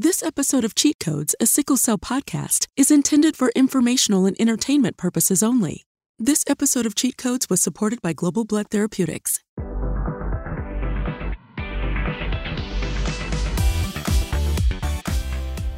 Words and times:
This 0.00 0.22
episode 0.22 0.62
of 0.62 0.76
Cheat 0.76 1.00
Codes, 1.00 1.34
a 1.40 1.46
sickle 1.46 1.76
cell 1.76 1.98
podcast, 1.98 2.68
is 2.76 2.92
intended 2.92 3.36
for 3.36 3.50
informational 3.56 4.26
and 4.26 4.36
entertainment 4.40 4.96
purposes 4.96 5.42
only. 5.42 5.86
This 6.20 6.44
episode 6.46 6.86
of 6.86 6.94
Cheat 6.94 7.16
Codes 7.16 7.50
was 7.50 7.60
supported 7.60 8.00
by 8.00 8.12
Global 8.12 8.44
Blood 8.44 8.68
Therapeutics. 8.70 9.40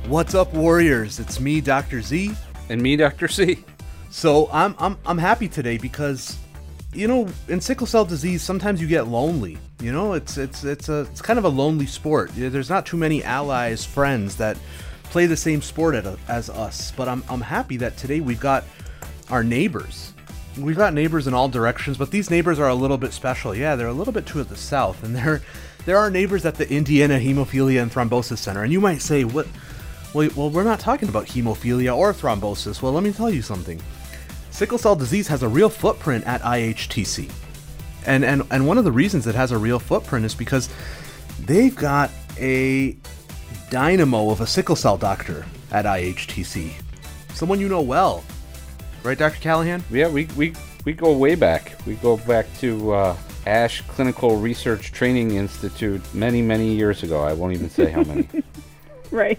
What's 0.06 0.34
up, 0.34 0.52
Warriors? 0.52 1.18
It's 1.18 1.40
me, 1.40 1.62
Dr. 1.62 2.02
Z. 2.02 2.32
And 2.68 2.82
me, 2.82 2.96
Dr. 2.96 3.26
C. 3.26 3.64
So 4.10 4.50
I'm 4.52 4.74
I'm 4.78 4.98
I'm 5.06 5.16
happy 5.16 5.48
today 5.48 5.78
because 5.78 6.36
you 6.92 7.06
know, 7.06 7.28
in 7.48 7.60
sickle 7.60 7.86
cell 7.86 8.04
disease, 8.04 8.42
sometimes 8.42 8.80
you 8.80 8.88
get 8.88 9.06
lonely. 9.06 9.58
You 9.80 9.92
know, 9.92 10.14
it's 10.14 10.36
it's 10.36 10.64
it's 10.64 10.88
a 10.88 11.00
it's 11.02 11.22
kind 11.22 11.38
of 11.38 11.44
a 11.44 11.48
lonely 11.48 11.86
sport. 11.86 12.30
There's 12.34 12.70
not 12.70 12.86
too 12.86 12.96
many 12.96 13.22
allies, 13.22 13.84
friends 13.84 14.36
that 14.36 14.58
play 15.04 15.26
the 15.26 15.36
same 15.36 15.62
sport 15.62 15.94
as 16.28 16.50
us. 16.50 16.92
But 16.96 17.08
I'm 17.08 17.22
I'm 17.28 17.40
happy 17.40 17.76
that 17.78 17.96
today 17.96 18.20
we've 18.20 18.40
got 18.40 18.64
our 19.30 19.44
neighbors. 19.44 20.12
We've 20.58 20.76
got 20.76 20.92
neighbors 20.92 21.28
in 21.28 21.34
all 21.34 21.48
directions, 21.48 21.96
but 21.96 22.10
these 22.10 22.28
neighbors 22.28 22.58
are 22.58 22.68
a 22.68 22.74
little 22.74 22.98
bit 22.98 23.12
special. 23.12 23.54
Yeah, 23.54 23.76
they're 23.76 23.86
a 23.86 23.92
little 23.92 24.12
bit 24.12 24.26
to 24.26 24.42
the 24.42 24.56
south, 24.56 25.04
and 25.04 25.14
they're 25.14 25.42
they're 25.84 26.10
neighbors 26.10 26.44
at 26.44 26.56
the 26.56 26.70
Indiana 26.70 27.18
Hemophilia 27.18 27.82
and 27.82 27.90
Thrombosis 27.90 28.38
Center. 28.38 28.64
And 28.64 28.72
you 28.72 28.80
might 28.80 29.00
say, 29.00 29.24
what? 29.24 29.46
Well, 30.12 30.28
well, 30.34 30.50
we're 30.50 30.64
not 30.64 30.80
talking 30.80 31.08
about 31.08 31.26
hemophilia 31.26 31.96
or 31.96 32.12
thrombosis. 32.12 32.82
Well, 32.82 32.92
let 32.92 33.04
me 33.04 33.12
tell 33.12 33.30
you 33.30 33.42
something. 33.42 33.80
Sickle 34.50 34.78
cell 34.78 34.96
disease 34.96 35.28
has 35.28 35.42
a 35.42 35.48
real 35.48 35.68
footprint 35.68 36.26
at 36.26 36.42
IHTC. 36.42 37.30
And, 38.06 38.24
and, 38.24 38.42
and 38.50 38.66
one 38.66 38.78
of 38.78 38.84
the 38.84 38.92
reasons 38.92 39.26
it 39.26 39.34
has 39.34 39.52
a 39.52 39.58
real 39.58 39.78
footprint 39.78 40.24
is 40.24 40.34
because 40.34 40.68
they've 41.40 41.74
got 41.74 42.10
a 42.38 42.96
dynamo 43.70 44.30
of 44.30 44.40
a 44.40 44.46
sickle 44.46 44.76
cell 44.76 44.96
doctor 44.96 45.46
at 45.70 45.84
IHTC. 45.84 46.72
Someone 47.34 47.60
you 47.60 47.68
know 47.68 47.80
well. 47.80 48.24
Right, 49.02 49.16
Dr. 49.16 49.40
Callaghan? 49.40 49.82
Yeah, 49.90 50.08
we, 50.08 50.26
we, 50.36 50.54
we 50.84 50.92
go 50.92 51.16
way 51.16 51.34
back. 51.34 51.76
We 51.86 51.94
go 51.96 52.16
back 52.18 52.46
to 52.58 52.92
uh, 52.92 53.16
ASH 53.46 53.82
Clinical 53.82 54.36
Research 54.36 54.92
Training 54.92 55.36
Institute 55.36 56.02
many, 56.12 56.42
many 56.42 56.74
years 56.74 57.02
ago. 57.02 57.20
I 57.20 57.32
won't 57.32 57.54
even 57.54 57.70
say 57.70 57.90
how 57.90 58.02
many. 58.02 58.28
right. 59.10 59.38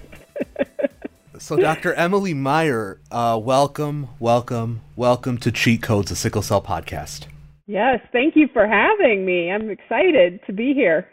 so, 1.41 1.57
Dr. 1.57 1.93
Emily 1.95 2.35
Meier, 2.35 2.99
uh, 3.09 3.39
welcome, 3.41 4.09
welcome, 4.19 4.81
welcome 4.95 5.39
to 5.39 5.51
Cheat 5.51 5.81
Codes, 5.81 6.11
a 6.11 6.15
sickle 6.15 6.43
cell 6.43 6.61
podcast. 6.61 7.25
Yes, 7.65 7.99
thank 8.11 8.35
you 8.35 8.47
for 8.53 8.67
having 8.67 9.25
me. 9.25 9.51
I'm 9.51 9.71
excited 9.71 10.39
to 10.45 10.53
be 10.53 10.75
here. 10.75 11.09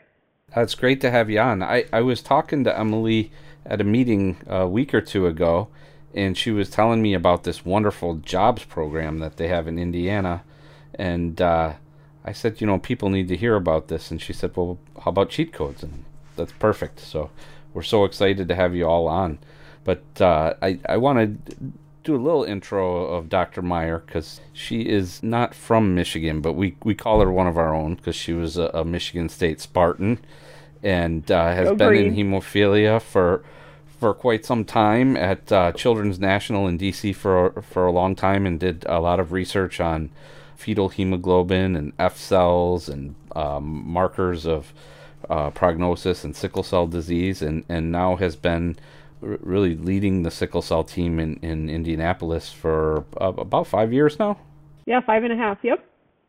It's 0.54 0.74
great 0.74 1.00
to 1.00 1.10
have 1.10 1.30
you 1.30 1.40
on. 1.40 1.62
I, 1.62 1.86
I 1.94 2.02
was 2.02 2.20
talking 2.20 2.62
to 2.64 2.78
Emily 2.78 3.32
at 3.64 3.80
a 3.80 3.84
meeting 3.84 4.36
a 4.46 4.68
week 4.68 4.92
or 4.92 5.00
two 5.00 5.26
ago, 5.26 5.68
and 6.14 6.36
she 6.36 6.50
was 6.50 6.68
telling 6.68 7.00
me 7.00 7.14
about 7.14 7.44
this 7.44 7.64
wonderful 7.64 8.16
jobs 8.16 8.64
program 8.64 9.20
that 9.20 9.38
they 9.38 9.48
have 9.48 9.66
in 9.66 9.78
Indiana. 9.78 10.44
And 10.94 11.40
uh, 11.40 11.72
I 12.22 12.32
said, 12.32 12.60
you 12.60 12.66
know, 12.66 12.78
people 12.78 13.08
need 13.08 13.28
to 13.28 13.36
hear 13.36 13.56
about 13.56 13.88
this. 13.88 14.10
And 14.10 14.20
she 14.20 14.34
said, 14.34 14.54
well, 14.54 14.78
how 15.04 15.10
about 15.10 15.30
cheat 15.30 15.54
codes? 15.54 15.82
And 15.82 16.04
that's 16.36 16.52
perfect. 16.52 17.00
So 17.00 17.30
we're 17.72 17.82
so 17.82 18.04
excited 18.04 18.46
to 18.48 18.54
have 18.54 18.74
you 18.74 18.86
all 18.86 19.08
on. 19.08 19.38
But 19.84 20.02
uh, 20.20 20.54
I, 20.60 20.78
I 20.88 20.96
want 20.96 21.46
to 21.48 21.54
do 22.04 22.16
a 22.16 22.18
little 22.18 22.44
intro 22.44 23.06
of 23.06 23.28
Dr. 23.28 23.62
Meier 23.62 23.98
because 23.98 24.40
she 24.52 24.82
is 24.82 25.22
not 25.22 25.54
from 25.54 25.94
Michigan, 25.94 26.40
but 26.40 26.54
we, 26.54 26.76
we 26.82 26.94
call 26.94 27.20
her 27.20 27.30
one 27.30 27.46
of 27.46 27.58
our 27.58 27.74
own 27.74 27.96
because 27.96 28.16
she 28.16 28.32
was 28.32 28.56
a, 28.56 28.70
a, 28.74 28.84
Michigan 28.84 29.28
State 29.28 29.60
Spartan 29.60 30.18
and 30.82 31.30
uh, 31.30 31.52
has 31.52 31.76
been 31.76 31.94
in 31.94 32.14
hemophilia 32.14 33.00
for 33.00 33.44
for 33.86 34.14
quite 34.14 34.44
some 34.44 34.64
time 34.64 35.16
at 35.16 35.50
uh, 35.50 35.72
Children's 35.72 36.20
National 36.20 36.68
in 36.68 36.78
DC 36.78 37.14
for 37.16 37.50
for 37.62 37.84
a 37.86 37.92
long 37.92 38.14
time 38.14 38.46
and 38.46 38.60
did 38.60 38.84
a 38.86 39.00
lot 39.00 39.18
of 39.18 39.32
research 39.32 39.80
on 39.80 40.10
fetal 40.56 40.88
hemoglobin 40.88 41.76
and 41.76 41.92
F 41.98 42.16
cells 42.16 42.88
and 42.88 43.14
um, 43.34 43.82
markers 43.86 44.46
of 44.46 44.72
uh, 45.28 45.50
prognosis 45.50 46.24
and 46.24 46.34
sickle 46.34 46.62
cell 46.62 46.86
disease, 46.86 47.42
and, 47.42 47.64
and 47.68 47.92
now 47.92 48.16
has 48.16 48.36
been 48.36 48.76
really 49.20 49.74
leading 49.74 50.22
the 50.22 50.30
sickle 50.30 50.62
cell 50.62 50.84
team 50.84 51.18
in, 51.18 51.36
in 51.42 51.68
Indianapolis 51.68 52.52
for 52.52 53.04
uh, 53.20 53.32
about 53.36 53.66
five 53.66 53.92
years 53.92 54.18
now. 54.18 54.38
Yeah, 54.86 55.00
five 55.00 55.24
and 55.24 55.32
a 55.32 55.36
half. 55.36 55.58
Yep. 55.62 55.84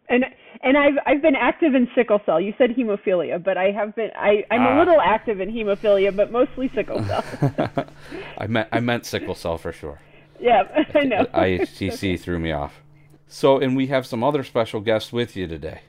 And 0.09 0.25
and 0.63 0.77
I've 0.77 0.97
I've 1.05 1.21
been 1.21 1.35
active 1.35 1.75
in 1.75 1.87
sickle 1.93 2.19
cell. 2.25 2.41
You 2.41 2.53
said 2.57 2.71
hemophilia, 2.71 3.41
but 3.43 3.57
I 3.57 3.71
have 3.71 3.95
been 3.95 4.09
I 4.15 4.43
I'm 4.49 4.63
a 4.63 4.69
ah. 4.69 4.79
little 4.79 4.99
active 4.99 5.39
in 5.39 5.49
hemophilia, 5.49 6.15
but 6.15 6.31
mostly 6.31 6.71
sickle 6.73 7.03
cell. 7.05 7.23
I 8.37 8.47
meant 8.47 8.69
I 8.71 8.79
meant 8.79 9.05
sickle 9.05 9.35
cell 9.35 9.57
for 9.57 9.71
sure. 9.71 9.99
Yeah, 10.39 10.63
I 10.95 11.03
know. 11.03 11.25
IHTC 11.25 12.19
threw 12.19 12.39
me 12.39 12.51
off. 12.51 12.81
So, 13.27 13.59
and 13.59 13.75
we 13.75 13.87
have 13.87 14.07
some 14.07 14.23
other 14.23 14.43
special 14.43 14.81
guests 14.81 15.13
with 15.13 15.35
you 15.35 15.47
today. 15.47 15.81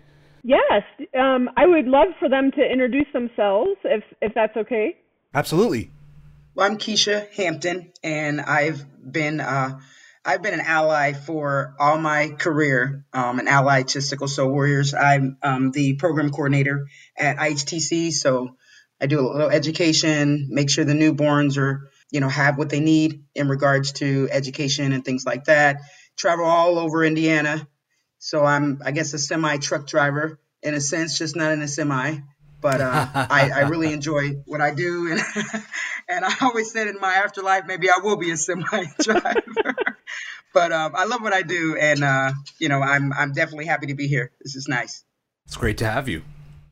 Yes, 0.43 0.83
um, 1.19 1.49
I 1.57 1.67
would 1.67 1.87
love 1.87 2.09
for 2.19 2.29
them 2.29 2.51
to 2.53 2.63
introduce 2.63 3.11
themselves, 3.13 3.77
if 3.85 4.05
if 4.21 4.35
that's 4.35 4.57
okay. 4.57 4.97
Absolutely. 5.35 5.91
Well, 6.55 6.71
I'm 6.71 6.79
Keisha 6.79 7.31
Hampton, 7.35 7.93
and 8.03 8.41
I've 8.41 8.85
been 9.01 9.41
uh, 9.41 9.81
I've 10.25 10.43
been 10.43 10.55
an 10.55 10.61
ally 10.61 11.13
for 11.13 11.75
all 11.79 11.99
my 11.99 12.29
career, 12.29 13.05
um, 13.13 13.39
an 13.39 13.49
ally 13.49 13.83
to 13.83 14.03
Sickle 14.03 14.29
Cell 14.29 14.49
Warriors. 14.49 14.93
I'm 14.95 15.39
um, 15.43 15.71
the 15.71 15.95
program 15.95 16.31
coordinator 16.31 16.87
at 17.17 17.37
IHTC, 17.37 18.13
so 18.13 18.57
I 19.01 19.07
do 19.07 19.21
a 19.21 19.23
little 19.23 19.51
education, 19.51 20.49
make 20.51 20.71
sure 20.71 20.85
the 20.85 20.93
newborns 20.93 21.57
are 21.57 21.91
you 22.11 22.21
know 22.21 22.29
have 22.29 22.59
what 22.59 22.71
they 22.71 22.81
need 22.81 23.25
in 23.35 23.49
regards 23.49 23.93
to 23.93 24.29
education 24.31 24.93
and 24.93 25.05
things 25.05 25.25
like 25.25 25.45
that. 25.45 25.81
Travel 26.17 26.45
all 26.45 26.79
over 26.79 27.05
Indiana 27.05 27.67
so 28.21 28.45
I'm, 28.45 28.83
I 28.85 28.93
guess, 28.93 29.15
a 29.15 29.19
semi 29.19 29.57
truck 29.57 29.87
driver 29.87 30.39
in 30.63 30.75
a 30.75 30.81
sense, 30.81 31.19
just 31.19 31.35
not 31.35 31.53
in 31.53 31.63
a 31.63 31.69
semi. 31.69 32.19
But 32.61 32.83
uh, 32.83 33.07
I, 33.15 33.51
I 33.51 33.61
really 33.61 33.91
enjoy 33.95 34.43
what 34.45 34.61
I 34.61 34.75
do, 34.75 35.11
and 35.11 35.21
and 36.11 36.25
I 36.25 36.35
always 36.43 36.73
said 36.73 36.89
in 36.89 36.99
my 37.01 37.15
afterlife 37.15 37.65
maybe 37.67 37.89
I 37.89 37.99
will 38.03 38.17
be 38.17 38.31
a 38.31 38.37
semi 38.37 38.65
driver. 39.01 39.75
but 40.53 40.73
um, 40.73 40.93
I 40.95 41.05
love 41.05 41.23
what 41.23 41.33
I 41.33 41.43
do, 41.43 41.77
and 41.77 42.03
uh, 42.03 42.33
you 42.59 42.69
know 42.69 42.81
I'm 42.81 43.13
I'm 43.13 43.33
definitely 43.33 43.67
happy 43.67 43.87
to 43.87 43.95
be 43.95 44.09
here. 44.09 44.33
This 44.43 44.57
is 44.57 44.69
nice. 44.69 45.05
It's 45.47 45.57
great 45.57 45.79
to 45.79 45.87
have 45.87 46.09
you. 46.09 46.23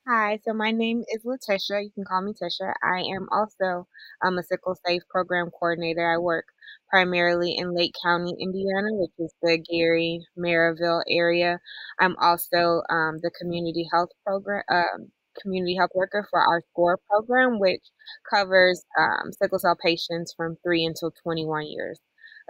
Hi, 0.07 0.39
so 0.47 0.55
my 0.55 0.71
name 0.71 1.05
is 1.13 1.21
Letitia. 1.23 1.83
You 1.83 1.91
can 1.95 2.05
call 2.05 2.23
me 2.23 2.33
Tisha. 2.33 2.73
I 2.83 3.01
am 3.15 3.29
also 3.31 3.87
um, 4.25 4.39
a 4.39 4.43
Sickle 4.43 4.75
Safe 4.87 5.03
program 5.11 5.51
coordinator. 5.51 6.11
I 6.11 6.17
work 6.17 6.47
primarily 6.89 7.57
in 7.59 7.77
Lake 7.77 7.93
County, 8.03 8.35
Indiana, 8.41 8.89
which 8.93 9.13
is 9.19 9.35
the 9.43 9.59
Gary, 9.59 10.25
Merrillville 10.39 11.03
area. 11.11 11.61
I'm 12.01 12.17
also 12.17 12.81
um, 12.89 13.19
the 13.23 13.31
community 13.39 13.87
health 13.93 14.09
program. 14.25 14.63
Um, 14.71 15.13
community 15.41 15.77
health 15.77 15.91
worker 15.95 16.27
for 16.31 16.41
our 16.41 16.63
SCORE 16.71 16.99
program, 17.09 17.59
which 17.59 17.83
covers 18.29 18.85
um, 18.99 19.33
sickle 19.33 19.59
cell 19.59 19.77
patients 19.83 20.35
from 20.37 20.57
3 20.63 20.87
until 20.87 21.13
21 21.23 21.67
years 21.67 21.99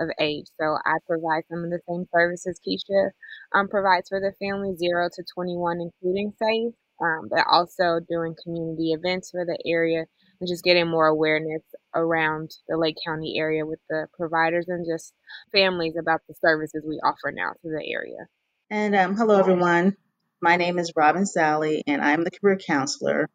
of 0.01 0.09
age. 0.21 0.47
So 0.61 0.77
I 0.85 0.95
provide 1.07 1.43
some 1.51 1.65
of 1.65 1.71
the 1.71 1.81
same 1.89 2.05
services 2.15 2.61
Keisha 2.67 3.11
um, 3.55 3.69
provides 3.69 4.09
for 4.09 4.21
the 4.21 4.33
family, 4.39 4.75
0 4.77 5.09
to 5.15 5.25
21, 5.35 5.81
including 5.81 6.33
SAFE, 6.39 6.75
um, 7.01 7.29
but 7.31 7.45
also 7.51 8.01
doing 8.09 8.35
community 8.43 8.93
events 8.93 9.31
for 9.31 9.45
the 9.45 9.59
area 9.67 10.05
and 10.41 10.49
just 10.49 10.65
getting 10.65 10.89
more 10.89 11.07
awareness 11.07 11.63
around 11.95 12.51
the 12.69 12.77
Lake 12.77 12.97
County 13.05 13.37
area 13.39 13.67
with 13.67 13.81
the 13.89 14.07
providers 14.17 14.67
and 14.69 14.87
just 14.89 15.13
families 15.53 15.95
about 15.99 16.21
the 16.29 16.35
services 16.35 16.85
we 16.87 17.01
offer 17.05 17.33
now 17.33 17.51
to 17.63 17.69
the 17.69 17.85
area. 17.93 18.27
And 18.71 18.95
um, 18.95 19.17
hello, 19.17 19.39
everyone. 19.39 19.97
My 20.41 20.57
name 20.57 20.79
is 20.79 20.93
Robin 20.95 21.27
Sally, 21.27 21.83
and 21.87 22.01
I'm 22.01 22.23
the 22.23 22.31
career 22.31 22.57
counselor. 22.57 23.29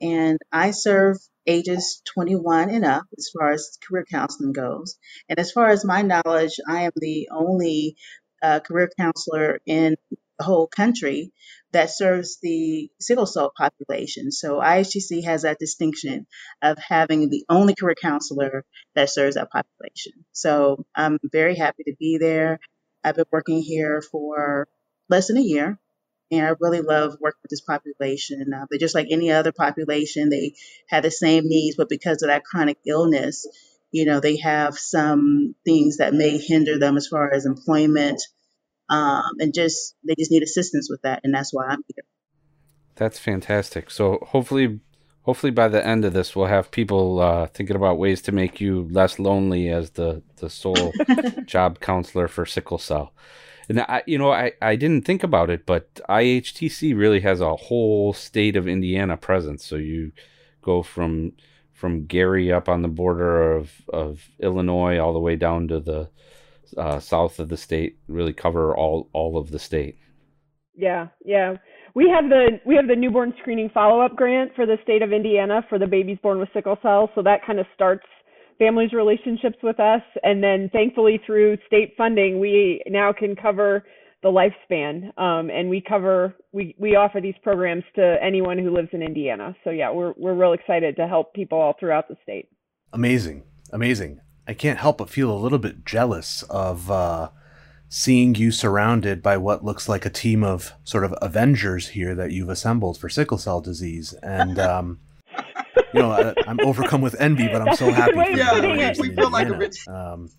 And 0.00 0.38
I 0.52 0.72
serve 0.72 1.16
ages 1.46 2.02
21 2.04 2.70
and 2.70 2.84
up 2.84 3.04
as 3.16 3.30
far 3.36 3.52
as 3.52 3.78
career 3.82 4.04
counseling 4.10 4.52
goes. 4.52 4.98
And 5.28 5.38
as 5.38 5.52
far 5.52 5.68
as 5.68 5.84
my 5.84 6.02
knowledge, 6.02 6.60
I 6.68 6.82
am 6.82 6.92
the 6.96 7.28
only 7.32 7.96
uh, 8.42 8.60
career 8.60 8.90
counselor 8.98 9.60
in 9.64 9.96
the 10.38 10.44
whole 10.44 10.66
country 10.66 11.32
that 11.72 11.90
serves 11.90 12.38
the 12.40 12.90
sickle 13.00 13.26
cell 13.26 13.52
population. 13.56 14.30
So 14.30 14.58
IHTC 14.58 15.24
has 15.24 15.42
that 15.42 15.58
distinction 15.58 16.26
of 16.60 16.78
having 16.78 17.30
the 17.30 17.44
only 17.48 17.74
career 17.74 17.94
counselor 18.00 18.64
that 18.94 19.10
serves 19.10 19.36
that 19.36 19.50
population. 19.50 20.24
So 20.32 20.84
I'm 20.94 21.18
very 21.22 21.56
happy 21.56 21.84
to 21.84 21.94
be 21.98 22.18
there. 22.18 22.58
I've 23.02 23.16
been 23.16 23.24
working 23.30 23.62
here 23.62 24.02
for 24.02 24.68
less 25.08 25.28
than 25.28 25.38
a 25.38 25.42
year. 25.42 25.78
And 26.30 26.46
I 26.46 26.52
really 26.60 26.80
love 26.80 27.16
working 27.20 27.40
with 27.42 27.50
this 27.50 27.60
population. 27.60 28.52
Uh, 28.54 28.66
they're 28.70 28.78
just 28.78 28.94
like 28.94 29.08
any 29.10 29.32
other 29.32 29.52
population. 29.52 30.28
They 30.28 30.54
have 30.88 31.02
the 31.02 31.10
same 31.10 31.48
needs, 31.48 31.76
but 31.76 31.88
because 31.88 32.22
of 32.22 32.28
that 32.28 32.44
chronic 32.44 32.78
illness, 32.86 33.46
you 33.90 34.04
know, 34.04 34.20
they 34.20 34.36
have 34.36 34.78
some 34.78 35.54
things 35.64 35.96
that 35.96 36.14
may 36.14 36.38
hinder 36.38 36.78
them 36.78 36.96
as 36.96 37.08
far 37.08 37.32
as 37.32 37.46
employment, 37.46 38.22
um, 38.88 39.32
and 39.38 39.52
just 39.52 39.96
they 40.06 40.14
just 40.18 40.30
need 40.30 40.42
assistance 40.42 40.88
with 40.88 41.02
that, 41.02 41.20
and 41.24 41.34
that's 41.34 41.52
why 41.52 41.66
I'm 41.66 41.82
here. 41.88 42.04
That's 42.94 43.18
fantastic. 43.18 43.90
So 43.90 44.18
hopefully, 44.28 44.80
hopefully 45.22 45.50
by 45.50 45.68
the 45.68 45.84
end 45.84 46.04
of 46.04 46.12
this, 46.12 46.36
we'll 46.36 46.46
have 46.46 46.70
people 46.70 47.20
uh, 47.20 47.46
thinking 47.46 47.76
about 47.76 47.98
ways 47.98 48.22
to 48.22 48.32
make 48.32 48.60
you 48.60 48.88
less 48.90 49.18
lonely 49.18 49.68
as 49.68 49.90
the 49.90 50.22
the 50.36 50.50
sole 50.50 50.92
job 51.46 51.80
counselor 51.80 52.28
for 52.28 52.46
sickle 52.46 52.78
cell. 52.78 53.12
And 53.70 53.82
I, 53.82 54.02
you 54.04 54.18
know, 54.18 54.32
I, 54.32 54.50
I 54.60 54.74
didn't 54.74 55.04
think 55.04 55.22
about 55.22 55.48
it, 55.48 55.64
but 55.64 55.94
IHTC 56.08 56.98
really 56.98 57.20
has 57.20 57.40
a 57.40 57.54
whole 57.54 58.12
state 58.12 58.56
of 58.56 58.66
Indiana 58.66 59.16
presence. 59.16 59.64
So 59.64 59.76
you 59.76 60.10
go 60.60 60.82
from 60.82 61.34
from 61.72 62.04
Gary 62.06 62.50
up 62.52 62.68
on 62.68 62.82
the 62.82 62.88
border 62.88 63.52
of, 63.52 63.70
of 63.88 64.28
Illinois 64.40 64.98
all 64.98 65.12
the 65.12 65.20
way 65.20 65.36
down 65.36 65.68
to 65.68 65.78
the 65.78 66.10
uh, 66.76 66.98
south 66.98 67.38
of 67.38 67.48
the 67.48 67.56
state, 67.56 67.96
really 68.08 68.32
cover 68.32 68.76
all 68.76 69.08
all 69.12 69.38
of 69.38 69.52
the 69.52 69.60
state. 69.60 69.98
Yeah, 70.74 71.06
yeah. 71.24 71.54
We 71.94 72.10
have 72.10 72.28
the 72.28 72.58
we 72.66 72.74
have 72.74 72.88
the 72.88 72.96
newborn 72.96 73.34
screening 73.40 73.70
follow 73.72 74.00
up 74.00 74.16
grant 74.16 74.50
for 74.56 74.66
the 74.66 74.78
state 74.82 75.02
of 75.02 75.12
Indiana 75.12 75.64
for 75.68 75.78
the 75.78 75.86
babies 75.86 76.18
born 76.20 76.40
with 76.40 76.48
sickle 76.52 76.78
cell. 76.82 77.08
So 77.14 77.22
that 77.22 77.46
kind 77.46 77.60
of 77.60 77.66
starts 77.76 78.06
families' 78.60 78.92
relationships 78.92 79.56
with 79.62 79.80
us, 79.80 80.02
and 80.22 80.44
then 80.44 80.68
thankfully 80.70 81.18
through 81.24 81.56
state 81.66 81.94
funding, 81.96 82.38
we 82.38 82.82
now 82.86 83.10
can 83.12 83.34
cover 83.34 83.82
the 84.22 84.28
lifespan. 84.28 85.18
Um, 85.18 85.50
and 85.50 85.68
we 85.70 85.80
cover 85.80 86.34
we 86.52 86.76
we 86.78 86.94
offer 86.94 87.20
these 87.20 87.34
programs 87.42 87.84
to 87.96 88.16
anyone 88.22 88.58
who 88.58 88.70
lives 88.70 88.90
in 88.92 89.02
Indiana. 89.02 89.56
So 89.64 89.70
yeah, 89.70 89.90
we're 89.90 90.12
we're 90.16 90.34
real 90.34 90.52
excited 90.52 90.94
to 90.96 91.08
help 91.08 91.34
people 91.34 91.58
all 91.58 91.74
throughout 91.80 92.06
the 92.08 92.16
state. 92.22 92.48
Amazing, 92.92 93.44
amazing. 93.72 94.20
I 94.46 94.54
can't 94.54 94.78
help 94.78 94.98
but 94.98 95.10
feel 95.10 95.32
a 95.32 95.38
little 95.38 95.58
bit 95.58 95.86
jealous 95.86 96.42
of 96.50 96.90
uh, 96.90 97.30
seeing 97.88 98.34
you 98.34 98.50
surrounded 98.50 99.22
by 99.22 99.36
what 99.36 99.64
looks 99.64 99.88
like 99.88 100.04
a 100.04 100.10
team 100.10 100.44
of 100.44 100.72
sort 100.84 101.04
of 101.04 101.14
Avengers 101.22 101.88
here 101.88 102.14
that 102.14 102.32
you've 102.32 102.48
assembled 102.48 102.98
for 102.98 103.08
sickle 103.08 103.38
cell 103.38 103.60
disease, 103.60 104.12
and. 104.22 104.58
Um, 104.70 105.00
you 105.92 106.00
know, 106.00 106.12
I, 106.12 106.50
am 106.50 106.60
overcome 106.60 107.00
with 107.00 107.20
envy, 107.20 107.48
but 107.48 107.62
I'm 107.62 107.76
so 107.76 107.90
happy. 107.90 108.12
For 108.12 108.30
yeah, 108.30 108.60
we, 108.60 109.08
we 109.08 109.14
feel 109.14 109.30
like 109.30 109.48
Avengers. 109.48 109.86
Um, 109.88 110.30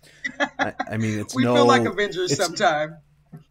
I, 0.58 0.74
I, 0.90 0.96
mean, 0.96 1.18
it's 1.20 1.34
we 1.34 1.44
no, 1.44 1.54
feel 1.54 1.66
like 1.66 1.84
Avengers 1.84 2.36
sometimes. 2.36 2.94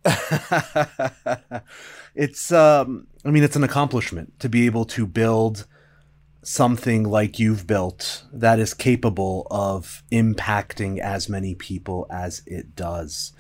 it's 2.16 2.52
um 2.52 3.08
I 3.26 3.32
mean 3.32 3.44
it's 3.44 3.56
an 3.56 3.64
accomplishment 3.64 4.40
to 4.40 4.50
be 4.50 4.66
able 4.66 4.86
to 4.86 5.08
build 5.08 5.66
something 6.44 7.04
like 7.04 7.40
you've 7.40 7.68
built 7.68 8.26
that 8.34 8.60
is 8.60 8.74
capable 8.74 9.48
of 9.52 10.04
impacting 10.12 11.00
as 11.00 11.30
many 11.30 11.56
people 11.56 12.08
as 12.12 12.42
it 12.46 12.76
does. 12.76 13.34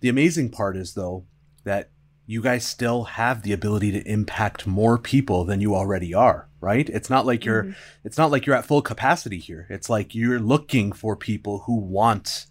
The 0.00 0.08
amazing 0.08 0.50
part 0.50 0.76
is 0.76 0.94
though 0.94 1.24
that 1.64 1.90
you 2.26 2.42
guys 2.42 2.66
still 2.66 3.04
have 3.04 3.42
the 3.42 3.52
ability 3.52 3.92
to 3.92 4.06
impact 4.06 4.66
more 4.66 4.98
people 4.98 5.44
than 5.44 5.60
you 5.60 5.74
already 5.74 6.12
are, 6.12 6.48
right? 6.60 6.88
It's 6.88 7.08
not 7.08 7.24
like 7.24 7.44
you're 7.44 7.64
mm-hmm. 7.64 7.72
it's 8.04 8.18
not 8.18 8.30
like 8.30 8.46
you're 8.46 8.56
at 8.56 8.66
full 8.66 8.82
capacity 8.82 9.38
here. 9.38 9.66
It's 9.70 9.88
like 9.88 10.14
you're 10.14 10.40
looking 10.40 10.92
for 10.92 11.16
people 11.16 11.60
who 11.60 11.76
want 11.76 12.46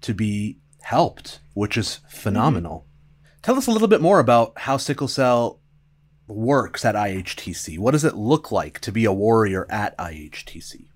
to 0.00 0.14
be 0.14 0.58
helped, 0.82 1.40
which 1.54 1.76
is 1.76 2.00
phenomenal. 2.08 2.80
Mm-hmm. 2.80 3.40
Tell 3.42 3.56
us 3.56 3.68
a 3.68 3.70
little 3.70 3.88
bit 3.88 4.00
more 4.00 4.18
about 4.18 4.58
how 4.58 4.76
sickle 4.76 5.08
cell 5.08 5.60
works 6.26 6.84
at 6.84 6.96
IHTC. 6.96 7.78
What 7.78 7.92
does 7.92 8.04
it 8.04 8.16
look 8.16 8.50
like 8.50 8.80
to 8.80 8.92
be 8.92 9.04
a 9.04 9.12
warrior 9.12 9.66
at 9.70 9.96
IHTC? 9.96 10.87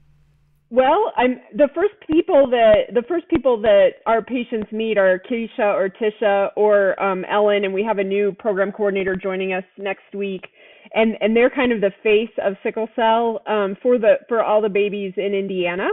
Well, 0.73 1.13
I'm 1.19 1.39
the 1.55 1.69
first 1.75 1.93
people 2.11 2.49
that 2.49 2.95
the 2.95 3.03
first 3.07 3.29
people 3.29 3.61
that 3.61 3.89
our 4.07 4.23
patients 4.23 4.73
meet 4.73 4.97
are 4.97 5.21
Keisha 5.31 5.59
or 5.59 5.91
Tisha 5.91 6.49
or 6.57 6.99
um, 6.99 7.27
Ellen, 7.31 7.67
and 7.67 7.75
we 7.75 7.85
have 7.85 7.99
a 7.99 8.05
new 8.05 8.33
program 8.39 8.73
coordinator 8.73 9.15
joining 9.15 9.53
us 9.53 9.65
next 9.77 10.15
week, 10.15 10.47
and 10.95 11.19
and 11.21 11.37
they're 11.37 11.51
kind 11.51 11.73
of 11.73 11.83
the 11.83 11.93
face 12.03 12.35
of 12.43 12.55
sickle 12.63 12.89
cell 12.97 13.43
um, 13.47 13.77
for 13.83 13.99
the 13.99 14.15
for 14.31 14.43
all 14.43 14.63
the 14.63 14.71
babies 14.71 15.13
in 15.19 15.35
Indiana 15.35 15.89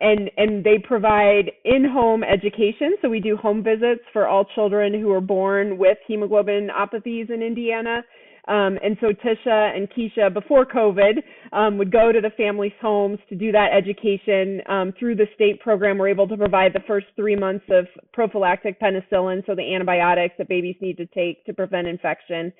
and 0.00 0.30
and 0.36 0.64
they 0.64 0.78
provide 0.78 1.52
in-home 1.64 2.24
education. 2.24 2.96
So 3.02 3.10
we 3.10 3.20
do 3.20 3.36
home 3.36 3.62
visits 3.62 4.02
for 4.12 4.26
all 4.26 4.46
children 4.54 4.92
who 5.00 5.10
are 5.12 5.20
born 5.20 5.78
with 5.78 5.98
hemoglobinopathies 6.08 7.30
in 7.30 7.42
Indiana. 7.42 8.02
Um, 8.48 8.76
and 8.82 8.96
so 9.00 9.08
Tisha 9.12 9.76
and 9.76 9.88
Keisha, 9.90 10.32
before 10.32 10.66
COVID, 10.66 11.22
um, 11.52 11.78
would 11.78 11.92
go 11.92 12.10
to 12.10 12.20
the 12.20 12.30
families' 12.36 12.72
homes 12.80 13.18
to 13.28 13.36
do 13.36 13.52
that 13.52 13.68
education. 13.72 14.60
Um, 14.68 14.92
through 14.98 15.14
the 15.16 15.26
state 15.34 15.60
program, 15.60 15.96
we're 15.96 16.08
able 16.08 16.26
to 16.28 16.36
provide 16.36 16.72
the 16.72 16.82
first 16.86 17.06
three 17.14 17.36
months 17.36 17.64
of 17.70 17.86
prophylactic 18.12 18.80
penicillin, 18.80 19.46
so 19.46 19.54
the 19.54 19.74
antibiotics 19.74 20.34
that 20.38 20.48
babies 20.48 20.76
need 20.80 20.96
to 20.96 21.06
take 21.06 21.44
to 21.46 21.52
prevent 21.52 21.86
infection. 21.86 22.52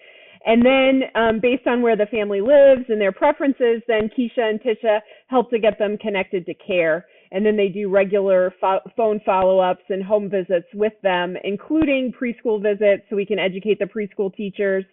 And 0.45 0.65
then, 0.65 1.03
um, 1.15 1.41
based 1.41 1.67
on 1.67 1.83
where 1.83 1.97
the 1.97 2.07
family 2.07 2.41
lives 2.41 2.85
and 2.89 3.01
their 3.01 3.13
preferences, 3.13 3.83
then 3.89 4.09
Keisha 4.17 4.51
and 4.51 4.61
Tisha 4.61 5.01
help 5.29 5.51
to 5.51 5.59
get 5.59 5.79
them 5.79 5.99
connected 5.99 6.47
to 6.47 6.55
care 6.55 7.07
and 7.33 7.45
then 7.45 7.57
they 7.57 7.69
do 7.69 7.89
regular 7.89 8.55
fo- 8.61 8.81
phone 8.95 9.19
follow-ups 9.25 9.83
and 9.89 10.05
home 10.05 10.29
visits 10.29 10.67
with 10.75 10.93
them, 11.03 11.35
including 11.43 12.13
preschool 12.13 12.63
visits, 12.63 13.03
so 13.09 13.17
we 13.17 13.27
can 13.27 13.39
educate 13.39 13.79
the 13.79 13.87
preschool 13.87 14.33
teachers. 14.35 14.85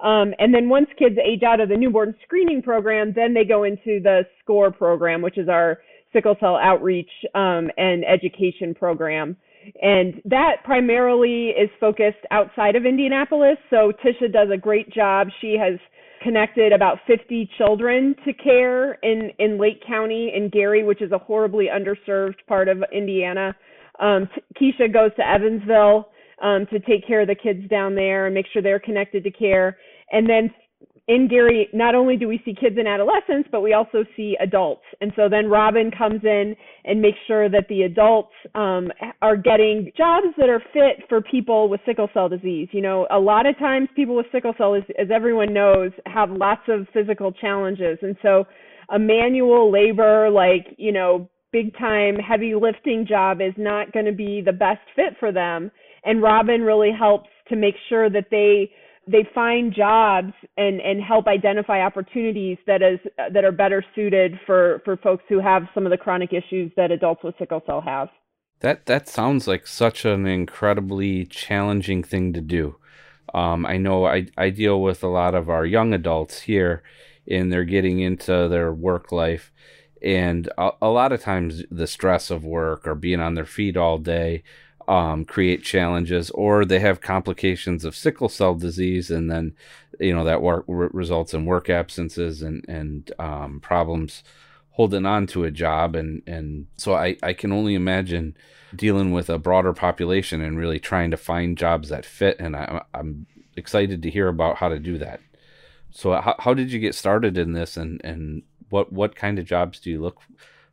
Um, 0.00 0.32
and 0.38 0.54
then 0.54 0.68
once 0.68 0.86
kids 0.98 1.16
age 1.22 1.42
out 1.42 1.60
of 1.60 1.68
the 1.68 1.76
newborn 1.76 2.14
screening 2.22 2.62
program, 2.62 3.12
then 3.14 3.34
they 3.34 3.44
go 3.44 3.64
into 3.64 4.00
the 4.00 4.22
SCORE 4.42 4.70
program, 4.70 5.22
which 5.22 5.38
is 5.38 5.48
our 5.48 5.78
sickle 6.12 6.36
cell 6.40 6.56
outreach 6.56 7.10
um, 7.34 7.68
and 7.76 8.04
education 8.04 8.74
program. 8.74 9.36
And 9.82 10.22
that 10.24 10.64
primarily 10.64 11.48
is 11.48 11.68
focused 11.80 12.24
outside 12.30 12.76
of 12.76 12.86
Indianapolis. 12.86 13.58
So 13.70 13.92
Tisha 14.04 14.32
does 14.32 14.48
a 14.52 14.56
great 14.56 14.90
job. 14.92 15.28
She 15.40 15.56
has 15.60 15.78
connected 16.22 16.72
about 16.72 16.98
50 17.06 17.48
children 17.58 18.14
to 18.24 18.32
care 18.32 18.94
in, 19.02 19.30
in 19.38 19.58
Lake 19.58 19.82
County 19.86 20.32
in 20.34 20.48
Gary, 20.48 20.84
which 20.84 21.02
is 21.02 21.12
a 21.12 21.18
horribly 21.18 21.66
underserved 21.66 22.36
part 22.46 22.68
of 22.68 22.82
Indiana. 22.92 23.54
Um, 24.00 24.28
Keisha 24.60 24.92
goes 24.92 25.10
to 25.16 25.28
Evansville 25.28 26.08
um, 26.42 26.66
to 26.70 26.78
take 26.80 27.06
care 27.06 27.20
of 27.20 27.28
the 27.28 27.34
kids 27.34 27.68
down 27.68 27.94
there 27.94 28.26
and 28.26 28.34
make 28.34 28.46
sure 28.52 28.62
they're 28.62 28.78
connected 28.78 29.24
to 29.24 29.30
care. 29.30 29.76
And 30.12 30.28
then 30.28 30.50
in 31.08 31.26
Gary, 31.26 31.68
not 31.72 31.94
only 31.94 32.18
do 32.18 32.28
we 32.28 32.40
see 32.44 32.54
kids 32.54 32.76
and 32.78 32.86
adolescents, 32.86 33.48
but 33.50 33.62
we 33.62 33.72
also 33.72 34.04
see 34.14 34.36
adults. 34.40 34.82
And 35.00 35.10
so 35.16 35.26
then 35.26 35.48
Robin 35.48 35.90
comes 35.90 36.20
in 36.22 36.54
and 36.84 37.00
makes 37.00 37.16
sure 37.26 37.48
that 37.48 37.64
the 37.70 37.82
adults 37.82 38.32
um, 38.54 38.92
are 39.22 39.36
getting 39.36 39.90
jobs 39.96 40.26
that 40.36 40.50
are 40.50 40.62
fit 40.74 41.06
for 41.08 41.22
people 41.22 41.70
with 41.70 41.80
sickle 41.86 42.10
cell 42.12 42.28
disease. 42.28 42.68
You 42.72 42.82
know, 42.82 43.06
a 43.10 43.18
lot 43.18 43.46
of 43.46 43.58
times 43.58 43.88
people 43.96 44.16
with 44.16 44.26
sickle 44.30 44.52
cell, 44.58 44.74
as, 44.74 44.82
as 44.98 45.08
everyone 45.10 45.54
knows, 45.54 45.92
have 46.04 46.30
lots 46.30 46.62
of 46.68 46.86
physical 46.92 47.32
challenges. 47.32 47.98
And 48.02 48.14
so 48.20 48.44
a 48.90 48.98
manual 48.98 49.72
labor, 49.72 50.28
like, 50.28 50.74
you 50.76 50.92
know, 50.92 51.28
big 51.52 51.72
time 51.78 52.16
heavy 52.16 52.54
lifting 52.54 53.06
job 53.08 53.40
is 53.40 53.54
not 53.56 53.92
going 53.92 54.04
to 54.04 54.12
be 54.12 54.42
the 54.44 54.52
best 54.52 54.80
fit 54.94 55.14
for 55.18 55.32
them. 55.32 55.70
And 56.04 56.22
Robin 56.22 56.60
really 56.60 56.92
helps 56.92 57.30
to 57.48 57.56
make 57.56 57.76
sure 57.88 58.10
that 58.10 58.26
they 58.30 58.70
they 59.10 59.26
find 59.34 59.74
jobs 59.74 60.32
and 60.56 60.80
and 60.80 61.02
help 61.02 61.26
identify 61.26 61.80
opportunities 61.80 62.58
that 62.66 62.82
is 62.82 62.98
that 63.32 63.44
are 63.44 63.52
better 63.52 63.84
suited 63.94 64.38
for 64.46 64.82
for 64.84 64.96
folks 64.98 65.24
who 65.28 65.40
have 65.40 65.62
some 65.74 65.86
of 65.86 65.90
the 65.90 65.96
chronic 65.96 66.32
issues 66.32 66.70
that 66.76 66.90
adults 66.90 67.22
with 67.24 67.34
sickle 67.38 67.62
cell 67.66 67.80
have. 67.80 68.08
That 68.60 68.86
that 68.86 69.08
sounds 69.08 69.48
like 69.48 69.66
such 69.66 70.04
an 70.04 70.26
incredibly 70.26 71.24
challenging 71.26 72.02
thing 72.02 72.32
to 72.34 72.40
do. 72.40 72.76
Um, 73.32 73.64
I 73.66 73.78
know 73.78 74.06
I 74.06 74.26
I 74.36 74.50
deal 74.50 74.82
with 74.82 75.02
a 75.02 75.08
lot 75.08 75.34
of 75.34 75.48
our 75.48 75.64
young 75.64 75.94
adults 75.94 76.42
here, 76.42 76.82
and 77.30 77.52
they're 77.52 77.64
getting 77.64 78.00
into 78.00 78.48
their 78.48 78.72
work 78.72 79.10
life, 79.10 79.52
and 80.02 80.48
a, 80.58 80.70
a 80.82 80.88
lot 80.88 81.12
of 81.12 81.22
times 81.22 81.62
the 81.70 81.86
stress 81.86 82.30
of 82.30 82.44
work 82.44 82.86
or 82.86 82.94
being 82.94 83.20
on 83.20 83.34
their 83.34 83.46
feet 83.46 83.76
all 83.76 83.98
day 83.98 84.42
um, 84.88 85.26
create 85.26 85.62
challenges, 85.62 86.30
or 86.30 86.64
they 86.64 86.80
have 86.80 87.02
complications 87.02 87.84
of 87.84 87.94
sickle 87.94 88.30
cell 88.30 88.54
disease, 88.54 89.10
and 89.10 89.30
then 89.30 89.54
you 90.00 90.14
know 90.14 90.24
that 90.24 90.42
work 90.42 90.64
results 90.66 91.34
in 91.34 91.44
work 91.44 91.68
absences 91.68 92.42
and 92.42 92.64
and 92.68 93.12
um, 93.18 93.60
problems 93.60 94.24
holding 94.70 95.04
on 95.04 95.26
to 95.26 95.44
a 95.44 95.50
job, 95.50 95.94
and 95.94 96.22
and 96.26 96.66
so 96.76 96.94
I 96.94 97.16
I 97.22 97.34
can 97.34 97.52
only 97.52 97.74
imagine 97.74 98.36
dealing 98.74 99.12
with 99.12 99.28
a 99.28 99.38
broader 99.38 99.74
population 99.74 100.40
and 100.40 100.58
really 100.58 100.80
trying 100.80 101.10
to 101.10 101.16
find 101.18 101.58
jobs 101.58 101.90
that 101.90 102.06
fit, 102.06 102.40
and 102.40 102.56
I, 102.56 102.82
I'm 102.94 103.26
excited 103.56 104.02
to 104.02 104.10
hear 104.10 104.28
about 104.28 104.56
how 104.56 104.70
to 104.70 104.78
do 104.78 104.96
that. 104.98 105.20
So 105.90 106.12
how 106.12 106.34
how 106.38 106.54
did 106.54 106.72
you 106.72 106.80
get 106.80 106.94
started 106.94 107.36
in 107.36 107.52
this, 107.52 107.76
and 107.76 108.00
and 108.02 108.42
what 108.70 108.90
what 108.90 109.14
kind 109.14 109.38
of 109.38 109.44
jobs 109.44 109.80
do 109.80 109.90
you 109.90 110.00
look 110.00 110.22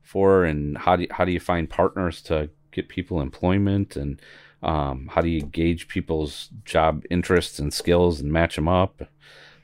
for, 0.02 0.46
and 0.46 0.78
how 0.78 0.96
do 0.96 1.04
you, 1.04 1.10
how 1.12 1.26
do 1.26 1.34
you 1.34 1.40
find 1.42 1.70
partners 1.70 2.22
to 2.24 2.50
get 2.76 2.90
people 2.90 3.22
employment 3.22 3.96
and 3.96 4.22
um, 4.64 5.10
how 5.12 5.22
do 5.22 5.30
you 5.30 5.42
gauge 5.42 5.88
people's 5.88 6.50
job 6.64 7.04
interests 7.10 7.60
and 7.60 7.74
skills 7.74 8.20
and 8.20 8.32
match 8.32 8.56
them 8.56 8.68
up 8.68 9.04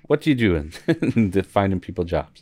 what 0.03 0.21
do 0.21 0.29
you 0.29 0.35
do 0.35 0.55
in, 0.55 0.73
in 1.33 1.43
finding 1.43 1.79
people 1.79 2.03
jobs 2.03 2.41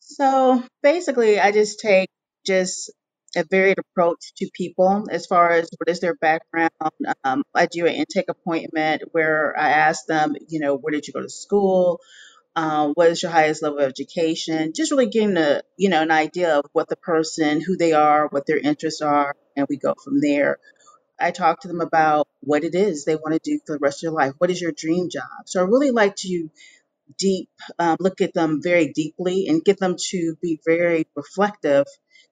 so 0.00 0.62
basically 0.82 1.38
i 1.38 1.52
just 1.52 1.80
take 1.80 2.08
just 2.46 2.90
a 3.36 3.44
varied 3.48 3.78
approach 3.78 4.32
to 4.36 4.50
people 4.52 5.06
as 5.08 5.26
far 5.26 5.52
as 5.52 5.70
what 5.78 5.88
is 5.88 6.00
their 6.00 6.16
background. 6.16 6.72
Um, 7.22 7.44
I 7.54 7.66
do 7.66 7.86
an 7.86 7.94
intake 7.94 8.28
appointment 8.28 9.04
where 9.12 9.56
I 9.56 9.70
ask 9.70 10.04
them, 10.06 10.34
you 10.48 10.58
know, 10.58 10.74
where 10.74 10.90
did 10.90 11.06
you 11.06 11.12
go 11.12 11.22
to 11.22 11.28
school? 11.28 12.00
uh, 12.56 12.88
what 12.94 13.08
is 13.08 13.22
your 13.22 13.30
highest 13.30 13.62
level 13.62 13.78
of 13.78 13.88
education, 13.88 14.72
just 14.74 14.90
really 14.90 15.06
getting 15.06 15.36
a 15.36 15.62
you 15.76 15.88
know 15.88 16.02
an 16.02 16.10
idea 16.10 16.58
of 16.58 16.64
what 16.72 16.88
the 16.88 16.96
person, 16.96 17.60
who 17.60 17.76
they 17.76 17.92
are, 17.92 18.28
what 18.28 18.46
their 18.46 18.58
interests 18.58 19.00
are, 19.00 19.36
and 19.56 19.66
we 19.68 19.76
go 19.76 19.94
from 20.02 20.20
there. 20.20 20.58
I 21.20 21.32
talk 21.32 21.60
to 21.60 21.68
them 21.68 21.80
about 21.80 22.28
what 22.40 22.64
it 22.64 22.74
is 22.74 23.04
they 23.04 23.16
want 23.16 23.34
to 23.34 23.40
do 23.42 23.60
for 23.66 23.74
the 23.74 23.80
rest 23.80 24.02
of 24.02 24.10
their 24.10 24.16
life. 24.16 24.34
What 24.38 24.50
is 24.50 24.60
your 24.60 24.72
dream 24.72 25.10
job? 25.10 25.46
So 25.46 25.60
I 25.60 25.64
really 25.64 25.90
like 25.90 26.16
to 26.16 26.50
deep 27.18 27.48
um, 27.78 27.96
look 28.00 28.20
at 28.20 28.34
them 28.34 28.60
very 28.62 28.92
deeply 28.92 29.46
and 29.48 29.64
get 29.64 29.78
them 29.78 29.96
to 30.10 30.36
be 30.40 30.60
very 30.64 31.06
reflective 31.14 31.86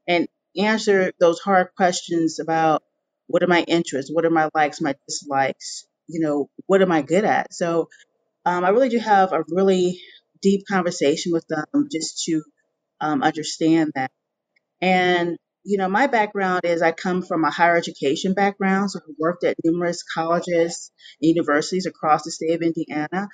and 0.06 0.28
answer 0.56 1.12
those 1.20 1.40
hard 1.40 1.68
questions 1.76 2.38
about 2.40 2.82
what 3.26 3.42
are 3.42 3.48
my 3.48 3.62
interests, 3.62 4.10
what 4.12 4.24
are 4.24 4.30
my 4.30 4.48
likes, 4.54 4.80
my 4.80 4.94
dislikes, 5.06 5.86
you 6.06 6.20
know, 6.20 6.48
what 6.66 6.80
am 6.82 6.90
I 6.90 7.02
good 7.02 7.24
at? 7.24 7.52
So 7.52 7.88
um, 8.44 8.64
I 8.64 8.70
really 8.70 8.88
do 8.88 8.98
have 8.98 9.32
a 9.32 9.44
really 9.48 10.00
deep 10.40 10.66
conversation 10.66 11.32
with 11.32 11.46
them 11.48 11.88
just 11.92 12.24
to 12.24 12.42
um, 13.00 13.22
understand 13.22 13.92
that. 13.94 14.10
And 14.80 15.36
you 15.68 15.76
know, 15.76 15.88
my 15.88 16.06
background 16.06 16.62
is 16.64 16.80
I 16.80 16.92
come 16.92 17.20
from 17.20 17.44
a 17.44 17.50
higher 17.50 17.76
education 17.76 18.32
background, 18.32 18.90
so 18.90 19.00
I 19.00 19.12
worked 19.18 19.44
at 19.44 19.54
numerous 19.62 20.02
colleges 20.02 20.90
and 21.20 21.28
universities 21.28 21.84
across 21.84 22.22
the 22.22 22.30
state 22.30 22.54
of 22.54 22.62
Indiana. 22.62 23.28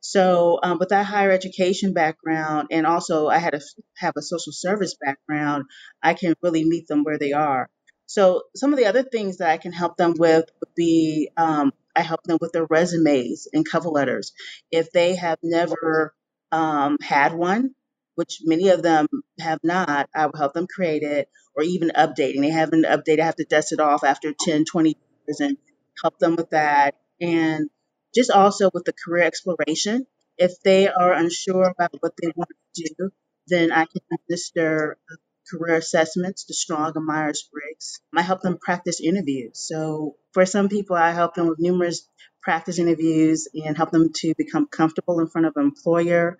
So, 0.00 0.60
um, 0.62 0.78
with 0.78 0.90
that 0.90 1.04
higher 1.04 1.32
education 1.32 1.92
background, 1.92 2.68
and 2.70 2.86
also 2.86 3.26
I 3.26 3.38
had 3.38 3.54
to 3.54 3.60
have 3.96 4.14
a 4.16 4.22
social 4.22 4.52
service 4.52 4.94
background, 5.04 5.64
I 6.00 6.14
can 6.14 6.34
really 6.42 6.64
meet 6.64 6.86
them 6.86 7.02
where 7.02 7.18
they 7.18 7.32
are. 7.32 7.68
So, 8.06 8.42
some 8.54 8.72
of 8.72 8.78
the 8.78 8.86
other 8.86 9.02
things 9.02 9.38
that 9.38 9.50
I 9.50 9.56
can 9.56 9.72
help 9.72 9.96
them 9.96 10.14
with 10.16 10.44
would 10.60 10.74
be 10.76 11.30
um, 11.36 11.72
I 11.96 12.02
help 12.02 12.22
them 12.22 12.38
with 12.40 12.52
their 12.52 12.66
resumes 12.66 13.48
and 13.52 13.68
cover 13.68 13.88
letters. 13.88 14.30
If 14.70 14.92
they 14.92 15.16
have 15.16 15.38
never 15.42 16.14
um, 16.52 16.98
had 17.02 17.34
one, 17.34 17.74
which 18.14 18.42
many 18.44 18.68
of 18.68 18.82
them 18.82 19.08
have 19.40 19.58
not, 19.64 20.08
I 20.14 20.26
will 20.26 20.38
help 20.38 20.52
them 20.52 20.68
create 20.68 21.02
it 21.02 21.28
or 21.60 21.62
even 21.62 21.90
updating. 21.90 22.40
They 22.40 22.50
haven't 22.50 22.86
updated, 22.86 23.20
I 23.20 23.26
have 23.26 23.36
to 23.36 23.44
dust 23.44 23.72
it 23.72 23.80
off 23.80 24.02
after 24.02 24.32
10, 24.32 24.64
20 24.64 24.96
years 25.26 25.40
and 25.40 25.58
help 26.02 26.18
them 26.18 26.36
with 26.36 26.50
that. 26.50 26.96
And 27.20 27.68
just 28.14 28.30
also 28.30 28.70
with 28.72 28.84
the 28.84 28.94
career 28.94 29.24
exploration. 29.24 30.06
If 30.38 30.62
they 30.62 30.88
are 30.88 31.12
unsure 31.12 31.68
about 31.68 31.94
what 32.00 32.14
they 32.20 32.32
want 32.34 32.48
to 32.76 32.94
do, 32.98 33.10
then 33.46 33.72
I 33.72 33.84
can 33.84 34.00
administer 34.10 34.96
uh, 35.10 35.16
career 35.50 35.76
assessments, 35.76 36.44
the 36.44 36.54
Strong 36.54 36.92
and 36.94 37.04
Myers 37.04 37.46
Briggs. 37.52 38.00
I 38.16 38.22
help 38.22 38.40
them 38.40 38.58
practice 38.58 39.00
interviews. 39.00 39.58
So 39.58 40.16
for 40.32 40.46
some 40.46 40.70
people, 40.70 40.96
I 40.96 41.10
help 41.10 41.34
them 41.34 41.48
with 41.48 41.58
numerous 41.58 42.08
practice 42.40 42.78
interviews 42.78 43.48
and 43.52 43.76
help 43.76 43.90
them 43.90 44.12
to 44.14 44.34
become 44.38 44.66
comfortable 44.66 45.20
in 45.20 45.28
front 45.28 45.46
of 45.46 45.52
an 45.56 45.64
employer. 45.64 46.38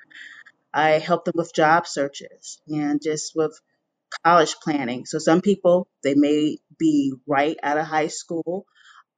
I 0.72 0.92
help 0.92 1.24
them 1.26 1.34
with 1.36 1.52
job 1.54 1.86
searches 1.86 2.60
and 2.68 3.02
just 3.02 3.32
with 3.36 3.60
college 4.24 4.56
planning. 4.62 5.06
So 5.06 5.18
some 5.18 5.40
people, 5.40 5.88
they 6.02 6.14
may 6.14 6.58
be 6.78 7.14
right 7.26 7.56
out 7.62 7.78
of 7.78 7.86
high 7.86 8.08
school 8.08 8.66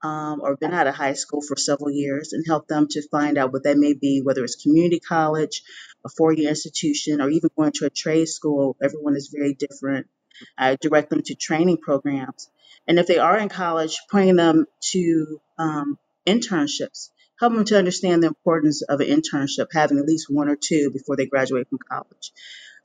um, 0.02 0.40
or 0.42 0.56
been 0.56 0.72
out 0.72 0.86
of 0.86 0.94
high 0.94 1.12
school 1.12 1.40
for 1.42 1.56
several 1.56 1.90
years 1.90 2.32
and 2.32 2.44
help 2.46 2.66
them 2.66 2.88
to 2.90 3.08
find 3.08 3.38
out 3.38 3.52
what 3.52 3.64
that 3.64 3.78
may 3.78 3.94
be, 3.94 4.20
whether 4.20 4.42
it's 4.44 4.62
community 4.62 5.00
college, 5.00 5.62
a 6.04 6.08
four 6.08 6.32
year 6.32 6.48
institution, 6.48 7.20
or 7.20 7.30
even 7.30 7.50
going 7.56 7.72
to 7.76 7.86
a 7.86 7.90
trade 7.90 8.26
school. 8.26 8.76
Everyone 8.82 9.16
is 9.16 9.28
very 9.28 9.54
different. 9.54 10.08
I 10.58 10.76
direct 10.76 11.10
them 11.10 11.22
to 11.22 11.34
training 11.34 11.78
programs. 11.78 12.48
And 12.88 12.98
if 12.98 13.06
they 13.06 13.18
are 13.18 13.38
in 13.38 13.48
college, 13.48 14.00
pointing 14.10 14.36
them 14.36 14.66
to 14.92 15.40
um, 15.58 15.98
internships, 16.26 17.10
help 17.38 17.54
them 17.54 17.64
to 17.66 17.78
understand 17.78 18.22
the 18.22 18.28
importance 18.28 18.82
of 18.82 19.00
an 19.00 19.06
internship, 19.06 19.68
having 19.72 19.98
at 19.98 20.06
least 20.06 20.26
one 20.28 20.48
or 20.48 20.56
two 20.56 20.90
before 20.90 21.16
they 21.16 21.26
graduate 21.26 21.68
from 21.68 21.78
college. 21.78 22.32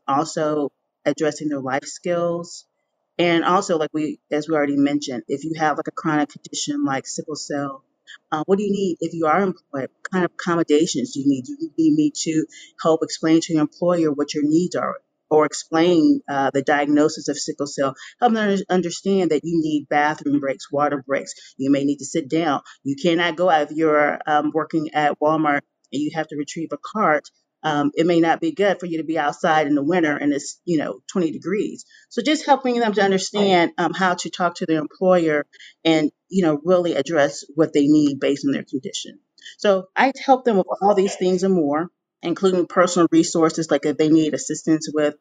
Also, 0.07 0.71
addressing 1.07 1.49
their 1.49 1.61
life 1.61 1.85
skills, 1.85 2.65
and 3.17 3.43
also, 3.43 3.77
like 3.77 3.89
we, 3.93 4.19
as 4.31 4.47
we 4.47 4.55
already 4.55 4.77
mentioned, 4.77 5.23
if 5.27 5.43
you 5.43 5.53
have 5.57 5.77
like 5.77 5.87
a 5.87 5.91
chronic 5.91 6.29
condition 6.29 6.85
like 6.85 7.07
sickle 7.07 7.35
cell, 7.35 7.83
uh, 8.31 8.43
what 8.45 8.57
do 8.59 8.63
you 8.63 8.71
need 8.71 8.97
if 9.01 9.13
you 9.13 9.25
are 9.25 9.41
employed? 9.41 9.89
What 9.89 10.11
kind 10.11 10.23
of 10.23 10.31
accommodations 10.33 11.13
do 11.13 11.21
you 11.21 11.27
need? 11.27 11.45
Do 11.45 11.57
you 11.59 11.71
need 11.77 11.95
me 11.95 12.11
to 12.23 12.45
help 12.81 13.01
explain 13.03 13.41
to 13.41 13.53
your 13.53 13.61
employer 13.63 14.11
what 14.11 14.33
your 14.33 14.43
needs 14.43 14.75
are? 14.75 14.97
Or 15.29 15.45
explain 15.45 16.21
uh, 16.29 16.51
the 16.53 16.61
diagnosis 16.61 17.27
of 17.27 17.37
sickle 17.37 17.67
cell, 17.67 17.95
help 18.21 18.33
them 18.33 18.57
understand 18.69 19.31
that 19.31 19.43
you 19.43 19.59
need 19.61 19.89
bathroom 19.89 20.39
breaks, 20.39 20.71
water 20.71 21.03
breaks. 21.05 21.33
You 21.57 21.69
may 21.69 21.83
need 21.83 21.97
to 21.97 22.05
sit 22.05 22.29
down. 22.29 22.61
You 22.83 22.95
cannot 22.95 23.35
go 23.35 23.49
out 23.49 23.63
if 23.63 23.71
you're 23.71 24.19
um, 24.25 24.51
working 24.53 24.93
at 24.93 25.19
Walmart 25.19 25.61
and 25.91 26.01
you 26.01 26.11
have 26.15 26.27
to 26.29 26.37
retrieve 26.37 26.69
a 26.71 26.77
cart 26.77 27.29
um, 27.63 27.91
it 27.95 28.05
may 28.05 28.19
not 28.19 28.39
be 28.39 28.51
good 28.51 28.79
for 28.79 28.85
you 28.85 28.97
to 28.97 29.03
be 29.03 29.17
outside 29.17 29.67
in 29.67 29.75
the 29.75 29.83
winter 29.83 30.15
and 30.15 30.33
it's 30.33 30.59
you 30.65 30.77
know 30.77 30.99
20 31.11 31.31
degrees. 31.31 31.85
So 32.09 32.21
just 32.21 32.45
helping 32.45 32.79
them 32.79 32.93
to 32.93 33.01
understand 33.01 33.71
um, 33.77 33.93
how 33.93 34.13
to 34.15 34.29
talk 34.29 34.55
to 34.55 34.65
their 34.65 34.79
employer 34.79 35.45
and 35.83 36.11
you 36.29 36.43
know 36.43 36.59
really 36.63 36.93
address 36.93 37.43
what 37.55 37.73
they 37.73 37.87
need 37.87 38.19
based 38.19 38.45
on 38.45 38.51
their 38.51 38.63
condition. 38.63 39.19
So 39.57 39.87
i 39.95 40.11
help 40.23 40.45
them 40.45 40.57
with 40.57 40.67
all 40.81 40.95
these 40.95 41.15
things 41.15 41.43
and 41.43 41.53
more 41.53 41.89
including 42.21 42.65
personal 42.65 43.07
resources 43.11 43.69
like 43.69 43.85
if 43.85 43.97
they 43.97 44.09
need 44.09 44.33
assistance 44.33 44.89
with 44.93 45.15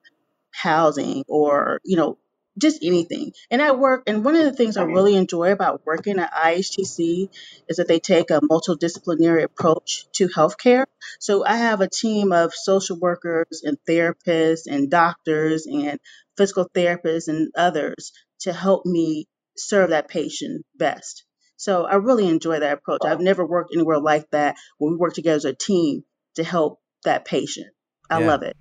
housing 0.51 1.25
or 1.29 1.81
you 1.85 1.97
know 1.97 2.19
just 2.59 2.83
anything. 2.83 3.33
And 3.51 3.61
I 3.61 3.73
work, 3.73 4.05
and 4.07 4.25
one 4.25 4.35
of 4.35 4.45
the 4.45 4.53
things 4.53 4.77
I 4.77 4.85
really 4.85 5.15
enjoy 5.15 5.53
about 5.53 5.83
working 5.85 6.19
at 6.19 6.33
IHTC 6.33 7.29
is 7.69 7.77
that 7.77 7.89
they 7.89 8.01
take 8.01 8.31
a 8.31 8.41
multidisciplinary 8.41 9.43
approach 9.45 10.07
to 10.13 10.29
healthcare. 10.29 10.85
So 11.21 11.45
I 11.45 11.57
have 11.57 11.81
a 11.81 11.89
team 11.89 12.33
of 12.33 12.55
social 12.55 12.99
workers 12.99 13.63
and 13.63 13.79
therapists 13.89 14.67
and 14.67 14.91
doctors 14.91 15.67
and 15.67 15.99
physical 16.37 16.69
therapists 16.75 17.29
and 17.29 17.51
others 17.57 18.13
to 18.41 18.53
help 18.53 18.87
me 18.87 19.27
serve 19.57 19.91
that 19.91 20.09
patient 20.09 20.65
best. 20.75 21.25
So 21.57 21.85
I 21.85 21.95
really 21.95 22.29
enjoy 22.29 22.61
that 22.61 22.75
approach. 22.75 23.01
I've 23.05 23.21
never 23.21 23.47
worked 23.47 23.71
anywhere 23.75 23.99
like 23.99 24.31
that 24.31 24.57
where 24.79 24.91
we 24.91 24.97
work 24.97 25.15
together 25.15 25.37
as 25.37 25.45
a 25.47 25.55
team 25.55 26.05
to 26.35 26.45
help 26.45 26.81
that 27.05 27.25
patient. 27.25 27.69
I 28.11 28.21
yeah. 28.21 28.27
love 28.27 28.43
it. 28.43 28.57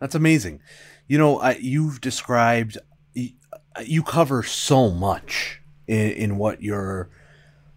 That's 0.00 0.14
amazing. 0.14 0.62
You 1.08 1.18
know, 1.18 1.38
I, 1.38 1.56
you've 1.56 2.00
described 2.00 2.78
you 3.84 4.02
cover 4.02 4.42
so 4.42 4.90
much 4.90 5.60
in, 5.86 6.10
in 6.10 6.38
what 6.38 6.62
you're 6.62 7.08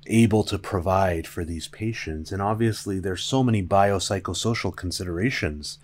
able 0.07 0.43
to 0.43 0.57
provide 0.57 1.27
for 1.27 1.45
these 1.45 1.67
patients. 1.67 2.31
And 2.31 2.41
obviously, 2.41 2.99
there's 2.99 3.23
so 3.23 3.43
many 3.43 3.63
biopsychosocial 3.63 4.75
considerations 4.75 5.77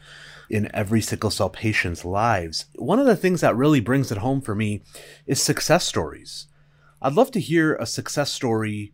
in 0.49 0.73
every 0.73 1.01
sickle 1.01 1.29
cell 1.29 1.49
patient's 1.49 2.05
lives. 2.05 2.65
One 2.75 2.99
of 2.99 3.05
the 3.05 3.15
things 3.15 3.41
that 3.41 3.55
really 3.55 3.79
brings 3.79 4.11
it 4.11 4.19
home 4.19 4.41
for 4.41 4.55
me 4.55 4.81
is 5.25 5.41
success 5.41 5.85
stories. 5.85 6.47
I'd 7.01 7.13
love 7.13 7.31
to 7.31 7.39
hear 7.39 7.75
a 7.75 7.85
success 7.85 8.31
story 8.31 8.93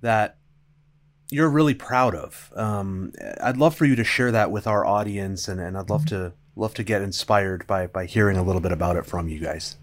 that 0.00 0.36
you're 1.30 1.50
really 1.50 1.74
proud 1.74 2.14
of. 2.14 2.52
Um, 2.56 3.12
I'd 3.40 3.56
love 3.56 3.74
for 3.74 3.84
you 3.84 3.96
to 3.96 4.04
share 4.04 4.32
that 4.32 4.50
with 4.50 4.66
our 4.66 4.84
audience, 4.84 5.46
and, 5.46 5.60
and 5.60 5.76
I'd 5.76 5.90
love 5.90 6.06
to 6.06 6.32
love 6.56 6.74
to 6.74 6.82
get 6.82 7.02
inspired 7.02 7.66
by 7.66 7.86
by 7.86 8.06
hearing 8.06 8.36
a 8.36 8.42
little 8.42 8.60
bit 8.60 8.72
about 8.72 8.96
it 8.96 9.06
from 9.06 9.28
you 9.28 9.38
guys. 9.38 9.76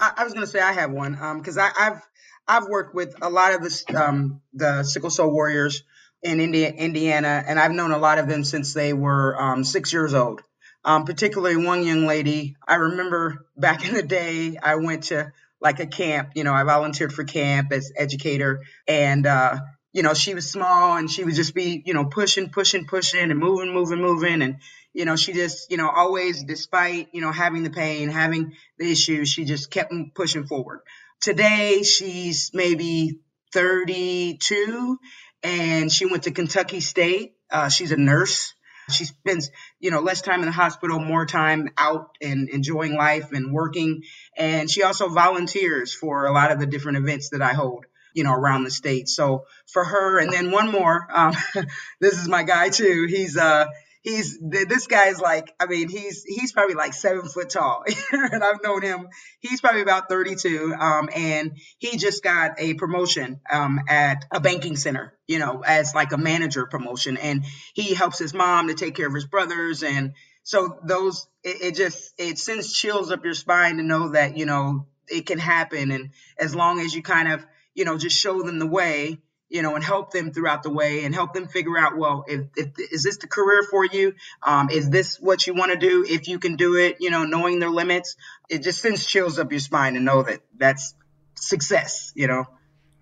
I, 0.00 0.12
I 0.18 0.24
was 0.24 0.32
going 0.32 0.44
to 0.44 0.50
say 0.50 0.60
I 0.60 0.72
have 0.72 0.90
one 0.90 1.12
because 1.38 1.58
um, 1.58 1.70
I've 1.78 2.02
I've 2.48 2.68
worked 2.68 2.94
with 2.94 3.14
a 3.22 3.30
lot 3.30 3.54
of 3.54 3.62
the 3.62 4.02
um, 4.02 4.40
the 4.54 4.82
sickle 4.82 5.10
cell 5.10 5.30
warriors 5.30 5.84
in 6.22 6.40
India, 6.40 6.70
Indiana, 6.70 7.44
and 7.46 7.58
I've 7.60 7.72
known 7.72 7.92
a 7.92 7.98
lot 7.98 8.18
of 8.18 8.28
them 8.28 8.44
since 8.44 8.74
they 8.74 8.92
were 8.92 9.40
um, 9.40 9.64
six 9.64 9.92
years 9.92 10.14
old. 10.14 10.42
Um, 10.82 11.04
particularly 11.04 11.62
one 11.62 11.84
young 11.84 12.06
lady. 12.06 12.56
I 12.66 12.76
remember 12.76 13.44
back 13.54 13.84
in 13.88 13.94
the 13.94 14.02
day, 14.02 14.56
I 14.62 14.76
went 14.76 15.04
to 15.04 15.32
like 15.60 15.78
a 15.78 15.86
camp. 15.86 16.30
You 16.34 16.44
know, 16.44 16.54
I 16.54 16.64
volunteered 16.64 17.12
for 17.12 17.24
camp 17.24 17.70
as 17.72 17.92
educator, 17.96 18.62
and 18.88 19.26
uh, 19.26 19.58
you 19.92 20.02
know, 20.02 20.14
she 20.14 20.34
was 20.34 20.50
small 20.50 20.96
and 20.96 21.10
she 21.10 21.24
would 21.24 21.34
just 21.34 21.54
be, 21.54 21.82
you 21.84 21.94
know, 21.94 22.04
pushing, 22.04 22.50
pushing, 22.50 22.86
pushing, 22.86 23.30
and 23.30 23.38
moving, 23.38 23.72
moving, 23.72 24.00
moving, 24.00 24.42
and 24.42 24.56
you 24.92 25.04
know, 25.04 25.16
she 25.16 25.32
just, 25.32 25.70
you 25.70 25.76
know, 25.76 25.88
always, 25.88 26.42
despite, 26.42 27.08
you 27.12 27.20
know, 27.20 27.32
having 27.32 27.62
the 27.62 27.70
pain, 27.70 28.08
having 28.08 28.54
the 28.78 28.90
issues, 28.90 29.28
she 29.28 29.44
just 29.44 29.70
kept 29.70 29.92
pushing 30.14 30.46
forward. 30.46 30.80
Today, 31.20 31.82
she's 31.82 32.50
maybe 32.54 33.20
32 33.52 34.98
and 35.42 35.92
she 35.92 36.06
went 36.06 36.24
to 36.24 36.30
Kentucky 36.30 36.80
State. 36.80 37.34
Uh, 37.50 37.68
she's 37.68 37.92
a 37.92 37.96
nurse. 37.96 38.54
She 38.90 39.04
spends, 39.04 39.50
you 39.78 39.92
know, 39.92 40.00
less 40.00 40.20
time 40.20 40.40
in 40.40 40.46
the 40.46 40.52
hospital, 40.52 40.98
more 40.98 41.24
time 41.24 41.68
out 41.78 42.16
and 42.20 42.48
enjoying 42.48 42.96
life 42.96 43.30
and 43.32 43.52
working. 43.52 44.02
And 44.36 44.68
she 44.68 44.82
also 44.82 45.08
volunteers 45.08 45.94
for 45.94 46.26
a 46.26 46.32
lot 46.32 46.50
of 46.50 46.58
the 46.58 46.66
different 46.66 46.98
events 46.98 47.30
that 47.30 47.42
I 47.42 47.52
hold 47.52 47.86
you 48.12 48.24
know, 48.24 48.32
around 48.32 48.64
the 48.64 48.70
state. 48.72 49.08
So 49.08 49.44
for 49.72 49.84
her, 49.84 50.18
and 50.18 50.32
then 50.32 50.50
one 50.50 50.72
more, 50.72 51.06
um, 51.14 51.32
this 52.00 52.14
is 52.14 52.28
my 52.28 52.42
guy 52.42 52.68
too. 52.68 53.06
He's 53.08 53.36
uh 53.36 53.66
he's 54.02 54.38
this 54.40 54.86
guy's 54.86 55.20
like 55.20 55.54
I 55.60 55.66
mean 55.66 55.88
he's 55.88 56.24
he's 56.24 56.52
probably 56.52 56.74
like 56.74 56.94
seven 56.94 57.28
foot 57.28 57.50
tall, 57.50 57.84
and 58.12 58.42
I've 58.42 58.62
known 58.62 58.82
him. 58.82 59.08
He's 59.40 59.60
probably 59.60 59.82
about 59.82 60.08
32, 60.08 60.74
um, 60.78 61.08
and 61.14 61.52
he 61.78 61.96
just 61.96 62.22
got 62.22 62.52
a 62.58 62.74
promotion 62.74 63.40
um, 63.50 63.80
at 63.88 64.24
a 64.30 64.40
banking 64.40 64.76
center, 64.76 65.14
you 65.26 65.38
know, 65.38 65.62
as 65.66 65.94
like 65.94 66.12
a 66.12 66.18
manager 66.18 66.66
promotion, 66.66 67.16
and 67.16 67.44
he 67.74 67.94
helps 67.94 68.18
his 68.18 68.34
mom 68.34 68.68
to 68.68 68.74
take 68.74 68.94
care 68.94 69.08
of 69.08 69.14
his 69.14 69.26
brothers, 69.26 69.82
and 69.82 70.12
so 70.42 70.78
those 70.84 71.26
it, 71.44 71.62
it 71.62 71.74
just 71.74 72.14
it 72.18 72.38
sends 72.38 72.72
chills 72.72 73.10
up 73.10 73.24
your 73.24 73.34
spine 73.34 73.76
to 73.76 73.82
know 73.82 74.10
that 74.10 74.36
you 74.36 74.46
know 74.46 74.86
it 75.08 75.26
can 75.26 75.38
happen, 75.38 75.90
and 75.90 76.10
as 76.38 76.54
long 76.54 76.80
as 76.80 76.94
you 76.94 77.02
kind 77.02 77.30
of 77.32 77.44
you 77.74 77.84
know 77.84 77.98
just 77.98 78.16
show 78.16 78.42
them 78.42 78.58
the 78.58 78.66
way 78.66 79.18
you 79.50 79.62
know, 79.62 79.74
and 79.74 79.84
help 79.84 80.12
them 80.12 80.32
throughout 80.32 80.62
the 80.62 80.70
way 80.70 81.04
and 81.04 81.14
help 81.14 81.34
them 81.34 81.48
figure 81.48 81.76
out, 81.76 81.98
well, 81.98 82.24
if, 82.26 82.46
if 82.56 82.68
is 82.78 83.02
this 83.02 83.18
the 83.18 83.26
career 83.26 83.62
for 83.68 83.84
you? 83.84 84.14
Um, 84.42 84.70
is 84.70 84.88
this 84.88 85.18
what 85.20 85.46
you 85.46 85.54
want 85.54 85.72
to 85.72 85.78
do? 85.78 86.06
If 86.08 86.28
you 86.28 86.38
can 86.38 86.56
do 86.56 86.76
it, 86.76 86.98
you 87.00 87.10
know, 87.10 87.24
knowing 87.24 87.58
their 87.58 87.70
limits, 87.70 88.16
it 88.48 88.62
just 88.62 88.80
sends 88.80 89.04
chills 89.04 89.38
up 89.38 89.50
your 89.50 89.60
spine 89.60 89.94
to 89.94 90.00
know 90.00 90.22
that 90.22 90.40
that's 90.56 90.94
success, 91.34 92.12
you 92.14 92.28
know. 92.28 92.46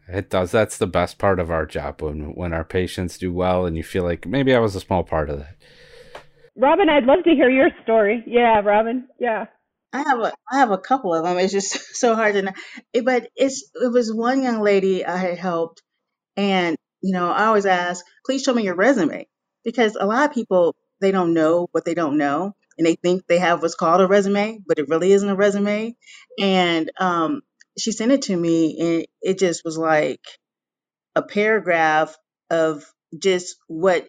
It 0.08 0.30
does. 0.30 0.50
That's 0.50 0.78
the 0.78 0.86
best 0.86 1.18
part 1.18 1.38
of 1.38 1.50
our 1.50 1.66
job 1.66 2.00
when 2.00 2.34
when 2.34 2.54
our 2.54 2.64
patients 2.64 3.18
do 3.18 3.30
well 3.30 3.66
and 3.66 3.76
you 3.76 3.82
feel 3.82 4.04
like 4.04 4.26
maybe 4.26 4.54
I 4.54 4.58
was 4.58 4.74
a 4.74 4.80
small 4.80 5.04
part 5.04 5.28
of 5.28 5.38
that. 5.40 5.56
Robin, 6.56 6.88
I'd 6.88 7.04
love 7.04 7.24
to 7.24 7.30
hear 7.30 7.50
your 7.50 7.70
story. 7.82 8.24
Yeah, 8.26 8.60
Robin. 8.60 9.06
Yeah. 9.20 9.46
I 9.92 10.02
have 10.02 10.18
a 10.18 10.32
I 10.50 10.58
have 10.58 10.70
a 10.70 10.78
couple 10.78 11.14
of 11.14 11.24
them. 11.24 11.38
It's 11.38 11.52
just 11.52 11.78
so 11.96 12.14
hard 12.14 12.34
to 12.34 12.42
know. 12.42 12.52
But 13.04 13.28
it's 13.36 13.70
it 13.74 13.92
was 13.92 14.12
one 14.12 14.42
young 14.42 14.62
lady 14.62 15.04
I 15.04 15.18
had 15.18 15.36
helped 15.36 15.82
and, 16.38 16.76
you 17.02 17.12
know, 17.12 17.30
I 17.30 17.46
always 17.46 17.66
ask, 17.66 18.04
please 18.24 18.42
show 18.44 18.54
me 18.54 18.62
your 18.62 18.76
resume 18.76 19.26
because 19.64 19.96
a 19.96 20.06
lot 20.06 20.28
of 20.28 20.34
people, 20.34 20.76
they 21.00 21.10
don't 21.10 21.34
know 21.34 21.68
what 21.72 21.84
they 21.84 21.94
don't 21.94 22.16
know 22.16 22.54
and 22.78 22.86
they 22.86 22.94
think 22.94 23.26
they 23.26 23.38
have 23.38 23.60
what's 23.60 23.74
called 23.74 24.00
a 24.00 24.06
resume, 24.06 24.60
but 24.64 24.78
it 24.78 24.88
really 24.88 25.12
isn't 25.12 25.28
a 25.28 25.34
resume. 25.34 25.96
And 26.40 26.90
um, 26.98 27.42
she 27.76 27.90
sent 27.90 28.12
it 28.12 28.22
to 28.22 28.36
me 28.36 28.78
and 28.80 29.06
it 29.20 29.38
just 29.40 29.64
was 29.64 29.76
like 29.76 30.20
a 31.16 31.22
paragraph 31.22 32.16
of 32.50 32.84
just 33.18 33.56
what 33.66 34.08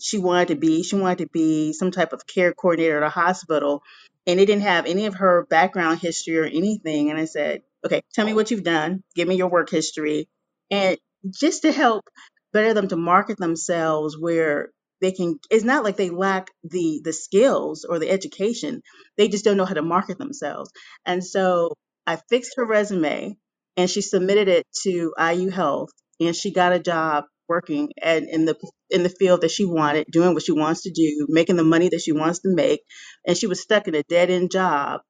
she 0.00 0.16
wanted 0.16 0.48
to 0.48 0.56
be. 0.56 0.82
She 0.82 0.96
wanted 0.96 1.18
to 1.18 1.28
be 1.28 1.74
some 1.74 1.90
type 1.90 2.14
of 2.14 2.26
care 2.26 2.54
coordinator 2.54 2.96
at 2.96 3.06
a 3.06 3.10
hospital. 3.10 3.82
And 4.26 4.40
it 4.40 4.46
didn't 4.46 4.62
have 4.62 4.86
any 4.86 5.06
of 5.06 5.14
her 5.16 5.46
background 5.48 6.00
history 6.00 6.38
or 6.38 6.44
anything. 6.44 7.10
And 7.10 7.18
I 7.18 7.26
said, 7.26 7.62
okay, 7.84 8.00
tell 8.14 8.24
me 8.24 8.32
what 8.32 8.50
you've 8.50 8.64
done. 8.64 9.02
Give 9.14 9.28
me 9.28 9.36
your 9.36 9.48
work 9.48 9.70
history. 9.70 10.28
And 10.70 10.98
just 11.30 11.62
to 11.62 11.72
help 11.72 12.04
better 12.52 12.74
them 12.74 12.88
to 12.88 12.96
market 12.96 13.38
themselves 13.38 14.16
where 14.18 14.70
they 15.00 15.12
can 15.12 15.38
it's 15.50 15.64
not 15.64 15.84
like 15.84 15.96
they 15.96 16.10
lack 16.10 16.48
the 16.64 17.00
the 17.04 17.12
skills 17.12 17.84
or 17.88 17.98
the 17.98 18.10
education. 18.10 18.82
They 19.16 19.28
just 19.28 19.44
don't 19.44 19.56
know 19.56 19.64
how 19.64 19.74
to 19.74 19.82
market 19.82 20.18
themselves. 20.18 20.70
And 21.04 21.24
so 21.24 21.74
i 22.06 22.16
fixed 22.30 22.52
her 22.56 22.64
resume 22.64 23.36
and 23.76 23.90
she 23.90 24.00
submitted 24.00 24.48
it 24.48 24.64
to 24.82 25.12
IU 25.18 25.50
Health 25.50 25.90
and 26.20 26.34
she 26.34 26.52
got 26.52 26.72
a 26.72 26.78
job 26.78 27.24
working 27.48 27.90
and 28.02 28.26
in 28.28 28.44
the 28.44 28.56
in 28.90 29.02
the 29.02 29.08
field 29.08 29.42
that 29.42 29.50
she 29.50 29.64
wanted 29.64 30.06
doing 30.10 30.34
what 30.34 30.42
she 30.44 30.52
wants 30.52 30.82
to 30.82 30.90
do 30.90 31.26
making 31.28 31.56
the 31.56 31.64
money 31.64 31.88
that 31.88 32.00
she 32.00 32.12
wants 32.12 32.40
to 32.40 32.54
make. 32.54 32.80
And 33.26 33.36
she 33.36 33.46
was 33.46 33.62
stuck 33.62 33.88
in 33.88 33.94
a 33.94 34.02
dead 34.04 34.30
end 34.30 34.50
job. 34.50 35.00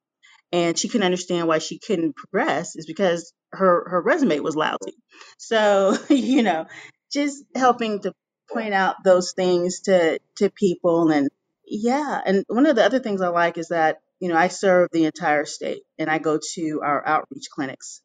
And 0.52 0.78
she 0.78 0.88
couldn't 0.88 1.04
understand 1.04 1.48
why 1.48 1.58
she 1.58 1.78
couldn't 1.78 2.16
progress 2.16 2.76
is 2.76 2.86
because 2.86 3.32
her 3.52 3.88
her 3.88 4.00
resume 4.02 4.40
was 4.40 4.56
lousy. 4.56 4.94
So, 5.38 5.96
you 6.10 6.42
know, 6.42 6.66
just 7.12 7.44
helping 7.54 8.00
to 8.00 8.12
point 8.52 8.74
out 8.74 8.96
those 9.04 9.32
things 9.32 9.80
to 9.82 10.18
to 10.36 10.50
people 10.50 11.10
and 11.10 11.28
yeah, 11.66 12.20
and 12.24 12.44
one 12.48 12.66
of 12.66 12.76
the 12.76 12.84
other 12.84 13.00
things 13.00 13.20
I 13.20 13.28
like 13.28 13.58
is 13.58 13.68
that, 13.68 13.98
you 14.20 14.28
know, 14.28 14.36
I 14.36 14.48
serve 14.48 14.88
the 14.92 15.06
entire 15.06 15.44
state 15.44 15.82
and 15.98 16.08
I 16.08 16.18
go 16.18 16.38
to 16.54 16.80
our 16.84 17.06
outreach 17.06 17.48
clinics. 17.52 18.02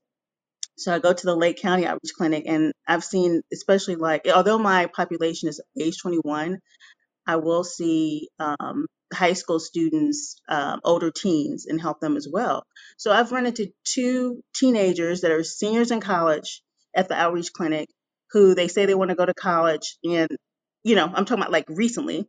So 0.78 0.94
I 0.94 1.00
go 1.00 1.14
to 1.14 1.26
the 1.26 1.36
Lake 1.36 1.62
County 1.62 1.86
Outreach 1.86 2.14
Clinic 2.18 2.46
and 2.48 2.74
I've 2.88 3.04
seen 3.04 3.42
especially 3.54 3.96
like 3.96 4.28
although 4.34 4.58
my 4.58 4.88
population 4.88 5.50
is 5.50 5.62
age 5.80 6.00
21, 6.02 6.60
I 7.28 7.36
will 7.38 7.64
see 7.64 8.30
um, 8.40 8.88
high 9.14 9.34
school 9.34 9.60
students, 9.60 10.40
um, 10.48 10.80
older 10.84 11.12
teens, 11.12 11.66
and 11.66 11.80
help 11.80 12.00
them 12.00 12.18
as 12.18 12.28
well. 12.32 12.64
So 12.98 13.12
I've 13.12 13.32
run 13.32 13.46
into 13.46 13.72
two 13.84 14.42
teenagers 14.54 15.22
that 15.22 15.32
are 15.32 15.44
seniors 15.44 15.92
in 15.92 16.02
college 16.02 16.62
at 16.96 17.08
the 17.08 17.16
outreach 17.16 17.54
clinic 17.54 17.90
who 18.32 18.56
they 18.56 18.68
say 18.68 18.86
they 18.86 18.96
want 18.96 19.10
to 19.10 19.16
go 19.16 19.26
to 19.26 19.34
college. 19.34 19.98
And, 20.04 20.30
you 20.84 20.96
know, 20.96 21.06
I'm 21.06 21.26
talking 21.26 21.42
about 21.42 21.52
like 21.52 21.66
recently 21.70 22.28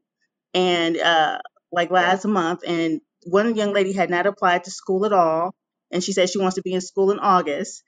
and 0.54 0.96
uh, 0.96 1.38
like 1.70 1.90
last 1.90 2.24
month. 2.24 2.62
And 2.66 3.00
one 3.24 3.54
young 3.54 3.72
lady 3.72 3.92
had 3.92 4.10
not 4.10 4.26
applied 4.26 4.64
to 4.64 4.70
school 4.70 5.06
at 5.06 5.12
all. 5.12 5.54
And 5.90 6.02
she 6.02 6.12
said 6.12 6.30
she 6.30 6.38
wants 6.38 6.56
to 6.56 6.62
be 6.62 6.72
in 6.72 6.80
school 6.80 7.10
in 7.10 7.18
August. 7.18 7.82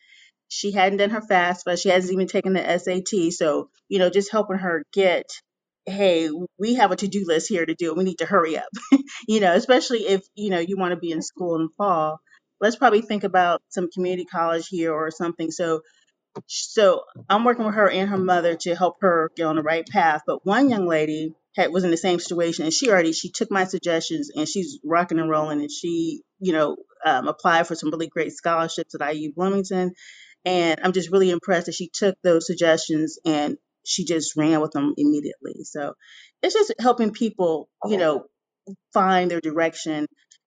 She 0.49 0.73
hadn't 0.73 0.99
done 0.99 1.11
her 1.11 1.23
FAFSA. 1.23 1.81
She 1.81 1.89
hasn't 1.89 2.13
even 2.13 2.27
taken 2.29 2.53
the 2.53 2.79
SAT. 2.79 3.33
So, 3.33 3.71
you 3.89 3.99
know, 3.99 4.11
just 4.11 4.31
helping 4.31 4.59
her 4.59 4.85
get 4.93 5.27
hey, 5.87 6.31
we 6.59 6.75
have 6.75 6.91
a 6.91 6.97
to-do 6.97 7.25
list 7.27 7.49
here 7.49 7.65
to 7.65 7.75
do. 7.75 7.95
We 7.95 8.05
need 8.05 8.19
to 8.19 8.27
hurry 8.27 8.57
up. 8.57 8.69
you 9.29 9.41
know, 9.41 9.53
especially 9.53 10.01
if, 10.01 10.23
you 10.35 10.51
know, 10.51 10.59
you 10.59 10.77
want 10.77 10.93
to 10.93 11.01
be 11.01 11.11
in 11.11 11.23
school 11.23 11.57
in 11.57 11.63
the 11.63 11.69
fall. 11.77 12.21
Let's 12.61 12.77
probably 12.77 13.03
think 13.03 13.25
about 13.25 13.63
some 13.69 13.89
community 13.93 14.25
college 14.25 14.69
here 14.69 14.93
or 14.93 15.11
something. 15.11 15.51
So 15.51 15.83
so 16.47 17.05
I'm 17.29 17.45
working 17.45 17.65
with 17.65 17.75
her 17.75 17.89
and 17.89 18.09
her 18.11 18.19
mother 18.19 18.57
to 18.57 18.75
help 18.75 18.97
her 19.03 19.31
get 19.37 19.47
on 19.47 19.57
the 19.57 19.63
right 19.63 19.87
path. 19.87 20.23
But 20.27 20.45
one 20.45 20.69
young 20.69 20.87
lady 20.87 21.35
had 21.57 21.73
was 21.73 21.85
in 21.85 21.91
the 21.91 21.97
same 21.97 22.19
situation 22.19 22.65
and 22.65 22.75
she 22.75 22.91
already 22.91 23.13
she 23.13 23.31
took 23.31 23.51
my 23.51 23.65
suggestions 23.65 24.31
and 24.35 24.49
she's 24.49 24.79
rocking 24.85 25.19
and 25.19 25.31
rolling 25.31 25.61
and 25.61 25.71
she, 25.71 26.23
you 26.41 26.53
know, 26.53 26.77
um, 27.05 27.29
applied 27.29 27.67
for 27.67 27.75
some 27.75 27.91
really 27.91 28.09
great 28.09 28.33
scholarships 28.33 28.95
at 28.95 29.15
IU 29.15 29.33
Bloomington. 29.33 29.93
And 30.45 30.81
I'm 30.83 30.93
just 30.93 31.11
really 31.11 31.31
impressed 31.31 31.67
that 31.67 31.75
she 31.75 31.89
took 31.93 32.17
those 32.23 32.47
suggestions 32.47 33.19
and 33.25 33.57
she 33.85 34.05
just 34.05 34.37
ran 34.37 34.61
with 34.61 34.73
them 34.73 34.95
immediately. 34.97 35.65
So 35.65 35.95
it's 36.43 36.55
just 36.55 36.75
helping 36.81 37.13
people, 37.13 37.69
you 37.87 37.97
know, 37.97 38.25
find 38.93 39.31
their 39.31 39.41
direction 39.41 40.07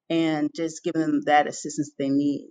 and 0.10 0.50
just 0.56 0.84
giving 0.84 1.02
them 1.02 1.22
that 1.26 1.48
assistance 1.48 1.92
they 1.98 2.10
need. 2.10 2.48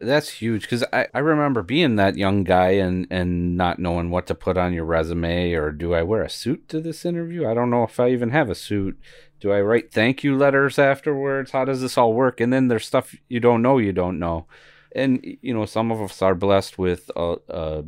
That's 0.00 0.28
huge 0.28 0.62
because 0.62 0.84
I, 0.92 1.06
I 1.14 1.20
remember 1.20 1.62
being 1.62 1.96
that 1.96 2.16
young 2.16 2.44
guy 2.44 2.72
and, 2.72 3.06
and 3.10 3.56
not 3.56 3.78
knowing 3.78 4.10
what 4.10 4.26
to 4.26 4.34
put 4.34 4.58
on 4.58 4.74
your 4.74 4.84
resume 4.84 5.54
or 5.54 5.72
do 5.72 5.94
I 5.94 6.02
wear 6.02 6.22
a 6.22 6.28
suit 6.28 6.68
to 6.68 6.80
this 6.80 7.06
interview? 7.06 7.48
I 7.48 7.54
don't 7.54 7.70
know 7.70 7.84
if 7.84 7.98
I 7.98 8.10
even 8.10 8.30
have 8.30 8.50
a 8.50 8.54
suit. 8.54 9.00
Do 9.40 9.52
I 9.52 9.62
write 9.62 9.90
thank 9.90 10.22
you 10.22 10.36
letters 10.36 10.78
afterwards? 10.78 11.52
How 11.52 11.64
does 11.64 11.80
this 11.80 11.96
all 11.96 12.12
work? 12.12 12.40
And 12.40 12.52
then 12.52 12.68
there's 12.68 12.86
stuff 12.86 13.16
you 13.28 13.40
don't 13.40 13.62
know 13.62 13.78
you 13.78 13.92
don't 13.92 14.18
know. 14.18 14.46
And, 14.94 15.24
you 15.40 15.54
know, 15.54 15.64
some 15.64 15.90
of 15.90 16.02
us 16.02 16.20
are 16.20 16.34
blessed 16.34 16.76
with 16.76 17.10
a, 17.16 17.36
a 17.48 17.84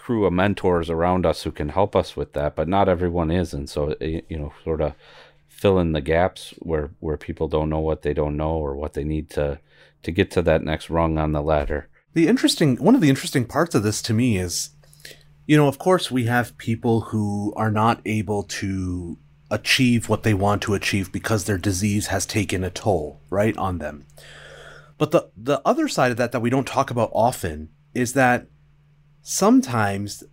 crew 0.00 0.24
of 0.24 0.32
mentors 0.32 0.88
around 0.88 1.26
us 1.26 1.42
who 1.42 1.52
can 1.52 1.68
help 1.68 1.94
us 1.94 2.16
with 2.16 2.32
that, 2.32 2.56
but 2.56 2.66
not 2.66 2.88
everyone 2.88 3.30
is, 3.30 3.52
and 3.52 3.68
so 3.68 3.94
eh, 4.00 4.22
you 4.30 4.38
know, 4.38 4.52
sort 4.64 4.80
of 4.80 4.94
fill 5.46 5.78
in 5.78 5.92
the 5.92 6.00
gaps 6.00 6.54
where 6.60 6.90
where 7.00 7.18
people 7.18 7.48
don't 7.48 7.68
know 7.68 7.80
what 7.80 8.00
they 8.00 8.14
don't 8.14 8.36
know 8.36 8.52
or 8.52 8.74
what 8.74 8.94
they 8.94 9.04
need 9.04 9.28
to 9.28 9.60
to 10.02 10.10
get 10.10 10.30
to 10.30 10.40
that 10.40 10.64
next 10.64 10.88
rung 10.88 11.18
on 11.18 11.32
the 11.32 11.42
ladder. 11.42 11.90
The 12.14 12.28
interesting 12.28 12.76
one 12.76 12.94
of 12.94 13.02
the 13.02 13.10
interesting 13.10 13.44
parts 13.44 13.74
of 13.74 13.82
this 13.82 14.00
to 14.02 14.14
me 14.14 14.38
is 14.38 14.70
you 15.46 15.56
know, 15.56 15.68
of 15.68 15.78
course 15.78 16.10
we 16.10 16.24
have 16.24 16.56
people 16.56 17.00
who 17.12 17.52
are 17.56 17.70
not 17.70 18.00
able 18.06 18.44
to 18.44 19.18
achieve 19.50 20.08
what 20.08 20.22
they 20.22 20.32
want 20.32 20.62
to 20.62 20.74
achieve 20.74 21.12
because 21.12 21.44
their 21.44 21.58
disease 21.58 22.06
has 22.06 22.24
taken 22.24 22.64
a 22.64 22.70
toll, 22.70 23.20
right, 23.28 23.56
on 23.58 23.78
them. 23.78 24.06
But 24.96 25.10
the 25.10 25.30
the 25.36 25.60
other 25.66 25.88
side 25.88 26.10
of 26.10 26.16
that 26.16 26.32
that 26.32 26.40
we 26.40 26.48
don't 26.48 26.66
talk 26.66 26.90
about 26.90 27.10
often 27.12 27.68
is 27.92 28.14
that 28.14 28.46
sometimes 29.22 30.24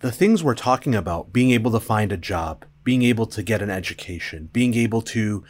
the 0.00 0.12
things 0.12 0.42
we're 0.42 0.54
talking 0.54 0.94
about, 0.94 1.32
being 1.32 1.50
able 1.50 1.70
to 1.72 1.80
find 1.80 2.12
a 2.12 2.16
job, 2.16 2.64
being 2.84 3.02
able 3.02 3.26
to 3.26 3.42
get 3.42 3.62
an 3.62 3.70
education, 3.70 4.48
being 4.52 4.74
able 4.74 5.02
to 5.02 5.44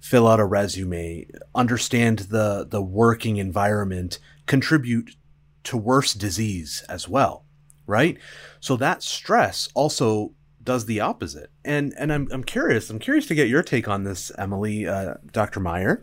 fill 0.00 0.28
out 0.28 0.40
a 0.40 0.44
resume, 0.44 1.26
understand 1.54 2.20
the, 2.20 2.66
the 2.68 2.82
working 2.82 3.38
environment, 3.38 4.18
contribute 4.46 5.16
to 5.64 5.76
worse 5.76 6.14
disease 6.14 6.84
as 6.88 7.08
well, 7.08 7.44
right? 7.86 8.18
So 8.60 8.76
that 8.76 9.02
stress 9.02 9.68
also 9.74 10.32
does 10.62 10.86
the 10.86 11.00
opposite. 11.00 11.50
And 11.64 11.94
and 11.98 12.12
I'm 12.12 12.28
I'm 12.30 12.44
curious. 12.44 12.90
I'm 12.90 12.98
curious 12.98 13.26
to 13.26 13.34
get 13.34 13.48
your 13.48 13.62
take 13.62 13.88
on 13.88 14.04
this, 14.04 14.30
Emily, 14.36 14.86
uh, 14.86 15.14
Dr. 15.32 15.60
Meier. 15.60 16.02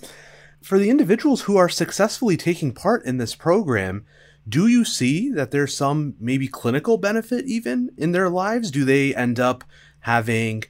For 0.64 0.80
the 0.80 0.90
individuals 0.90 1.42
who 1.42 1.58
are 1.58 1.70
successfully 1.70 2.36
taking 2.36 2.74
part 2.74 3.06
in 3.06 3.18
this 3.18 3.36
program, 3.36 4.06
do 4.48 4.68
you 4.68 4.86
see 4.86 5.32
that 5.32 5.52
there's 5.52 5.76
some 5.76 6.16
maybe 6.20 6.48
clinical 6.48 6.98
benefit 6.98 7.46
even 7.46 7.92
in 7.98 8.12
their 8.12 8.30
lives? 8.30 8.72
Do 8.72 8.86
they 8.86 9.16
end 9.16 9.40
up 9.40 9.64
having, 10.02 10.64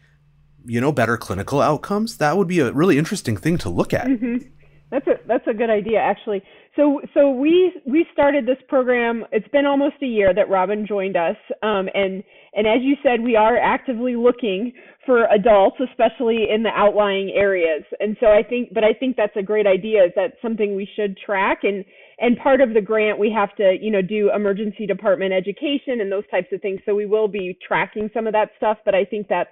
you 0.65 0.79
know, 0.79 0.91
better 0.91 1.17
clinical 1.17 1.61
outcomes? 1.61 2.17
That 2.17 2.37
would 2.37 2.47
be 2.47 2.59
a 2.59 2.71
really 2.71 2.97
interesting 2.97 3.35
thing 3.35 3.57
to 3.59 3.69
look 3.69 3.93
at. 3.93 4.07
Mm-hmm. 4.07 4.47
That's 4.91 5.07
a 5.07 5.15
that's 5.27 5.47
a 5.47 5.53
good 5.53 5.69
idea 5.69 5.99
actually. 5.99 6.41
So 6.75 7.01
so 7.13 7.31
we 7.31 7.73
we 7.85 8.05
started 8.13 8.45
this 8.45 8.59
program. 8.69 9.25
It's 9.31 9.47
been 9.49 9.65
almost 9.65 9.95
a 10.01 10.05
year 10.05 10.33
that 10.33 10.49
Robin 10.49 10.85
joined 10.87 11.17
us, 11.17 11.35
um, 11.63 11.89
and 11.93 12.23
and 12.53 12.67
as 12.67 12.81
you 12.81 12.95
said, 13.03 13.21
we 13.21 13.35
are 13.35 13.57
actively 13.57 14.15
looking 14.15 14.71
for 15.05 15.25
adults, 15.25 15.77
especially 15.89 16.47
in 16.49 16.63
the 16.63 16.69
outlying 16.69 17.31
areas. 17.35 17.83
And 17.99 18.15
so 18.19 18.27
I 18.27 18.43
think, 18.43 18.73
but 18.73 18.83
I 18.83 18.93
think 18.93 19.17
that's 19.17 19.35
a 19.35 19.43
great 19.43 19.67
idea. 19.67 20.05
Is 20.05 20.11
that 20.15 20.33
something 20.41 20.75
we 20.75 20.87
should 20.95 21.17
track? 21.17 21.59
And 21.63 21.83
and 22.19 22.37
part 22.37 22.61
of 22.61 22.73
the 22.73 22.81
grant, 22.81 23.19
we 23.19 23.31
have 23.31 23.55
to 23.57 23.77
you 23.79 23.91
know 23.91 24.01
do 24.01 24.31
emergency 24.33 24.85
department 24.85 25.33
education 25.33 26.01
and 26.01 26.11
those 26.11 26.27
types 26.29 26.47
of 26.51 26.61
things. 26.61 26.79
So 26.85 26.95
we 26.95 27.05
will 27.05 27.27
be 27.27 27.57
tracking 27.67 28.09
some 28.13 28.27
of 28.27 28.33
that 28.33 28.49
stuff. 28.57 28.77
But 28.85 28.95
I 28.95 29.05
think 29.05 29.27
that's 29.27 29.49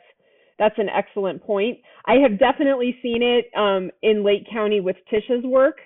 that's 0.59 0.77
an 0.77 0.89
excellent 0.89 1.43
point. 1.43 1.79
I 2.05 2.15
have 2.15 2.39
definitely 2.39 2.97
seen 3.01 3.21
it 3.23 3.45
um, 3.57 3.89
in 4.01 4.23
Lake 4.23 4.45
County 4.51 4.79
with 4.81 4.97
Tisha's 5.11 5.43
work 5.43 5.77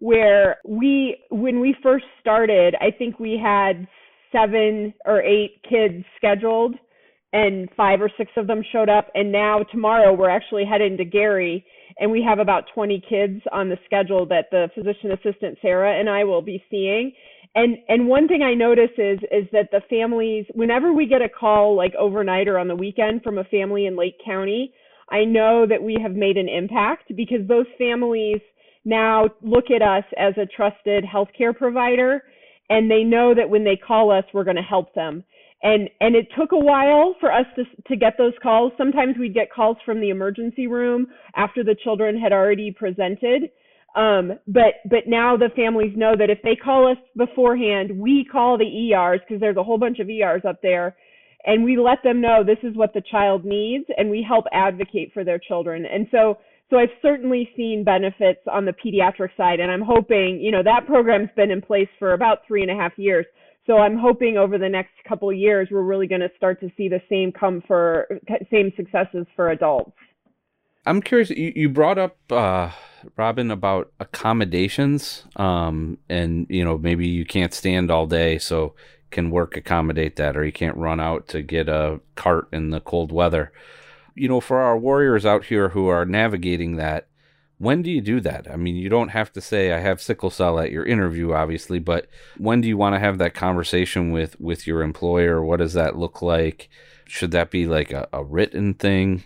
where 0.00 0.56
we 0.66 1.18
when 1.30 1.60
we 1.60 1.76
first 1.82 2.06
started, 2.20 2.74
I 2.80 2.90
think 2.90 3.20
we 3.20 3.38
had 3.42 3.86
seven 4.32 4.92
or 5.04 5.22
eight 5.22 5.62
kids 5.68 6.04
scheduled 6.16 6.74
and 7.32 7.68
five 7.76 8.00
or 8.00 8.10
six 8.16 8.30
of 8.36 8.46
them 8.46 8.62
showed 8.72 8.88
up 8.88 9.08
and 9.14 9.30
now 9.30 9.60
tomorrow 9.70 10.12
we're 10.12 10.30
actually 10.30 10.64
heading 10.64 10.96
to 10.96 11.04
Gary 11.04 11.64
and 12.00 12.10
we 12.10 12.22
have 12.22 12.38
about 12.38 12.64
20 12.74 13.02
kids 13.08 13.42
on 13.52 13.68
the 13.68 13.78
schedule 13.84 14.26
that 14.26 14.46
the 14.50 14.68
physician 14.74 15.12
assistant 15.12 15.58
Sarah 15.62 16.00
and 16.00 16.08
I 16.08 16.24
will 16.24 16.42
be 16.42 16.64
seeing. 16.70 17.12
And 17.54 17.76
and 17.88 18.08
one 18.08 18.26
thing 18.26 18.42
I 18.42 18.54
notice 18.54 18.90
is 18.96 19.18
is 19.30 19.46
that 19.52 19.70
the 19.70 19.82
families 19.90 20.46
whenever 20.54 20.92
we 20.92 21.06
get 21.06 21.22
a 21.22 21.28
call 21.28 21.76
like 21.76 21.94
overnight 21.96 22.48
or 22.48 22.58
on 22.58 22.68
the 22.68 22.76
weekend 22.76 23.22
from 23.22 23.38
a 23.38 23.44
family 23.44 23.86
in 23.86 23.96
Lake 23.96 24.16
County 24.24 24.72
I 25.10 25.24
know 25.24 25.66
that 25.68 25.82
we 25.82 25.96
have 26.00 26.12
made 26.12 26.36
an 26.36 26.48
impact 26.48 27.12
because 27.16 27.46
those 27.48 27.66
families 27.76 28.40
now 28.84 29.28
look 29.42 29.64
at 29.74 29.82
us 29.82 30.04
as 30.16 30.34
a 30.38 30.46
trusted 30.46 31.04
healthcare 31.04 31.54
provider 31.54 32.22
and 32.70 32.88
they 32.88 33.02
know 33.02 33.34
that 33.34 33.50
when 33.50 33.64
they 33.64 33.76
call 33.76 34.12
us 34.12 34.24
we're 34.32 34.44
going 34.44 34.56
to 34.56 34.62
help 34.62 34.94
them 34.94 35.24
and 35.62 35.90
and 36.00 36.14
it 36.14 36.28
took 36.38 36.52
a 36.52 36.58
while 36.58 37.14
for 37.20 37.32
us 37.32 37.46
to 37.56 37.64
to 37.88 37.96
get 37.96 38.14
those 38.16 38.32
calls. 38.42 38.72
Sometimes 38.78 39.16
we'd 39.18 39.34
get 39.34 39.52
calls 39.52 39.76
from 39.84 40.00
the 40.00 40.10
emergency 40.10 40.66
room 40.66 41.06
after 41.36 41.62
the 41.62 41.76
children 41.82 42.18
had 42.18 42.32
already 42.32 42.70
presented. 42.70 43.50
Um, 43.94 44.32
but 44.46 44.74
but 44.88 45.06
now 45.06 45.36
the 45.36 45.50
families 45.54 45.96
know 45.96 46.14
that 46.16 46.30
if 46.30 46.38
they 46.42 46.56
call 46.56 46.90
us 46.90 46.98
beforehand 47.16 47.90
we 47.98 48.24
call 48.30 48.56
the 48.56 48.92
ERs 48.92 49.20
because 49.26 49.40
there's 49.40 49.56
a 49.56 49.64
whole 49.64 49.78
bunch 49.78 49.98
of 49.98 50.08
ERs 50.08 50.42
up 50.48 50.62
there. 50.62 50.96
And 51.44 51.64
we 51.64 51.78
let 51.78 52.02
them 52.04 52.20
know 52.20 52.44
this 52.44 52.62
is 52.62 52.76
what 52.76 52.92
the 52.92 53.02
child 53.10 53.46
needs 53.46 53.86
and 53.96 54.10
we 54.10 54.24
help 54.26 54.44
advocate 54.52 55.10
for 55.12 55.24
their 55.24 55.38
children. 55.38 55.86
And 55.86 56.06
so 56.10 56.38
so 56.70 56.78
I've 56.78 56.88
certainly 57.02 57.50
seen 57.56 57.82
benefits 57.84 58.40
on 58.50 58.64
the 58.64 58.72
pediatric 58.72 59.36
side, 59.36 59.58
and 59.58 59.72
I'm 59.72 59.82
hoping, 59.82 60.38
you 60.40 60.52
know, 60.52 60.62
that 60.62 60.86
program's 60.86 61.28
been 61.34 61.50
in 61.50 61.60
place 61.60 61.88
for 61.98 62.12
about 62.12 62.46
three 62.46 62.62
and 62.62 62.70
a 62.70 62.74
half 62.74 62.92
years. 62.96 63.26
So 63.70 63.78
I'm 63.78 63.96
hoping 63.96 64.36
over 64.36 64.58
the 64.58 64.68
next 64.68 64.94
couple 65.08 65.32
years, 65.32 65.68
we're 65.70 65.82
really 65.82 66.08
going 66.08 66.22
to 66.22 66.30
start 66.36 66.58
to 66.58 66.72
see 66.76 66.88
the 66.88 67.00
same 67.08 67.30
come 67.30 67.62
for 67.68 68.08
same 68.50 68.72
successes 68.76 69.26
for 69.36 69.50
adults. 69.50 69.92
I'm 70.86 71.00
curious. 71.00 71.30
You, 71.30 71.52
you 71.54 71.68
brought 71.68 71.96
up 71.96 72.16
uh, 72.32 72.70
Robin 73.16 73.48
about 73.52 73.92
accommodations, 74.00 75.24
um, 75.36 75.98
and 76.08 76.48
you 76.50 76.64
know 76.64 76.78
maybe 76.78 77.06
you 77.06 77.24
can't 77.24 77.54
stand 77.54 77.92
all 77.92 78.08
day, 78.08 78.38
so 78.38 78.74
can 79.12 79.30
work 79.30 79.56
accommodate 79.56 80.16
that, 80.16 80.36
or 80.36 80.44
you 80.44 80.50
can't 80.50 80.76
run 80.76 80.98
out 80.98 81.28
to 81.28 81.40
get 81.40 81.68
a 81.68 82.00
cart 82.16 82.48
in 82.50 82.70
the 82.70 82.80
cold 82.80 83.12
weather 83.12 83.52
you 84.14 84.28
know, 84.28 84.40
for 84.40 84.60
our 84.60 84.76
warriors 84.76 85.24
out 85.24 85.46
here 85.46 85.70
who 85.70 85.86
are 85.88 86.04
navigating 86.04 86.76
that, 86.76 87.06
when 87.60 87.82
do 87.82 87.90
you 87.90 88.00
do 88.00 88.22
that? 88.22 88.50
I 88.50 88.56
mean, 88.56 88.74
you 88.74 88.88
don't 88.88 89.10
have 89.10 89.30
to 89.34 89.40
say 89.42 89.70
I 89.70 89.80
have 89.80 90.00
sickle 90.00 90.30
cell 90.30 90.58
at 90.58 90.72
your 90.72 90.86
interview, 90.86 91.34
obviously, 91.34 91.78
but 91.78 92.08
when 92.38 92.62
do 92.62 92.68
you 92.68 92.78
want 92.78 92.94
to 92.94 92.98
have 92.98 93.18
that 93.18 93.34
conversation 93.34 94.12
with 94.12 94.40
with 94.40 94.66
your 94.66 94.80
employer? 94.80 95.44
What 95.44 95.58
does 95.58 95.74
that 95.74 95.94
look 95.94 96.22
like? 96.22 96.70
Should 97.06 97.32
that 97.32 97.50
be 97.50 97.66
like 97.66 97.92
a, 97.92 98.08
a 98.14 98.24
written 98.24 98.72
thing? 98.72 99.24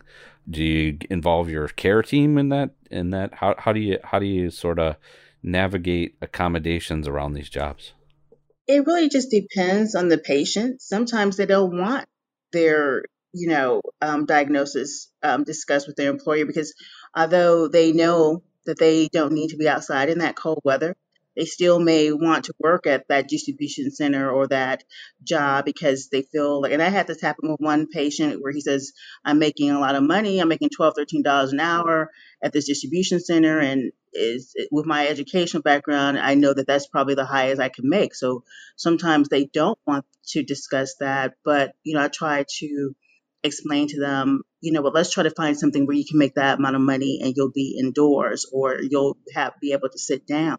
Do 0.51 0.65
you 0.65 0.99
involve 1.11 1.49
your 1.49 1.69
care 1.69 2.03
team 2.03 2.37
in 2.37 2.49
that? 2.49 2.71
In 2.91 3.11
that, 3.11 3.35
how 3.35 3.55
how 3.57 3.73
do 3.73 3.79
you 3.79 3.99
how 4.03 4.19
do 4.19 4.27
you 4.27 4.51
sort 4.51 4.81
of 4.81 4.97
navigate 5.41 6.17
accommodations 6.21 7.07
around 7.07 7.35
these 7.35 7.49
jobs? 7.49 7.93
It 8.67 8.85
really 8.85 9.09
just 9.09 9.31
depends 9.31 9.95
on 9.95 10.09
the 10.09 10.19
patient. 10.19 10.83
Sometimes 10.83 11.37
they 11.37 11.47
don't 11.47 11.79
want 11.79 12.07
their 12.53 13.05
you 13.35 13.49
know, 13.49 13.83
um, 14.01 14.27
diagnosis 14.27 15.11
um, 15.23 15.43
discussed 15.43 15.89
with 15.89 15.97
their 15.97 16.09
employer 16.09 16.47
because 16.47 16.73
although 17.15 17.69
they 17.69 17.93
know 17.93 18.43
that 18.67 18.79
they 18.79 19.09
don't 19.09 19.33
need 19.33 19.49
to 19.49 19.57
be 19.57 19.69
outside 19.69 20.09
in 20.09 20.19
that 20.19 20.37
cold 20.37 20.61
weather, 20.65 20.97
they 21.37 21.45
still 21.45 21.81
may 21.81 22.13
want 22.13 22.45
to 22.45 22.55
work 22.61 22.87
at 22.87 23.09
that 23.09 23.29
distribution 23.29 23.91
center 23.91 24.31
or 24.31 24.47
that 24.49 24.85
job 25.23 25.65
because 25.65 26.09
they 26.09 26.23
feel 26.23 26.63
like, 26.63 26.73
and 26.73 26.83
I 26.83 26.91
had 26.91 27.09
this 27.09 27.21
happen 27.21 27.51
with 27.51 27.61
one 27.61 27.89
patient 27.89 28.41
where 28.41 28.53
he 28.53 28.61
says, 28.61 28.93
I'm 29.25 29.41
making 29.41 29.71
a 29.71 29.81
lot 29.81 29.97
of 29.97 30.05
money. 30.05 30.39
I'm 30.39 30.49
making 30.49 30.71
$12, 30.71 30.95
$13 30.97 31.53
an 31.53 31.61
hour 31.61 32.11
at 32.43 32.53
this 32.53 32.67
distribution 32.67 33.19
center. 33.19 33.59
And 33.59 33.93
is 34.13 34.55
with 34.71 34.87
my 34.87 35.09
educational 35.09 35.63
background, 35.63 36.21
I 36.21 36.35
know 36.35 36.55
that 36.55 36.69
that's 36.69 36.87
probably 36.87 37.17
the 37.17 37.25
highest 37.25 37.61
I 37.61 37.69
can 37.69 37.89
make. 37.89 38.15
So 38.15 38.45
sometimes 38.77 39.29
they 39.29 39.47
don't 39.47 39.79
want 39.87 40.05
to 40.29 40.45
discuss 40.45 40.95
that, 41.01 41.35
but, 41.45 41.75
you 41.83 41.95
know, 41.95 42.05
I 42.05 42.09
try 42.09 42.45
to 42.59 42.95
explain 43.43 43.89
to 43.89 44.01
them, 44.01 44.43
you 44.65 44.73
know, 44.73 44.83
but 44.83 44.95
let's 44.95 45.13
try 45.13 45.23
to 45.23 45.31
find 45.31 45.59
something 45.59 45.87
where 45.87 45.95
you 45.95 46.07
can 46.07 46.19
make 46.19 46.37
that 46.37 46.59
amount 46.59 46.75
of 46.75 46.81
money 46.81 47.21
and 47.23 47.35
you'll 47.37 47.53
be 47.53 47.77
indoors 47.79 48.47
or 48.51 48.79
you'll 48.81 49.19
have 49.35 49.53
be 49.61 49.73
able 49.73 49.91
to 49.91 49.99
sit 49.99 50.27
down. 50.27 50.57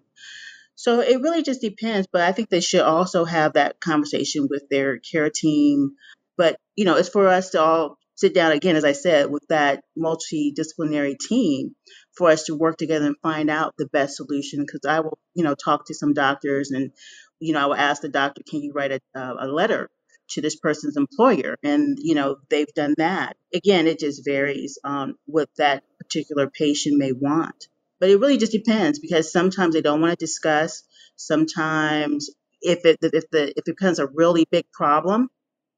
So 0.75 0.99
it 0.99 1.21
really 1.21 1.41
just 1.41 1.59
depends, 1.59 2.07
but 2.11 2.21
I 2.21 2.31
think 2.31 2.49
they 2.49 2.61
should 2.61 2.81
also 2.81 3.25
have 3.25 3.53
that 3.53 3.79
conversation 3.79 4.47
with 4.47 4.63
their 4.69 4.99
care 4.99 5.31
team. 5.31 5.95
But, 6.37 6.59
you 6.75 6.85
know, 6.85 6.97
it's 6.97 7.09
for 7.09 7.27
us 7.27 7.49
to 7.51 7.61
all 7.61 7.97
sit 8.13 8.35
down 8.35 8.51
again, 8.51 8.75
as 8.75 8.85
I 8.85 8.91
said, 8.91 9.31
with 9.31 9.43
that 9.49 9.83
multidisciplinary 9.97 11.17
team 11.17 11.75
for 12.15 12.29
us 12.29 12.43
to 12.43 12.55
work 12.55 12.77
together 12.77 13.07
and 13.07 13.15
find 13.23 13.49
out 13.49 13.73
the 13.77 13.87
best 13.87 14.17
solution. 14.17 14.59
Because 14.59 14.81
I 14.87 14.99
will, 14.99 15.17
you 15.33 15.43
know, 15.43 15.55
talk 15.55 15.87
to 15.87 15.95
some 15.95 16.13
doctors 16.13 16.69
and, 16.69 16.91
you 17.39 17.53
know, 17.53 17.59
I 17.59 17.65
will 17.65 17.75
ask 17.75 18.03
the 18.03 18.09
doctor, 18.09 18.43
can 18.47 18.61
you 18.61 18.71
write 18.71 18.91
a, 18.91 18.99
uh, 19.19 19.35
a 19.39 19.47
letter 19.47 19.89
to 20.29 20.41
this 20.41 20.55
person's 20.55 20.97
employer 20.97 21.57
and 21.63 21.97
you 22.01 22.15
know 22.15 22.37
they've 22.49 22.73
done 22.73 22.95
that. 22.97 23.37
Again 23.53 23.87
it 23.87 23.99
just 23.99 24.25
varies 24.25 24.79
on 24.83 25.15
what 25.25 25.49
that 25.57 25.83
particular 25.97 26.49
patient 26.49 26.97
may 26.97 27.11
want. 27.11 27.67
But 27.99 28.09
it 28.09 28.19
really 28.19 28.37
just 28.37 28.51
depends 28.51 28.99
because 28.99 29.31
sometimes 29.31 29.73
they 29.73 29.81
don't 29.81 30.01
want 30.01 30.17
to 30.17 30.25
discuss 30.25 30.83
sometimes 31.15 32.29
if 32.61 32.85
it 32.85 32.99
if 33.01 33.29
the 33.29 33.49
if 33.49 33.57
it 33.57 33.65
becomes 33.65 33.99
a 33.99 34.07
really 34.07 34.45
big 34.51 34.65
problem 34.71 35.29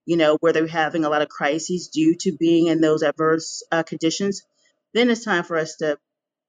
you 0.06 0.18
know 0.18 0.38
where 0.40 0.54
they're 0.54 0.68
having 0.68 1.06
a 1.06 1.10
lot 1.10 1.22
of 1.22 1.30
crises 1.30 1.90
due 1.90 2.16
to 2.20 2.36
being 2.38 2.68
in 2.68 2.82
those 2.82 3.04
adverse 3.04 3.64
uh, 3.72 3.84
conditions 3.84 4.42
then 4.94 5.10
it's 5.10 5.26
time 5.26 5.44
for 5.44 5.58
us 5.58 5.76
to 5.76 5.98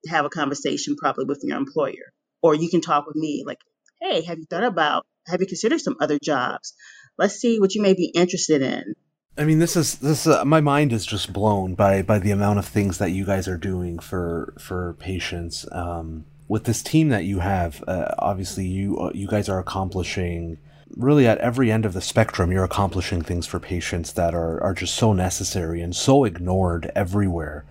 have 0.07 0.25
a 0.25 0.31
conversation 0.31 0.97
probably 0.97 1.25
with 1.25 1.41
your 1.43 1.59
employer. 1.59 2.13
Or 2.41 2.55
you 2.55 2.71
can 2.71 2.81
talk 2.81 3.07
with 3.07 3.17
me 3.17 3.43
like 3.45 3.59
hey 4.01 4.23
have 4.23 4.39
you 4.39 4.45
thought 4.45 4.65
about 4.65 5.07
have 5.27 5.41
you 5.41 5.47
considered 5.47 5.81
some 5.81 5.97
other 6.01 6.19
jobs 6.23 6.73
let's 7.18 7.35
see 7.35 7.59
what 7.59 7.74
you 7.74 7.83
may 7.83 7.94
be 7.94 8.07
interested 8.14 8.62
in. 8.62 8.94
I 9.37 9.44
mean, 9.44 9.61
this 9.61 9.76
is 9.76 9.96
this. 9.96 10.26
Uh, 10.26 10.44
my 10.44 10.61
mind 10.61 10.92
is 10.92 11.07
just 11.07 11.33
blown 11.33 11.74
by 11.74 12.02
by 12.02 12.18
the 12.18 12.33
amount 12.33 12.59
of 12.59 12.66
things 12.66 12.98
that 12.98 13.11
you 13.11 13.24
guys 13.24 13.46
are 13.46 13.57
doing 13.57 13.98
for 13.98 14.54
for 14.59 14.94
patients. 14.94 15.66
Um, 15.70 16.24
with 16.48 16.64
this 16.64 16.83
team 16.83 17.11
that 17.11 17.24
you 17.24 17.40
have, 17.40 17.85
uh, 17.87 18.14
obviously 18.18 18.66
you 18.66 18.98
uh, 18.98 19.12
you 19.14 19.28
guys 19.28 19.48
are 19.48 19.61
accomplishing 19.61 20.59
really 20.96 21.28
at 21.28 21.38
every 21.38 21.70
end 21.70 21.85
of 21.85 21.92
the 21.92 22.00
spectrum. 22.00 22.50
You're 22.50 22.64
accomplishing 22.64 23.22
things 23.22 23.46
for 23.46 23.61
patients 23.61 24.12
that 24.14 24.35
are 24.35 24.61
are 24.62 24.74
just 24.74 24.96
so 24.96 25.12
necessary 25.12 25.81
and 25.83 25.94
so 25.94 26.24
ignored 26.24 26.90
everywhere. 26.96 27.64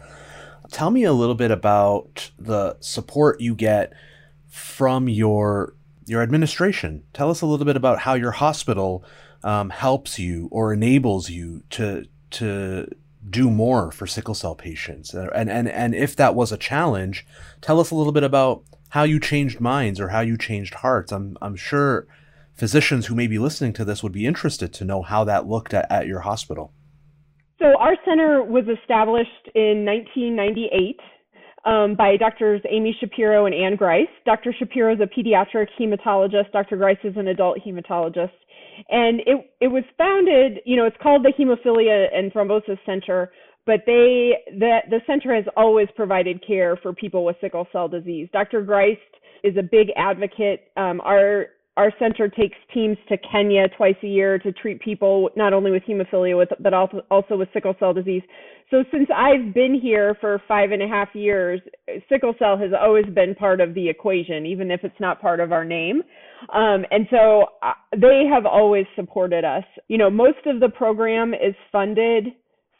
Tell 0.72 0.92
me 0.92 1.04
a 1.04 1.14
little 1.14 1.36
bit 1.36 1.52
about 1.52 2.32
the 2.40 2.78
support 2.80 3.42
you 3.42 3.56
get 3.56 3.92
from 4.48 5.10
your 5.10 5.74
your 6.06 6.22
administration. 6.22 7.04
Tell 7.14 7.30
us 7.30 7.42
a 7.42 7.46
little 7.46 7.66
bit 7.66 7.76
about 7.76 8.00
how 8.00 8.14
your 8.14 8.32
hospital 8.32 9.04
um, 9.44 9.70
helps 9.70 10.20
you 10.20 10.48
or 10.52 10.74
enables 10.74 11.30
you 11.30 11.64
to 11.70 12.06
to 12.32 12.88
do 13.30 13.50
more 13.50 13.92
for 13.92 14.08
sickle 14.08 14.34
cell 14.34 14.56
patients 14.56 15.14
and 15.14 15.50
and 15.50 15.68
and 15.68 15.96
if 15.96 16.16
that 16.16 16.36
was 16.36 16.52
a 16.52 16.58
challenge 16.58 17.26
tell 17.62 17.80
us 17.80 17.92
a 17.92 17.96
little 17.96 18.14
bit 18.14 18.24
about 18.24 18.64
how 18.90 19.04
you 19.04 19.20
changed 19.20 19.60
minds 19.60 20.00
or 20.00 20.10
how 20.10 20.22
you 20.22 20.38
changed 20.38 20.76
hearts 20.76 21.12
i'm 21.12 21.38
i'm 21.42 21.56
sure 21.56 22.08
physicians 22.54 23.08
who 23.08 23.16
may 23.16 23.28
be 23.28 23.38
listening 23.38 23.74
to 23.74 23.84
this 23.84 24.02
would 24.02 24.14
be 24.14 24.26
interested 24.26 24.74
to 24.74 24.86
know 24.86 25.02
how 25.02 25.24
that 25.24 25.46
looked 25.46 25.74
at, 25.74 25.90
at 25.92 26.08
your 26.08 26.22
hospital 26.22 26.72
so 27.60 27.78
our 27.80 27.96
center 28.06 28.44
was 28.44 28.66
established 28.68 29.50
in 29.56 29.84
1998 29.84 31.00
um, 31.66 31.96
by 31.96 32.16
doctors 32.18 32.62
Amy 32.70 32.96
Shapiro 33.00 33.46
and 33.46 33.54
Anne 33.54 33.76
Greist. 33.76 34.08
Dr. 34.26 34.54
Shapiro 34.58 34.94
is 34.94 35.00
a 35.02 35.06
pediatric 35.06 35.68
hematologist. 35.78 36.52
Dr. 36.54 36.78
Greist 36.78 37.04
is 37.04 37.18
an 37.18 37.28
adult 37.28 37.60
hematologist. 37.66 38.32
And 38.90 39.22
it, 39.22 39.52
it 39.62 39.68
was 39.68 39.84
founded, 39.98 40.60
you 40.66 40.76
know, 40.76 40.86
it's 40.86 40.98
called 41.02 41.24
the 41.24 41.34
Hemophilia 41.38 42.08
and 42.14 42.32
Thrombosis 42.32 42.80
Center, 42.86 43.32
but 43.66 43.82
they, 43.86 44.34
the, 44.48 44.80
the 44.90 45.00
center 45.06 45.36
has 45.36 45.46
always 45.58 45.88
provided 45.96 46.46
care 46.46 46.78
for 46.78 46.94
people 46.94 47.26
with 47.26 47.36
sickle 47.42 47.68
cell 47.72 47.88
disease. 47.88 48.30
Dr. 48.32 48.64
Greist 48.64 48.98
is 49.44 49.58
a 49.58 49.64
big 49.64 49.88
advocate. 49.96 50.72
Um, 50.78 51.02
our 51.02 51.48
our 51.78 51.94
center 52.00 52.28
takes 52.28 52.58
teams 52.74 52.98
to 53.08 53.18
Kenya 53.32 53.68
twice 53.78 53.96
a 54.04 54.08
year 54.08 54.40
to 54.40 54.52
treat 54.52 54.82
people 54.82 55.30
not 55.36 55.54
only 55.54 55.70
with 55.70 55.84
hemophilia 55.84 56.36
with, 56.36 56.50
but 56.60 56.74
also 56.74 57.38
with 57.38 57.48
sickle 57.54 57.76
cell 57.80 57.94
disease. 57.94 58.24
So 58.72 58.84
since 58.92 59.08
I've 59.16 59.54
been 59.54 59.80
here 59.80 60.18
for 60.20 60.42
five 60.48 60.72
and 60.72 60.82
a 60.82 60.88
half 60.88 61.10
years, 61.14 61.62
sickle 62.10 62.34
cell 62.40 62.58
has 62.58 62.72
always 62.78 63.06
been 63.06 63.36
part 63.36 63.62
of 63.62 63.76
the 63.76 63.88
equation, 63.88 64.46
even 64.46 64.72
if 64.72 64.84
it's 64.84 65.00
not 65.00 65.22
part 65.22 65.40
of 65.40 65.52
our 65.52 65.64
name. 65.64 66.02
Um, 66.54 66.84
and 66.92 67.08
so 67.12 67.46
uh, 67.62 67.74
they 67.96 68.24
have 68.30 68.46
always 68.46 68.86
supported 68.96 69.46
us. 69.46 69.64
You 69.88 70.00
know, 70.00 70.10
most 70.10 70.46
of 70.48 70.60
the 70.60 70.70
program 70.70 71.34
is 71.34 71.56
funded 71.72 72.30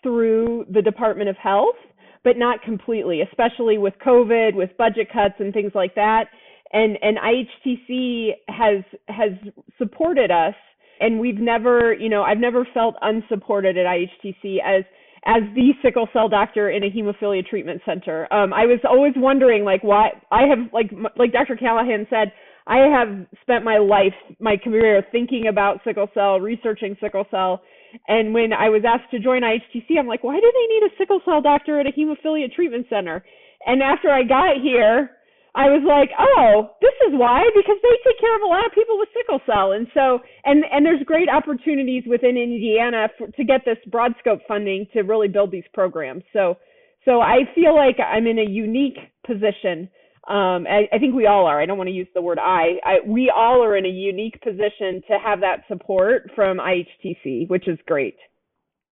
through 0.02 0.66
the 0.74 0.82
Department 0.82 1.30
of 1.30 1.38
Health, 1.38 1.76
but 2.24 2.36
not 2.36 2.64
completely, 2.64 3.22
especially 3.22 3.78
with 3.78 3.94
COVID, 4.06 4.56
with 4.56 4.76
budget 4.78 5.08
cuts 5.14 5.36
and 5.40 5.54
things 5.54 5.72
like 5.76 5.94
that 5.96 6.26
and 6.74 6.98
and 7.02 7.18
IHTC 7.18 8.32
has 8.48 8.84
has 9.08 9.32
supported 9.78 10.32
us 10.32 10.56
and 11.00 11.20
we've 11.20 11.40
never 11.40 11.94
you 11.94 12.10
know 12.10 12.24
I've 12.24 12.40
never 12.40 12.68
felt 12.74 12.96
unsupported 13.02 13.78
at 13.78 13.86
IHTC 13.86 14.58
as 14.66 14.84
as 15.26 15.44
the 15.56 15.72
sickle 15.82 16.08
cell 16.14 16.30
doctor 16.30 16.70
in 16.70 16.84
a 16.84 16.90
hemophilia 16.90 17.46
treatment 17.46 17.82
center. 17.86 18.32
Um, 18.34 18.54
I 18.54 18.66
was 18.66 18.80
always 18.88 19.14
wondering 19.18 19.66
like 19.66 19.84
why 19.84 20.12
I 20.32 20.44
have 20.44 20.72
like 20.74 20.92
like 21.18 21.34
Dr. 21.34 21.56
Callaghan 21.56 22.08
said 22.10 22.32
I 22.68 22.80
have 22.88 23.26
spent 23.42 23.64
my 23.64 23.78
life 23.78 24.14
my 24.40 24.58
career 24.58 25.06
thinking 25.12 25.48
about 25.48 25.80
sickle 25.86 26.10
cell, 26.14 26.40
researching 26.40 26.96
sickle 27.02 27.26
cell. 27.32 27.62
And 28.08 28.34
when 28.34 28.52
I 28.52 28.70
was 28.70 28.84
asked 28.86 29.10
to 29.12 29.20
join 29.20 29.42
IHTC, 29.42 29.98
I'm 29.98 30.08
like, 30.08 30.24
why 30.24 30.36
do 30.36 30.52
they 30.54 30.74
need 30.74 30.84
a 30.84 30.98
sickle 30.98 31.22
cell 31.24 31.42
doctor 31.42 31.80
at 31.80 31.88
a 31.88 31.92
hemophilia 31.92 32.54
treatment 32.54 32.86
center? 32.90 33.24
And 33.66 33.82
after 33.82 34.10
I 34.10 34.24
got 34.24 34.62
here, 34.62 35.12
I 35.58 35.74
was 35.74 35.82
like, 35.82 36.14
oh, 36.14 36.70
this 36.82 36.94
is 37.10 37.18
why 37.18 37.42
because 37.58 37.82
they 37.82 37.98
take 38.06 38.20
care 38.22 38.36
of 38.38 38.44
a 38.44 38.46
lot 38.46 38.64
of 38.64 38.72
people 38.78 39.00
with 39.00 39.10
sickle 39.10 39.42
cell, 39.50 39.72
and 39.74 39.88
so 39.92 40.20
and 40.46 40.64
and 40.72 40.86
there's 40.86 41.02
great 41.04 41.30
opportunities 41.30 42.04
within 42.06 42.38
Indiana 42.38 43.10
for, 43.18 43.26
to 43.26 43.44
get 43.44 43.66
this 43.66 43.82
broad 43.90 44.14
scope 44.20 44.42
funding 44.48 44.86
to 44.94 45.02
really 45.02 45.28
build 45.28 45.50
these 45.50 45.66
programs. 45.74 46.24
So 46.32 46.58
so 47.06 47.22
I 47.22 47.50
feel 47.56 47.76
like 47.76 47.98
I'm 48.00 48.28
in 48.28 48.38
a 48.38 48.48
unique 48.48 49.00
position. 49.26 49.90
Um, 50.28 50.68
I, 50.68 50.86
I 50.94 51.00
think 51.00 51.16
we 51.16 51.26
all 51.26 51.48
are. 51.48 51.60
I 51.60 51.66
don't 51.66 51.78
want 51.78 51.88
to 51.88 51.96
use 51.96 52.08
the 52.14 52.22
word 52.22 52.38
I. 52.38 52.78
I. 52.84 52.96
We 53.08 53.34
all 53.34 53.64
are 53.64 53.76
in 53.78 53.86
a 53.86 53.90
unique 53.90 54.40
position 54.42 55.02
to 55.08 55.18
have 55.18 55.40
that 55.40 55.64
support 55.68 56.30
from 56.36 56.60
IHTC, 56.60 57.50
which 57.50 57.68
is 57.68 57.80
great. 57.88 58.18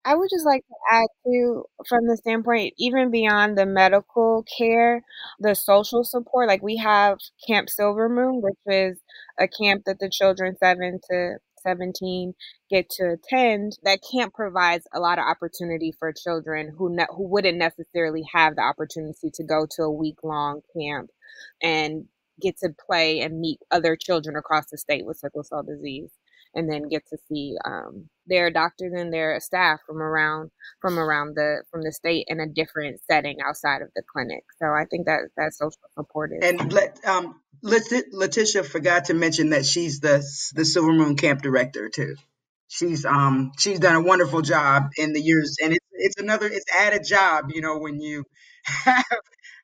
I 0.05 0.14
would 0.14 0.29
just 0.31 0.45
like 0.45 0.67
to 0.67 0.75
add 0.90 1.07
to, 1.27 1.64
from 1.88 2.07
the 2.07 2.17
standpoint, 2.17 2.75
even 2.79 3.11
beyond 3.11 3.57
the 3.57 3.67
medical 3.67 4.45
care, 4.59 5.03
the 5.40 5.55
social 5.55 6.05
support. 6.05 6.49
Like 6.49 6.62
we 6.62 6.77
have 6.77 7.19
Camp 7.47 7.71
Silver 7.71 8.09
Moon, 8.09 8.43
which 8.43 8.59
is 8.67 8.99
a 9.38 9.49
camp 9.49 9.85
that 9.87 9.99
the 10.01 10.11
children 10.11 10.57
seven 10.59 11.01
to 11.11 11.38
17 11.62 12.35
get 12.71 12.90
to 12.90 13.14
attend. 13.17 13.79
That 13.83 14.01
camp 14.12 14.35
provides 14.35 14.87
a 14.93 15.01
lot 15.01 15.19
of 15.19 15.25
opportunity 15.25 15.93
for 15.99 16.12
children 16.12 16.75
who 16.77 16.95
ne- 16.95 17.07
who 17.17 17.27
wouldn't 17.27 17.57
necessarily 17.59 18.25
have 18.35 18.57
the 18.57 18.62
opportunity 18.62 19.31
to 19.33 19.43
go 19.45 19.67
to 19.77 19.83
a 19.85 19.90
week 19.90 20.19
long 20.23 20.61
camp 20.77 21.11
and 21.62 22.07
get 22.43 22.59
to 22.59 22.71
play 22.87 23.21
and 23.21 23.40
meet 23.40 23.61
other 23.71 23.97
children 23.97 24.37
across 24.37 24.67
the 24.71 24.77
state 24.77 25.07
with 25.07 25.17
sickle 25.19 25.45
cell 25.45 25.62
disease 25.62 26.11
and 26.55 26.71
then 26.71 26.88
get 26.88 27.07
to 27.09 27.19
see 27.29 27.57
um, 27.64 28.09
their 28.27 28.51
doctors 28.51 28.93
and 28.97 29.12
their 29.12 29.38
staff 29.40 29.81
from 29.87 29.99
around 29.99 30.51
from 30.81 30.99
around 30.99 31.35
the 31.37 31.62
from 31.71 31.83
the 31.83 31.93
state 31.93 32.27
in 32.29 32.40
a 32.40 32.47
different 32.47 33.01
setting 33.11 33.38
outside 33.47 33.83
of 33.83 33.88
the 33.95 34.03
clinic. 34.12 34.45
So 34.61 34.67
I 34.67 34.85
think 34.90 35.07
that 35.07 35.21
that 35.37 35.55
social 35.55 35.79
support 35.95 36.33
is. 36.33 36.49
And 36.49 36.73
let 36.73 37.05
um 37.07 37.40
Letitia 37.62 38.62
forgot 38.62 39.07
to 39.07 39.14
mention 39.14 39.51
that 39.51 39.64
she's 39.64 40.01
the 40.01 40.25
the 40.55 40.64
Silver 40.64 40.93
Moon 40.93 41.17
Camp 41.17 41.43
director 41.43 41.88
too. 41.88 42.17
She's 42.69 43.05
um 43.05 43.53
she's 43.59 43.79
done 43.79 43.97
a 43.97 44.01
wonderful 44.03 44.43
job 44.43 44.90
in 44.97 45.12
the 45.12 45.21
years, 45.21 45.57
and 45.62 45.73
it's 45.73 45.87
it's 45.93 46.21
another 46.21 46.47
it's 46.47 46.67
added 46.77 47.05
job, 47.05 47.51
you 47.53 47.61
know, 47.61 47.79
when 47.79 48.01
you 48.01 48.25
have 48.64 49.05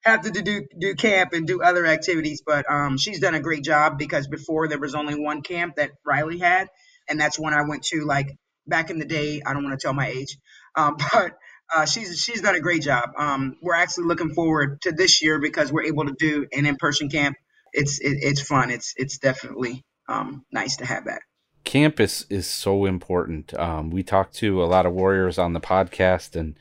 have 0.04 0.22
to 0.22 0.30
do 0.30 0.66
do 0.78 0.94
camp 0.94 1.32
and 1.32 1.46
do 1.46 1.62
other 1.62 1.86
activities. 1.86 2.42
But 2.44 2.70
um, 2.70 2.98
she's 2.98 3.20
done 3.20 3.34
a 3.34 3.40
great 3.40 3.64
job 3.64 3.98
because 3.98 4.26
before 4.26 4.68
there 4.68 4.78
was 4.78 4.94
only 4.94 5.14
one 5.14 5.42
camp 5.42 5.76
that 5.76 5.92
Riley 6.04 6.38
had, 6.38 6.68
and 7.08 7.20
that's 7.20 7.38
when 7.38 7.54
I 7.54 7.62
went 7.68 7.84
to 7.84 8.04
like 8.04 8.36
back 8.66 8.90
in 8.90 8.98
the 8.98 9.04
day. 9.04 9.42
I 9.44 9.52
don't 9.52 9.64
want 9.64 9.78
to 9.78 9.82
tell 9.82 9.92
my 9.92 10.08
age, 10.08 10.38
um, 10.76 10.96
but 11.12 11.36
uh, 11.74 11.86
she's 11.86 12.20
she's 12.20 12.42
done 12.42 12.54
a 12.54 12.60
great 12.60 12.82
job. 12.82 13.10
Um, 13.16 13.56
we're 13.62 13.74
actually 13.74 14.06
looking 14.06 14.34
forward 14.34 14.80
to 14.82 14.92
this 14.92 15.22
year 15.22 15.38
because 15.38 15.72
we're 15.72 15.84
able 15.84 16.06
to 16.06 16.14
do 16.18 16.46
an 16.52 16.66
in-person 16.66 17.08
camp. 17.10 17.36
It's 17.72 18.00
it, 18.00 18.18
it's 18.20 18.40
fun. 18.40 18.70
It's 18.70 18.94
it's 18.96 19.18
definitely 19.18 19.84
um, 20.08 20.44
nice 20.50 20.76
to 20.76 20.86
have 20.86 21.04
that. 21.04 21.22
Campus 21.64 22.26
is 22.30 22.46
so 22.46 22.86
important. 22.86 23.54
Um, 23.54 23.90
we 23.90 24.02
talk 24.02 24.32
to 24.32 24.62
a 24.62 24.66
lot 24.66 24.86
of 24.86 24.92
warriors 24.92 25.38
on 25.38 25.52
the 25.52 25.60
podcast, 25.60 26.34
and 26.34 26.56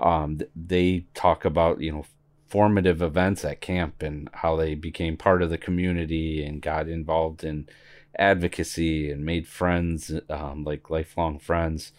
um, 0.00 0.40
they 0.54 1.06
talk 1.14 1.44
about 1.44 1.80
you 1.80 1.90
know 1.90 2.04
formative 2.52 3.00
events 3.00 3.46
at 3.46 3.62
camp 3.62 4.02
and 4.02 4.28
how 4.34 4.54
they 4.56 4.74
became 4.74 5.16
part 5.16 5.40
of 5.40 5.48
the 5.48 5.56
community 5.56 6.44
and 6.44 6.60
got 6.60 6.86
involved 6.86 7.42
in 7.42 7.66
advocacy 8.18 9.10
and 9.10 9.24
made 9.24 9.48
friends, 9.48 10.12
um, 10.28 10.62
like 10.62 10.90
lifelong 10.90 11.38
friends 11.38 11.92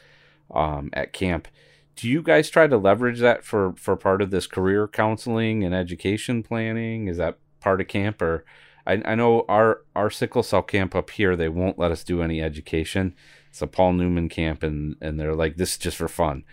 um, 0.53 0.91
at 0.93 1.11
camp. 1.11 1.47
Do 1.95 2.07
you 2.07 2.21
guys 2.21 2.51
try 2.51 2.67
to 2.67 2.77
leverage 2.77 3.19
that 3.19 3.43
for, 3.43 3.73
for 3.75 3.95
part 3.95 4.21
of 4.21 4.29
this 4.29 4.45
career 4.45 4.87
counseling 4.87 5.63
and 5.63 5.73
education 5.73 6.43
planning? 6.43 7.07
Is 7.07 7.17
that 7.17 7.39
part 7.59 7.81
of 7.81 7.87
camp 7.87 8.21
or? 8.21 8.45
I, 8.85 9.01
I 9.05 9.15
know 9.15 9.45
our, 9.47 9.81
our 9.95 10.11
sickle 10.11 10.43
cell 10.43 10.61
camp 10.61 10.93
up 10.93 11.09
here, 11.09 11.35
they 11.35 11.49
won't 11.49 11.79
let 11.79 11.91
us 11.91 12.03
do 12.03 12.21
any 12.21 12.43
education. 12.43 13.15
It's 13.49 13.61
a 13.61 13.67
Paul 13.67 13.93
Newman 13.93 14.27
camp, 14.27 14.61
and, 14.61 14.97
and 14.99 15.17
they're 15.17 15.35
like, 15.35 15.55
this 15.55 15.71
is 15.71 15.77
just 15.77 15.95
for 15.95 16.09
fun 16.09 16.43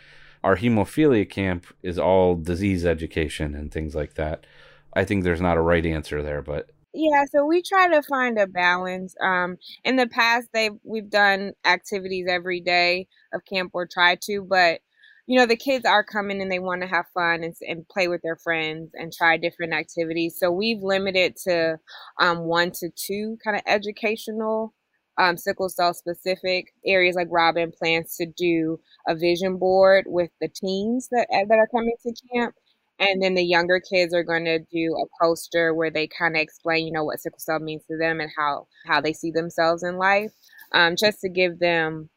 our 0.43 0.57
hemophilia 0.57 1.29
camp 1.29 1.67
is 1.83 1.99
all 1.99 2.35
disease 2.35 2.85
education 2.85 3.55
and 3.55 3.73
things 3.73 3.95
like 3.95 4.15
that. 4.15 4.47
I 4.95 5.05
think 5.05 5.23
there's 5.23 5.41
not 5.41 5.57
a 5.57 5.63
right 5.63 5.85
answer 5.85 6.23
there, 6.23 6.43
but 6.43 6.71
yeah, 6.93 7.25
so 7.31 7.45
we 7.45 7.63
try 7.63 7.89
to 7.89 8.03
find 8.03 8.39
a 8.39 8.47
balance. 8.49 9.15
Um, 9.23 9.59
in 9.85 9.97
the 9.97 10.09
past, 10.09 10.49
they 10.53 10.71
we've 10.83 11.11
done 11.11 11.53
activities 11.65 12.27
every 12.29 12.61
day 12.61 13.07
of 13.33 13.45
camp 13.45 13.71
or 13.75 13.87
try 13.87 14.17
to, 14.23 14.43
but 14.43 14.81
you 15.27 15.39
know 15.39 15.47
the 15.47 15.57
kids 15.57 15.85
are 15.85 16.03
coming 16.03 16.43
and 16.43 16.51
they 16.51 16.59
want 16.59 16.83
to 16.83 16.89
have 16.89 17.07
fun 17.15 17.45
and, 17.45 17.55
and 17.61 17.89
play 17.89 18.09
with 18.09 18.23
their 18.23 18.37
friends 18.37 18.91
and 18.95 19.13
try 19.13 19.37
different 19.37 19.73
activities. 19.73 20.37
So 20.39 20.51
we've 20.51 20.83
limited 20.83 21.37
to 21.45 21.79
um, 22.21 22.41
one 22.41 22.73
to 22.81 22.91
two 22.97 23.39
kind 23.45 23.57
of 23.57 23.63
educational 23.67 24.75
um, 25.21 25.37
sickle 25.37 25.69
cell 25.69 25.93
specific 25.93 26.73
areas 26.87 27.15
like 27.15 27.29
Robin 27.31 27.71
plans 27.71 28.17
to 28.17 28.27
do 28.27 28.81
a 29.07 29.15
vision 29.15 29.59
board 29.59 30.07
with 30.09 30.31
the 30.41 30.49
teens 30.49 31.09
that 31.13 31.27
eh, 31.31 31.45
that 31.47 31.59
are 31.59 31.69
coming 31.69 31.95
to 32.03 32.15
camp. 32.33 32.55
And 32.99 33.23
then 33.23 33.35
the 33.35 33.45
younger 33.45 33.81
kids 33.81 34.15
are 34.15 34.23
going 34.25 34.45
to 34.47 34.59
do 34.59 34.97
a 34.97 35.25
poster 35.25 35.75
where 35.75 35.91
they 35.91 36.07
kind 36.07 36.37
of 36.37 36.43
explain, 36.43 36.87
you 36.87 36.93
know, 36.93 37.05
what 37.05 37.21
sickle 37.21 37.39
cell 37.39 37.59
means 37.59 37.83
to 37.91 37.99
them 37.99 38.21
and 38.21 38.31
how 38.37 38.67
how 38.87 39.01
they 39.01 39.13
see 39.13 39.31
themselves 39.31 39.83
in 39.83 39.97
life, 39.99 40.33
um, 40.73 40.97
just 40.99 41.21
to 41.21 41.29
give 41.29 41.59
them 41.59 42.09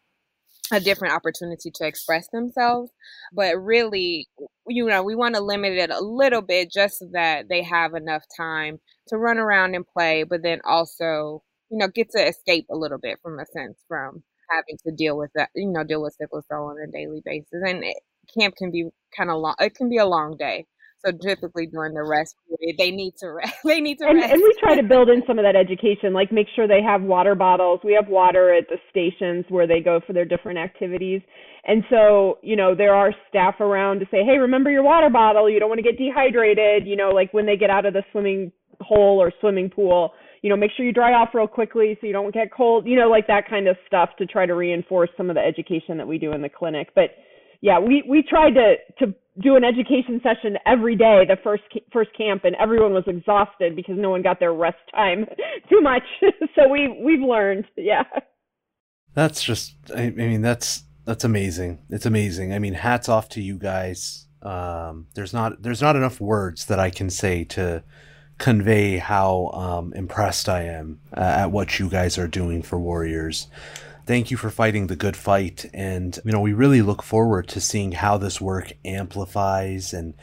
a 0.71 0.79
different 0.79 1.13
opportunity 1.13 1.71
to 1.71 1.85
express 1.85 2.29
themselves. 2.29 2.91
But 3.33 3.57
really, 3.61 4.27
you 4.67 4.87
know, 4.87 5.03
we 5.03 5.15
want 5.15 5.35
to 5.35 5.41
limit 5.41 5.73
it 5.73 5.89
a 5.89 6.01
little 6.01 6.41
bit 6.41 6.71
just 6.71 6.99
so 6.99 7.09
that 7.11 7.49
they 7.49 7.63
have 7.63 7.95
enough 7.95 8.23
time 8.35 8.79
to 9.09 9.17
run 9.17 9.37
around 9.37 9.75
and 9.75 9.85
play, 9.85 10.23
but 10.23 10.41
then 10.41 10.61
also 10.65 11.43
you 11.73 11.79
know, 11.79 11.87
get 11.87 12.11
to 12.11 12.21
escape 12.21 12.67
a 12.69 12.77
little 12.77 12.99
bit 12.99 13.17
from 13.23 13.39
a 13.39 13.45
sense 13.47 13.79
from 13.87 14.21
having 14.47 14.77
to 14.85 14.91
deal 14.91 15.17
with 15.17 15.31
that, 15.33 15.49
you 15.55 15.71
know, 15.71 15.83
deal 15.83 16.03
with 16.03 16.13
sickle 16.13 16.43
cell 16.47 16.65
on 16.65 16.77
a 16.77 16.91
daily 16.91 17.19
basis. 17.25 17.63
And 17.65 17.83
it, 17.83 17.97
camp 18.37 18.53
can 18.55 18.69
be 18.69 18.89
kind 19.17 19.31
of 19.31 19.37
long. 19.41 19.55
It 19.59 19.73
can 19.73 19.89
be 19.89 19.97
a 19.97 20.05
long 20.05 20.37
day. 20.37 20.67
So 21.03 21.11
typically 21.11 21.65
during 21.65 21.95
the 21.95 22.03
rest 22.03 22.35
period, 22.47 22.77
they 22.77 22.91
need 22.91 23.15
to 23.21 23.31
rest. 23.31 23.55
they 23.65 23.81
need 23.81 23.97
to 23.97 24.05
and, 24.05 24.19
rest. 24.19 24.33
And 24.33 24.43
we 24.43 24.53
try 24.59 24.75
to 24.75 24.83
build 24.83 25.09
in 25.09 25.23
some 25.25 25.39
of 25.39 25.45
that 25.45 25.55
education, 25.55 26.13
like 26.13 26.31
make 26.31 26.45
sure 26.55 26.67
they 26.67 26.83
have 26.83 27.01
water 27.01 27.33
bottles. 27.33 27.79
We 27.83 27.93
have 27.93 28.07
water 28.07 28.53
at 28.53 28.65
the 28.69 28.77
stations 28.91 29.45
where 29.49 29.65
they 29.65 29.79
go 29.81 29.99
for 30.05 30.13
their 30.13 30.25
different 30.25 30.59
activities. 30.59 31.21
And 31.65 31.83
so, 31.89 32.37
you 32.43 32.55
know, 32.55 32.75
there 32.75 32.93
are 32.93 33.15
staff 33.29 33.55
around 33.61 33.99
to 34.01 34.05
say, 34.11 34.23
hey, 34.23 34.37
remember 34.37 34.69
your 34.69 34.83
water 34.83 35.09
bottle. 35.09 35.49
You 35.49 35.59
don't 35.59 35.69
want 35.69 35.79
to 35.79 35.83
get 35.83 35.97
dehydrated. 35.97 36.85
You 36.85 36.97
know, 36.97 37.09
like 37.09 37.33
when 37.33 37.47
they 37.47 37.57
get 37.57 37.71
out 37.71 37.87
of 37.87 37.93
the 37.93 38.03
swimming 38.11 38.51
hole 38.79 39.17
or 39.19 39.33
swimming 39.41 39.71
pool, 39.71 40.11
you 40.43 40.49
know, 40.49 40.57
make 40.57 40.71
sure 40.75 40.85
you 40.85 40.91
dry 40.91 41.13
off 41.13 41.29
real 41.33 41.47
quickly 41.47 41.97
so 41.99 42.05
you 42.05 42.11
don't 42.11 42.33
get 42.33 42.53
cold, 42.53 42.85
you 42.85 42.97
know, 42.97 43.09
like 43.09 43.27
that 43.27 43.49
kind 43.49 43.67
of 43.67 43.77
stuff 43.87 44.09
to 44.17 44.25
try 44.25 44.45
to 44.45 44.53
reinforce 44.53 45.09
some 45.15 45.29
of 45.29 45.35
the 45.35 45.41
education 45.41 45.97
that 45.97 46.07
we 46.07 46.17
do 46.17 46.33
in 46.33 46.41
the 46.41 46.49
clinic. 46.49 46.89
But 46.93 47.15
yeah, 47.61 47.79
we 47.79 48.03
we 48.07 48.21
tried 48.21 48.51
to 48.51 48.75
to 48.99 49.15
do 49.41 49.55
an 49.55 49.63
education 49.63 50.21
session 50.21 50.57
every 50.67 50.97
day 50.97 51.23
the 51.27 51.37
first 51.41 51.63
first 51.91 52.09
camp 52.15 52.43
and 52.43 52.55
everyone 52.57 52.93
was 52.93 53.05
exhausted 53.07 53.73
because 53.75 53.95
no 53.97 54.09
one 54.09 54.21
got 54.21 54.39
their 54.41 54.53
rest 54.53 54.77
time 54.93 55.25
too 55.69 55.79
much. 55.79 56.03
so 56.55 56.67
we 56.69 57.01
we've 57.03 57.21
learned, 57.21 57.63
yeah. 57.77 58.03
That's 59.13 59.41
just 59.41 59.75
I 59.95 60.09
mean 60.09 60.41
that's 60.41 60.83
that's 61.05 61.23
amazing. 61.23 61.79
It's 61.89 62.05
amazing. 62.05 62.53
I 62.53 62.59
mean, 62.59 62.73
hats 62.73 63.07
off 63.07 63.29
to 63.29 63.41
you 63.41 63.57
guys. 63.57 64.27
Um, 64.41 65.07
there's 65.15 65.31
not 65.31 65.61
there's 65.61 65.81
not 65.81 65.95
enough 65.95 66.19
words 66.19 66.65
that 66.65 66.79
I 66.79 66.89
can 66.89 67.09
say 67.09 67.45
to 67.45 67.81
convey 68.37 68.97
how 68.97 69.51
um, 69.53 69.93
impressed 69.93 70.49
I 70.49 70.63
am 70.63 70.99
uh, 71.15 71.19
at 71.21 71.51
what 71.51 71.79
you 71.79 71.89
guys 71.89 72.17
are 72.17 72.27
doing 72.27 72.61
for 72.61 72.79
Warriors. 72.79 73.47
Thank 74.05 74.31
you 74.31 74.37
for 74.37 74.49
fighting 74.49 74.87
the 74.87 74.97
good 74.97 75.15
fight, 75.15 75.69
and 75.73 76.19
you 76.25 76.31
know 76.31 76.41
we 76.41 76.53
really 76.53 76.81
look 76.81 77.01
forward 77.01 77.47
to 77.49 77.61
seeing 77.61 77.93
how 77.93 78.17
this 78.17 78.41
work 78.41 78.73
amplifies 78.83 79.93
and 79.93 80.13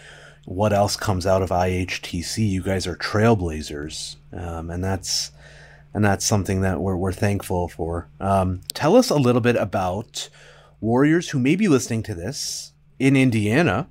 what 0.44 0.72
else 0.72 0.96
comes 0.96 1.26
out 1.26 1.42
of 1.42 1.48
IHTC. 1.50 2.46
You 2.46 2.62
guys 2.62 2.86
are 2.86 2.96
trailblazers, 2.96 4.16
um, 4.32 4.68
and 4.68 4.84
that's 4.84 5.30
and 5.94 6.04
that's 6.04 6.26
something 6.26 6.60
that 6.60 6.80
we're 6.80 6.96
we're 6.96 7.12
thankful 7.12 7.68
for. 7.68 8.08
Um, 8.20 8.60
tell 8.74 8.96
us 8.96 9.08
a 9.08 9.16
little 9.16 9.40
bit 9.40 9.56
about 9.56 10.28
warriors 10.80 11.30
who 11.30 11.38
may 11.38 11.56
be 11.56 11.68
listening 11.68 12.02
to 12.04 12.14
this 12.14 12.72
in 12.98 13.16
Indiana. 13.16 13.88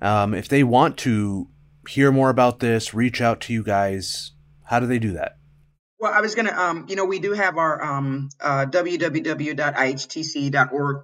Um, 0.00 0.32
if 0.32 0.48
they 0.48 0.62
want 0.62 0.96
to 0.98 1.48
hear 1.88 2.12
more 2.12 2.30
about 2.30 2.60
this, 2.60 2.94
reach 2.94 3.20
out 3.20 3.40
to 3.42 3.52
you 3.52 3.62
guys. 3.62 4.32
How 4.64 4.78
do 4.80 4.86
they 4.86 4.98
do 4.98 5.12
that? 5.12 5.38
Well, 5.98 6.12
I 6.12 6.20
was 6.20 6.34
gonna, 6.34 6.52
um, 6.52 6.86
you 6.88 6.96
know, 6.96 7.06
we 7.06 7.18
do 7.18 7.32
have 7.32 7.56
our 7.56 7.82
um, 7.82 8.28
uh, 8.40 8.66
www.ihtc.org 8.66 9.56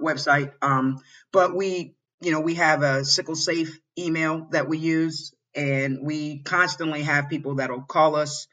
website, 0.01 0.53
um, 0.62 1.01
but 1.33 1.57
we, 1.57 1.97
you 2.20 2.31
know, 2.31 2.40
we 2.40 2.55
have 2.55 2.83
a 2.83 3.05
sickle 3.05 3.35
safe 3.35 3.81
email 3.99 4.47
that 4.53 4.68
we 4.68 4.79
use, 4.79 5.35
and 5.55 5.99
we 6.03 6.38
constantly 6.38 7.03
have 7.03 7.29
people 7.29 7.57
that'll 7.57 7.83
call 7.83 8.14
us 8.14 8.47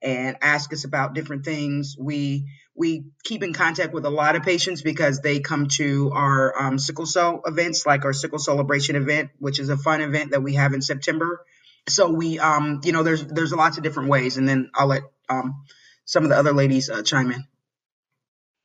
and 0.00 0.36
ask 0.40 0.72
us 0.72 0.84
about 0.84 1.14
different 1.14 1.44
things. 1.44 1.96
We 1.98 2.46
we 2.76 3.06
keep 3.24 3.42
in 3.42 3.52
contact 3.52 3.92
with 3.92 4.04
a 4.04 4.10
lot 4.10 4.36
of 4.36 4.44
patients 4.44 4.82
because 4.82 5.20
they 5.20 5.40
come 5.40 5.66
to 5.66 6.12
our 6.14 6.56
um, 6.62 6.78
sickle 6.78 7.06
cell 7.06 7.42
events, 7.44 7.84
like 7.84 8.04
our 8.04 8.12
sickle 8.12 8.38
celebration 8.38 8.94
event, 8.94 9.30
which 9.40 9.58
is 9.58 9.68
a 9.68 9.76
fun 9.76 10.00
event 10.00 10.30
that 10.30 10.44
we 10.44 10.54
have 10.54 10.74
in 10.74 10.80
September. 10.80 11.40
So 11.88 12.10
we, 12.10 12.38
um, 12.38 12.80
you 12.84 12.92
know, 12.92 13.02
there's 13.02 13.24
there's 13.24 13.52
lots 13.52 13.76
of 13.76 13.82
different 13.82 14.08
ways, 14.08 14.36
and 14.36 14.48
then 14.48 14.70
I'll 14.74 14.88
let 14.88 15.02
um, 15.28 15.64
some 16.04 16.24
of 16.24 16.30
the 16.30 16.36
other 16.36 16.52
ladies 16.52 16.90
uh, 16.90 17.02
chime 17.02 17.30
in. 17.32 17.44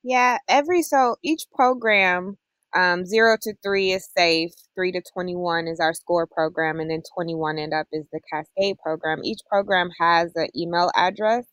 Yeah, 0.03 0.37
every 0.47 0.81
so 0.81 1.15
each 1.23 1.45
program, 1.53 2.37
um, 2.75 3.05
zero 3.05 3.37
to 3.41 3.53
three 3.63 3.91
is 3.91 4.09
safe, 4.17 4.51
three 4.75 4.91
to 4.91 5.01
twenty 5.13 5.35
one 5.35 5.67
is 5.67 5.79
our 5.79 5.93
score 5.93 6.27
program, 6.27 6.79
and 6.79 6.89
then 6.89 7.01
twenty 7.15 7.35
one 7.35 7.57
and 7.57 7.73
up 7.73 7.87
is 7.91 8.05
the 8.11 8.19
Cascade 8.31 8.77
program. 8.83 9.21
Each 9.23 9.39
program 9.49 9.89
has 9.99 10.31
an 10.35 10.49
email 10.55 10.91
address 10.95 11.45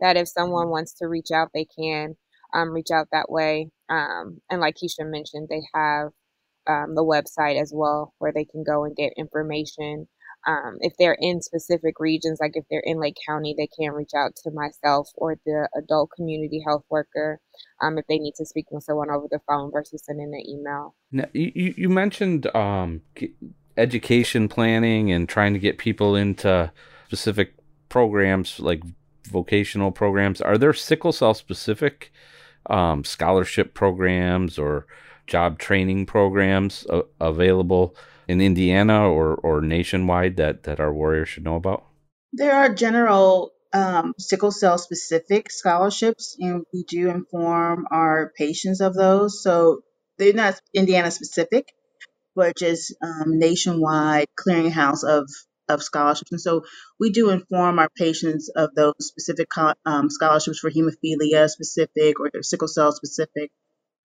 that 0.00 0.16
if 0.16 0.28
someone 0.28 0.68
wants 0.68 0.94
to 0.94 1.06
reach 1.06 1.30
out, 1.32 1.50
they 1.54 1.66
can 1.78 2.16
um, 2.54 2.70
reach 2.70 2.90
out 2.92 3.08
that 3.12 3.30
way. 3.30 3.70
Um, 3.88 4.40
and 4.50 4.60
like 4.60 4.76
Keisha 4.76 5.08
mentioned, 5.08 5.48
they 5.48 5.62
have 5.74 6.08
um, 6.66 6.94
the 6.94 7.04
website 7.04 7.60
as 7.60 7.72
well 7.74 8.12
where 8.18 8.32
they 8.32 8.44
can 8.44 8.64
go 8.64 8.84
and 8.84 8.96
get 8.96 9.12
information. 9.16 10.08
Um, 10.46 10.76
if 10.80 10.92
they're 10.98 11.18
in 11.20 11.42
specific 11.42 11.98
regions, 11.98 12.38
like 12.40 12.52
if 12.54 12.64
they're 12.70 12.82
in 12.84 13.00
Lake 13.00 13.16
County, 13.26 13.54
they 13.56 13.66
can 13.66 13.92
reach 13.92 14.12
out 14.16 14.36
to 14.44 14.50
myself 14.52 15.08
or 15.16 15.36
the 15.44 15.68
adult 15.76 16.10
community 16.14 16.62
health 16.64 16.84
worker 16.88 17.40
um, 17.82 17.98
if 17.98 18.06
they 18.08 18.18
need 18.18 18.34
to 18.36 18.46
speak 18.46 18.66
with 18.70 18.84
someone 18.84 19.10
over 19.10 19.26
the 19.30 19.40
phone 19.48 19.72
versus 19.72 20.04
sending 20.04 20.32
an 20.32 20.48
email. 20.48 20.94
Now, 21.10 21.26
you, 21.32 21.74
you 21.76 21.88
mentioned 21.88 22.46
um, 22.54 23.02
education 23.76 24.48
planning 24.48 25.10
and 25.10 25.28
trying 25.28 25.52
to 25.52 25.58
get 25.58 25.78
people 25.78 26.14
into 26.14 26.70
specific 27.08 27.54
programs 27.88 28.60
like 28.60 28.82
vocational 29.24 29.90
programs. 29.90 30.40
Are 30.40 30.58
there 30.58 30.72
sickle 30.72 31.12
cell 31.12 31.34
specific 31.34 32.12
um, 32.70 33.04
scholarship 33.04 33.74
programs 33.74 34.58
or 34.58 34.86
job 35.26 35.58
training 35.58 36.06
programs 36.06 36.86
available 37.20 37.96
in 38.28 38.40
Indiana 38.40 39.10
or, 39.10 39.34
or 39.34 39.60
nationwide 39.60 40.36
that, 40.36 40.64
that 40.64 40.80
our 40.80 40.92
warriors 40.92 41.28
should 41.28 41.44
know 41.44 41.56
about? 41.56 41.84
There 42.32 42.54
are 42.54 42.74
general 42.74 43.52
um, 43.72 44.14
sickle 44.18 44.50
cell 44.50 44.78
specific 44.78 45.50
scholarships, 45.50 46.36
and 46.38 46.64
we 46.72 46.84
do 46.84 47.10
inform 47.10 47.86
our 47.90 48.32
patients 48.36 48.80
of 48.80 48.94
those. 48.94 49.42
So 49.42 49.82
they're 50.18 50.32
not 50.32 50.60
Indiana 50.74 51.10
specific, 51.10 51.72
but 52.34 52.56
just 52.56 52.94
um, 53.02 53.38
nationwide 53.38 54.26
clearinghouse 54.38 55.04
of 55.04 55.28
of 55.68 55.82
scholarships. 55.82 56.30
And 56.30 56.40
so 56.40 56.64
we 57.00 57.10
do 57.10 57.30
inform 57.30 57.78
our 57.78 57.88
patients 57.96 58.48
of 58.54 58.74
those 58.74 58.94
specific 59.00 59.48
um, 59.84 60.10
scholarships 60.10 60.60
for 60.60 60.70
hemophilia 60.70 61.48
specific 61.48 62.20
or 62.20 62.42
sickle 62.42 62.68
cell 62.68 62.92
specific. 62.92 63.50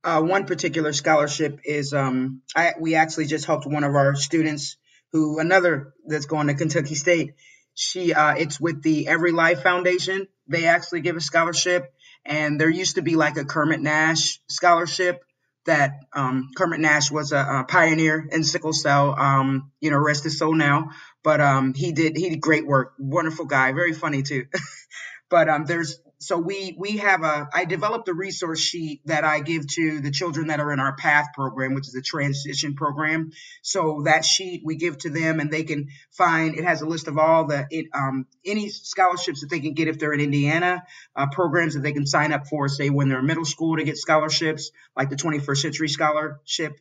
Uh, 0.03 0.21
one 0.21 0.45
particular 0.45 0.93
scholarship 0.93 1.59
is 1.63 1.93
um, 1.93 2.41
I, 2.55 2.73
we 2.79 2.95
actually 2.95 3.27
just 3.27 3.45
helped 3.45 3.67
one 3.67 3.83
of 3.83 3.93
our 3.93 4.15
students 4.15 4.77
who 5.11 5.39
another 5.39 5.93
that's 6.07 6.25
going 6.25 6.47
to 6.47 6.55
Kentucky 6.55 6.95
State. 6.95 7.35
She 7.75 8.13
uh, 8.13 8.35
it's 8.35 8.59
with 8.59 8.81
the 8.81 9.07
Every 9.07 9.31
Life 9.31 9.61
Foundation. 9.61 10.27
They 10.47 10.65
actually 10.65 11.01
give 11.01 11.15
a 11.17 11.21
scholarship, 11.21 11.93
and 12.25 12.59
there 12.59 12.69
used 12.69 12.95
to 12.95 13.01
be 13.01 13.15
like 13.15 13.37
a 13.37 13.45
Kermit 13.45 13.79
Nash 13.79 14.39
scholarship 14.49 15.23
that 15.65 15.99
um, 16.13 16.49
Kermit 16.55 16.79
Nash 16.79 17.11
was 17.11 17.31
a, 17.31 17.37
a, 17.37 17.65
pioneer 17.67 18.27
in 18.31 18.43
sickle 18.43 18.73
cell. 18.73 19.15
Um, 19.17 19.71
you 19.79 19.91
know, 19.91 19.97
rest 19.97 20.23
his 20.23 20.39
soul 20.39 20.55
now. 20.55 20.89
But 21.23 21.39
um, 21.39 21.73
he 21.73 21.91
did 21.91 22.17
he 22.17 22.29
did 22.29 22.41
great 22.41 22.65
work. 22.65 22.93
Wonderful 22.97 23.45
guy, 23.45 23.71
very 23.73 23.93
funny 23.93 24.23
too. 24.23 24.45
but 25.29 25.49
um, 25.49 25.65
there's 25.65 25.99
so 26.21 26.37
we 26.37 26.75
we 26.77 26.97
have 26.97 27.23
a 27.23 27.49
I 27.51 27.65
developed 27.65 28.07
a 28.07 28.13
resource 28.13 28.59
sheet 28.59 29.01
that 29.05 29.23
I 29.23 29.39
give 29.39 29.65
to 29.69 30.01
the 30.01 30.11
children 30.11 30.47
that 30.47 30.59
are 30.59 30.71
in 30.71 30.79
our 30.79 30.95
PATH 30.95 31.29
program, 31.33 31.73
which 31.73 31.87
is 31.87 31.95
a 31.95 32.01
transition 32.01 32.75
program. 32.75 33.31
So 33.63 34.03
that 34.05 34.23
sheet 34.23 34.61
we 34.63 34.75
give 34.75 34.99
to 34.99 35.09
them, 35.09 35.39
and 35.39 35.49
they 35.49 35.63
can 35.63 35.87
find 36.11 36.55
it 36.55 36.63
has 36.63 36.83
a 36.83 36.85
list 36.85 37.07
of 37.07 37.17
all 37.17 37.45
the 37.45 37.65
it, 37.71 37.87
um, 37.95 38.27
any 38.45 38.69
scholarships 38.69 39.41
that 39.41 39.49
they 39.49 39.61
can 39.61 39.73
get 39.73 39.87
if 39.87 39.97
they're 39.97 40.13
in 40.13 40.19
Indiana, 40.19 40.83
uh, 41.15 41.25
programs 41.31 41.73
that 41.73 41.81
they 41.81 41.91
can 41.91 42.05
sign 42.05 42.33
up 42.33 42.45
for, 42.45 42.69
say 42.69 42.91
when 42.91 43.09
they're 43.09 43.19
in 43.19 43.25
middle 43.25 43.43
school 43.43 43.77
to 43.77 43.83
get 43.83 43.97
scholarships, 43.97 44.69
like 44.95 45.09
the 45.09 45.15
21st 45.15 45.57
Century 45.57 45.89
Scholarship, 45.89 46.79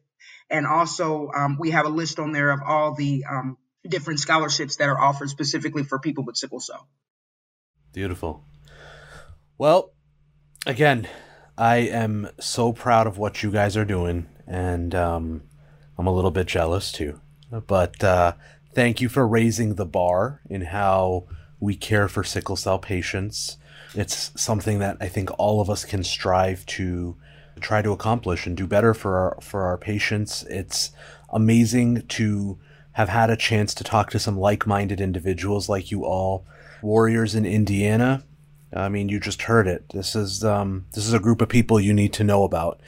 and 0.50 0.66
also 0.66 1.30
um, 1.34 1.56
we 1.58 1.70
have 1.70 1.86
a 1.86 1.90
list 1.90 2.18
on 2.18 2.32
there 2.32 2.50
of 2.50 2.60
all 2.60 2.94
the 2.94 3.24
um, 3.24 3.56
different 3.88 4.20
scholarships 4.20 4.76
that 4.76 4.90
are 4.90 5.00
offered 5.00 5.30
specifically 5.30 5.82
for 5.82 5.98
people 5.98 6.24
with 6.24 6.36
sickle 6.36 6.60
cell. 6.60 6.86
Beautiful. 7.94 8.44
Well, 9.60 9.92
again, 10.64 11.06
I 11.58 11.76
am 11.76 12.30
so 12.40 12.72
proud 12.72 13.06
of 13.06 13.18
what 13.18 13.42
you 13.42 13.50
guys 13.50 13.76
are 13.76 13.84
doing, 13.84 14.26
and 14.46 14.94
um, 14.94 15.42
I'm 15.98 16.06
a 16.06 16.14
little 16.14 16.30
bit 16.30 16.46
jealous 16.46 16.90
too. 16.90 17.20
But 17.66 18.02
uh, 18.02 18.32
thank 18.74 19.02
you 19.02 19.10
for 19.10 19.28
raising 19.28 19.74
the 19.74 19.84
bar 19.84 20.40
in 20.48 20.62
how 20.62 21.26
we 21.60 21.76
care 21.76 22.08
for 22.08 22.24
sickle 22.24 22.56
cell 22.56 22.78
patients. 22.78 23.58
It's 23.94 24.32
something 24.34 24.78
that 24.78 24.96
I 24.98 25.08
think 25.08 25.28
all 25.38 25.60
of 25.60 25.68
us 25.68 25.84
can 25.84 26.04
strive 26.04 26.64
to 26.64 27.18
try 27.60 27.82
to 27.82 27.92
accomplish 27.92 28.46
and 28.46 28.56
do 28.56 28.66
better 28.66 28.94
for 28.94 29.18
our 29.18 29.38
for 29.42 29.64
our 29.64 29.76
patients. 29.76 30.42
It's 30.44 30.90
amazing 31.28 32.06
to 32.06 32.58
have 32.92 33.10
had 33.10 33.28
a 33.28 33.36
chance 33.36 33.74
to 33.74 33.84
talk 33.84 34.08
to 34.12 34.18
some 34.18 34.38
like-minded 34.38 35.02
individuals 35.02 35.68
like 35.68 35.90
you 35.90 36.06
all, 36.06 36.46
warriors 36.80 37.34
in 37.34 37.44
Indiana. 37.44 38.24
I 38.72 38.88
mean, 38.88 39.08
you 39.08 39.18
just 39.18 39.42
heard 39.42 39.66
it. 39.66 39.84
This 39.92 40.14
is 40.14 40.44
um, 40.44 40.86
this 40.92 41.06
is 41.06 41.12
a 41.12 41.20
group 41.20 41.40
of 41.40 41.48
people 41.48 41.80
you 41.80 41.92
need 41.92 42.12
to 42.14 42.24
know 42.24 42.44
about. 42.44 42.80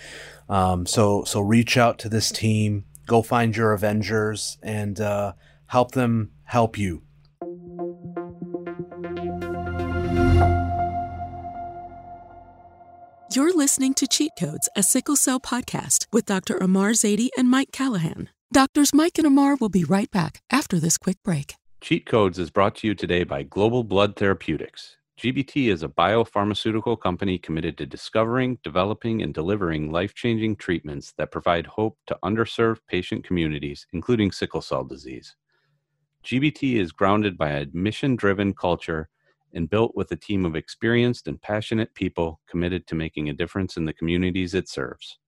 Um, 0.48 0.86
so 0.86 1.24
so 1.24 1.40
reach 1.40 1.76
out 1.76 1.98
to 2.00 2.08
this 2.08 2.30
team. 2.30 2.84
Go 3.06 3.22
find 3.22 3.56
your 3.56 3.72
Avengers 3.72 4.58
and 4.62 5.00
uh, 5.00 5.32
help 5.66 5.92
them 5.92 6.30
help 6.44 6.78
you. 6.78 7.02
You're 13.34 13.56
listening 13.56 13.94
to 13.94 14.06
Cheat 14.06 14.32
Codes, 14.38 14.68
a 14.76 14.82
sickle 14.82 15.16
cell 15.16 15.40
podcast 15.40 16.06
with 16.12 16.26
Dr. 16.26 16.58
Ahmar 16.58 16.90
Zaidi 16.92 17.30
and 17.36 17.48
Mike 17.48 17.72
Callaghan. 17.72 18.28
Doctors 18.52 18.92
Mike 18.92 19.16
and 19.16 19.26
Ahmar 19.26 19.58
will 19.58 19.70
be 19.70 19.84
right 19.84 20.10
back 20.10 20.42
after 20.50 20.78
this 20.78 20.98
quick 20.98 21.16
break. 21.24 21.54
Cheat 21.80 22.04
Codes 22.04 22.38
is 22.38 22.50
brought 22.50 22.76
to 22.76 22.86
you 22.86 22.94
today 22.94 23.24
by 23.24 23.42
Global 23.42 23.84
Blood 23.84 24.16
Therapeutics. 24.16 24.96
GBT 25.22 25.68
is 25.68 25.84
a 25.84 25.88
biopharmaceutical 25.88 27.00
company 27.00 27.38
committed 27.38 27.78
to 27.78 27.86
discovering, 27.86 28.58
developing, 28.64 29.22
and 29.22 29.32
delivering 29.32 29.92
life 29.92 30.14
changing 30.14 30.56
treatments 30.56 31.14
that 31.16 31.30
provide 31.30 31.64
hope 31.64 31.96
to 32.08 32.18
underserved 32.24 32.80
patient 32.88 33.24
communities, 33.24 33.86
including 33.92 34.32
sickle 34.32 34.60
cell 34.60 34.82
disease. 34.82 35.36
GBT 36.24 36.80
is 36.80 36.90
grounded 36.90 37.38
by 37.38 37.50
a 37.50 37.66
mission 37.72 38.16
driven 38.16 38.52
culture 38.52 39.10
and 39.54 39.70
built 39.70 39.92
with 39.94 40.10
a 40.10 40.16
team 40.16 40.44
of 40.44 40.56
experienced 40.56 41.28
and 41.28 41.40
passionate 41.40 41.94
people 41.94 42.40
committed 42.50 42.88
to 42.88 42.96
making 42.96 43.28
a 43.28 43.32
difference 43.32 43.76
in 43.76 43.84
the 43.84 43.92
communities 43.92 44.54
it 44.54 44.68
serves. 44.68 45.20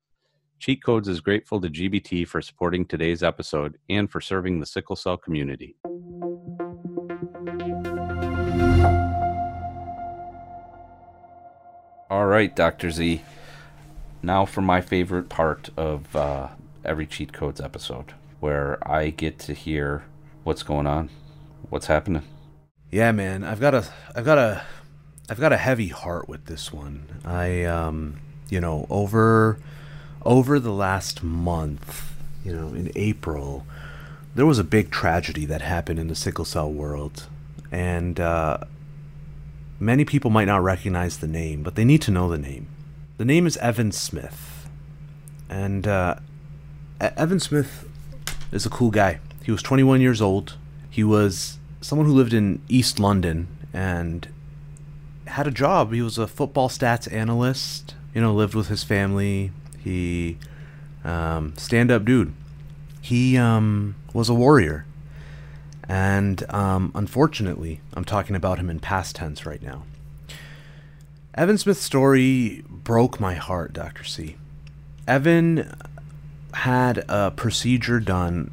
Cheat 0.59 0.83
Codes 0.83 1.07
is 1.07 1.20
grateful 1.20 1.61
to 1.61 1.68
GBT 1.68 2.26
for 2.26 2.42
supporting 2.42 2.85
today's 2.85 3.22
episode 3.22 3.78
and 3.88 4.11
for 4.11 4.20
serving 4.20 4.59
the 4.59 4.66
sickle 4.66 4.96
cell 4.96 5.16
community. 5.16 5.76
All 12.11 12.26
right, 12.26 12.55
Dr. 12.55 12.90
Z. 12.90 13.22
Now 14.22 14.44
for 14.44 14.61
my 14.61 14.82
favorite 14.82 15.30
part 15.30 15.70
of 15.74 16.14
uh, 16.14 16.48
every 16.84 17.07
Cheat 17.07 17.32
Codes 17.32 17.62
episode, 17.62 18.12
where 18.40 18.76
I 18.86 19.09
get 19.09 19.38
to 19.40 19.55
hear 19.55 20.05
what's 20.44 20.62
going 20.62 20.86
on, 20.86 21.09
what's 21.70 21.86
happening. 21.86 22.22
Yeah, 22.90 23.11
man, 23.12 23.42
I've 23.42 23.59
got 23.59 23.74
a, 23.74 23.88
I've 24.14 24.26
got 24.26 24.36
a, 24.36 24.62
I've 25.30 25.40
got 25.40 25.55
a 25.55 25.57
heavy 25.57 25.88
heart 25.88 26.28
with 26.28 26.44
this 26.44 26.70
one. 26.70 27.22
I, 27.24 27.64
um, 27.64 28.20
you 28.50 28.61
know, 28.61 28.86
over, 28.90 29.59
over 30.26 30.61
the 30.61 30.72
last 30.72 31.22
month, 31.22 32.12
you 32.44 32.55
know, 32.55 32.68
in 32.68 32.92
April, 32.94 33.66
there 34.34 34.44
was 34.44 34.59
a 34.59 34.64
big 34.64 34.90
tragedy 34.90 35.46
that 35.46 35.62
happened 35.62 35.98
in 35.98 36.09
the 36.09 36.14
sickle 36.14 36.44
cell 36.44 36.70
world, 36.70 37.28
and 37.72 38.20
uh, 38.20 38.59
many 39.85 40.05
people 40.05 40.30
might 40.30 40.47
not 40.47 40.62
recognize 40.62 41.18
the 41.18 41.26
name, 41.26 41.62
but 41.62 41.74
they 41.74 41.85
need 41.85 42.03
to 42.03 42.11
know 42.11 42.28
the 42.28 42.39
name. 42.39 42.66
The 43.18 43.24
name 43.24 43.47
is 43.47 43.57
Evan 43.59 43.93
Smith, 43.93 44.68
and 45.49 45.87
uh, 45.87 46.16
Evan 47.01 47.39
Smith 47.39 47.89
is 48.51 48.66
a 48.66 48.70
cool 48.70 48.91
guy. 48.91 49.20
He 49.45 49.53
was 49.53 49.62
21 49.62 50.01
years 50.01 50.20
old. 50.20 50.57
He 50.89 51.05
was 51.05 51.59
someone 51.80 52.07
who 52.07 52.14
lived 52.14 52.32
in 52.32 52.62
East 52.68 52.99
London 52.99 53.47
and 53.72 54.26
had 55.26 55.47
a 55.47 55.51
job. 55.51 55.93
He 55.93 56.03
was 56.03 56.18
a 56.18 56.26
football 56.26 56.68
stats 56.68 57.12
analyst. 57.12 57.95
You 58.14 58.20
know, 58.20 58.32
lived 58.32 58.55
with 58.55 58.68
his 58.68 58.85
family. 58.85 59.53
He 59.82 60.39
um, 61.05 61.55
stand 61.57 61.91
up 61.91 62.05
dude. 62.05 62.32
He 63.01 63.37
um, 63.37 63.97
was 64.14 64.28
a 64.28 64.35
warrior, 64.35 64.87
and 65.89 66.49
um, 66.53 66.93
unfortunately, 66.95 67.80
I'm 67.95 68.05
talking 68.05 68.37
about 68.37 68.59
him 68.59 68.70
in 68.70 68.80
past 68.80 69.16
tense 69.16 69.45
right 69.45 69.62
now. 69.62 69.85
Evan 71.35 71.59
Smith's 71.59 71.80
story 71.80 72.62
broke 72.68 73.18
my 73.18 73.35
heart, 73.35 73.72
Dr. 73.72 74.05
C. 74.05 74.37
Evan 75.07 75.74
had 76.55 77.05
a 77.09 77.32
procedure 77.32 78.01
done 78.01 78.53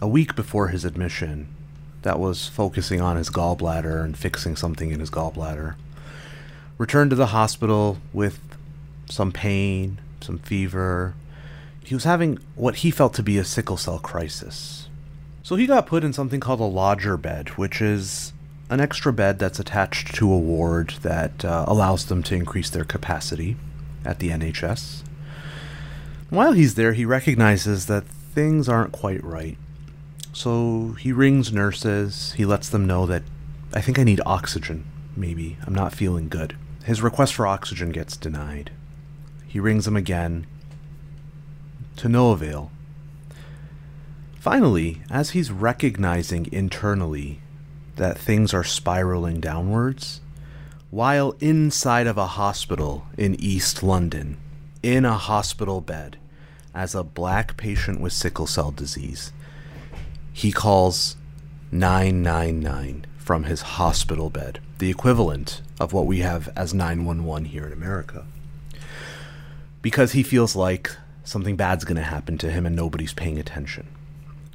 a 0.00 0.08
week 0.08 0.34
before 0.34 0.68
his 0.68 0.84
admission 0.84 1.48
that 2.02 2.18
was 2.18 2.48
focusing 2.48 3.00
on 3.00 3.16
his 3.16 3.28
gallbladder 3.28 4.04
and 4.04 4.16
fixing 4.16 4.56
something 4.56 4.90
in 4.90 5.00
his 5.00 5.10
gallbladder. 5.10 5.74
Returned 6.78 7.10
to 7.10 7.16
the 7.16 7.26
hospital 7.26 7.98
with 8.12 8.40
some 9.10 9.32
pain, 9.32 9.98
some 10.20 10.38
fever. 10.38 11.14
He 11.84 11.94
was 11.94 12.04
having 12.04 12.38
what 12.54 12.76
he 12.76 12.90
felt 12.90 13.14
to 13.14 13.22
be 13.22 13.36
a 13.36 13.44
sickle 13.44 13.76
cell 13.76 13.98
crisis. 13.98 14.79
So 15.42 15.56
he 15.56 15.66
got 15.66 15.86
put 15.86 16.04
in 16.04 16.12
something 16.12 16.40
called 16.40 16.60
a 16.60 16.64
lodger 16.64 17.16
bed, 17.16 17.50
which 17.50 17.80
is 17.80 18.32
an 18.68 18.80
extra 18.80 19.12
bed 19.12 19.38
that's 19.38 19.58
attached 19.58 20.14
to 20.14 20.32
a 20.32 20.38
ward 20.38 20.94
that 21.02 21.44
uh, 21.44 21.64
allows 21.66 22.06
them 22.06 22.22
to 22.24 22.34
increase 22.34 22.70
their 22.70 22.84
capacity 22.84 23.56
at 24.04 24.18
the 24.18 24.28
NHS. 24.28 25.02
While 26.28 26.52
he's 26.52 26.74
there, 26.74 26.92
he 26.92 27.04
recognizes 27.04 27.86
that 27.86 28.06
things 28.06 28.68
aren't 28.68 28.92
quite 28.92 29.24
right. 29.24 29.58
So 30.32 30.94
he 31.00 31.10
rings 31.10 31.52
nurses. 31.52 32.32
He 32.34 32.44
lets 32.44 32.68
them 32.68 32.86
know 32.86 33.06
that 33.06 33.24
I 33.72 33.80
think 33.80 33.98
I 33.98 34.04
need 34.04 34.20
oxygen, 34.24 34.84
maybe. 35.16 35.56
I'm 35.66 35.74
not 35.74 35.94
feeling 35.94 36.28
good. 36.28 36.56
His 36.84 37.02
request 37.02 37.34
for 37.34 37.46
oxygen 37.46 37.90
gets 37.90 38.16
denied. 38.16 38.70
He 39.46 39.58
rings 39.58 39.84
them 39.84 39.96
again. 39.96 40.46
To 41.96 42.08
no 42.08 42.30
avail. 42.30 42.70
Finally, 44.40 45.02
as 45.10 45.30
he's 45.30 45.50
recognizing 45.50 46.48
internally 46.50 47.42
that 47.96 48.16
things 48.16 48.54
are 48.54 48.64
spiraling 48.64 49.38
downwards, 49.38 50.22
while 50.90 51.36
inside 51.40 52.06
of 52.06 52.16
a 52.16 52.26
hospital 52.26 53.04
in 53.18 53.38
East 53.38 53.82
London, 53.82 54.38
in 54.82 55.04
a 55.04 55.12
hospital 55.12 55.82
bed, 55.82 56.16
as 56.74 56.94
a 56.94 57.04
black 57.04 57.58
patient 57.58 58.00
with 58.00 58.14
sickle 58.14 58.46
cell 58.46 58.70
disease, 58.70 59.30
he 60.32 60.50
calls 60.50 61.18
999 61.70 63.04
from 63.18 63.44
his 63.44 63.60
hospital 63.60 64.30
bed, 64.30 64.58
the 64.78 64.88
equivalent 64.88 65.60
of 65.78 65.92
what 65.92 66.06
we 66.06 66.20
have 66.20 66.48
as 66.56 66.72
911 66.72 67.44
here 67.44 67.66
in 67.66 67.74
America. 67.74 68.24
Because 69.82 70.12
he 70.12 70.22
feels 70.22 70.56
like 70.56 70.96
something 71.24 71.56
bad's 71.56 71.84
going 71.84 71.96
to 71.96 72.02
happen 72.02 72.38
to 72.38 72.50
him 72.50 72.64
and 72.64 72.74
nobody's 72.74 73.12
paying 73.12 73.38
attention. 73.38 73.86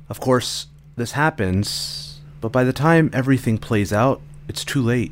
Of 0.09 0.19
course, 0.19 0.67
this 0.95 1.13
happens, 1.13 2.19
but 2.41 2.51
by 2.51 2.63
the 2.63 2.73
time 2.73 3.09
everything 3.11 3.57
plays 3.57 3.91
out, 3.91 4.21
it's 4.47 4.63
too 4.63 4.81
late. 4.81 5.11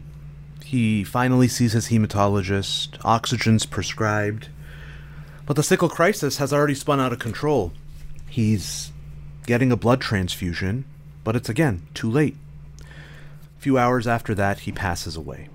He 0.63 1.03
finally 1.03 1.47
sees 1.47 1.73
his 1.73 1.87
hematologist, 1.87 2.97
oxygen's 3.03 3.65
prescribed, 3.65 4.49
but 5.45 5.55
the 5.55 5.63
sickle 5.63 5.89
crisis 5.89 6.37
has 6.37 6.53
already 6.53 6.75
spun 6.75 6.99
out 6.99 7.13
of 7.13 7.19
control. 7.19 7.73
He's 8.29 8.91
getting 9.45 9.71
a 9.71 9.77
blood 9.77 9.99
transfusion, 9.99 10.85
but 11.23 11.35
it's 11.35 11.49
again 11.49 11.81
too 11.93 12.09
late. 12.09 12.37
A 12.79 13.61
few 13.61 13.77
hours 13.77 14.07
after 14.07 14.33
that, 14.35 14.59
he 14.59 14.71
passes 14.71 15.15
away. 15.15 15.49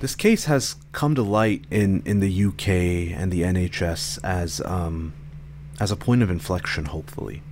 This 0.00 0.14
case 0.14 0.46
has 0.46 0.76
come 0.92 1.14
to 1.14 1.22
light 1.22 1.64
in, 1.70 2.02
in 2.06 2.20
the 2.20 2.44
UK 2.44 2.68
and 3.18 3.30
the 3.30 3.42
NHS 3.42 4.18
as 4.24 4.62
um, 4.62 5.12
as 5.78 5.90
a 5.90 5.96
point 5.96 6.22
of 6.22 6.30
inflection, 6.30 6.86
hopefully. 6.86 7.42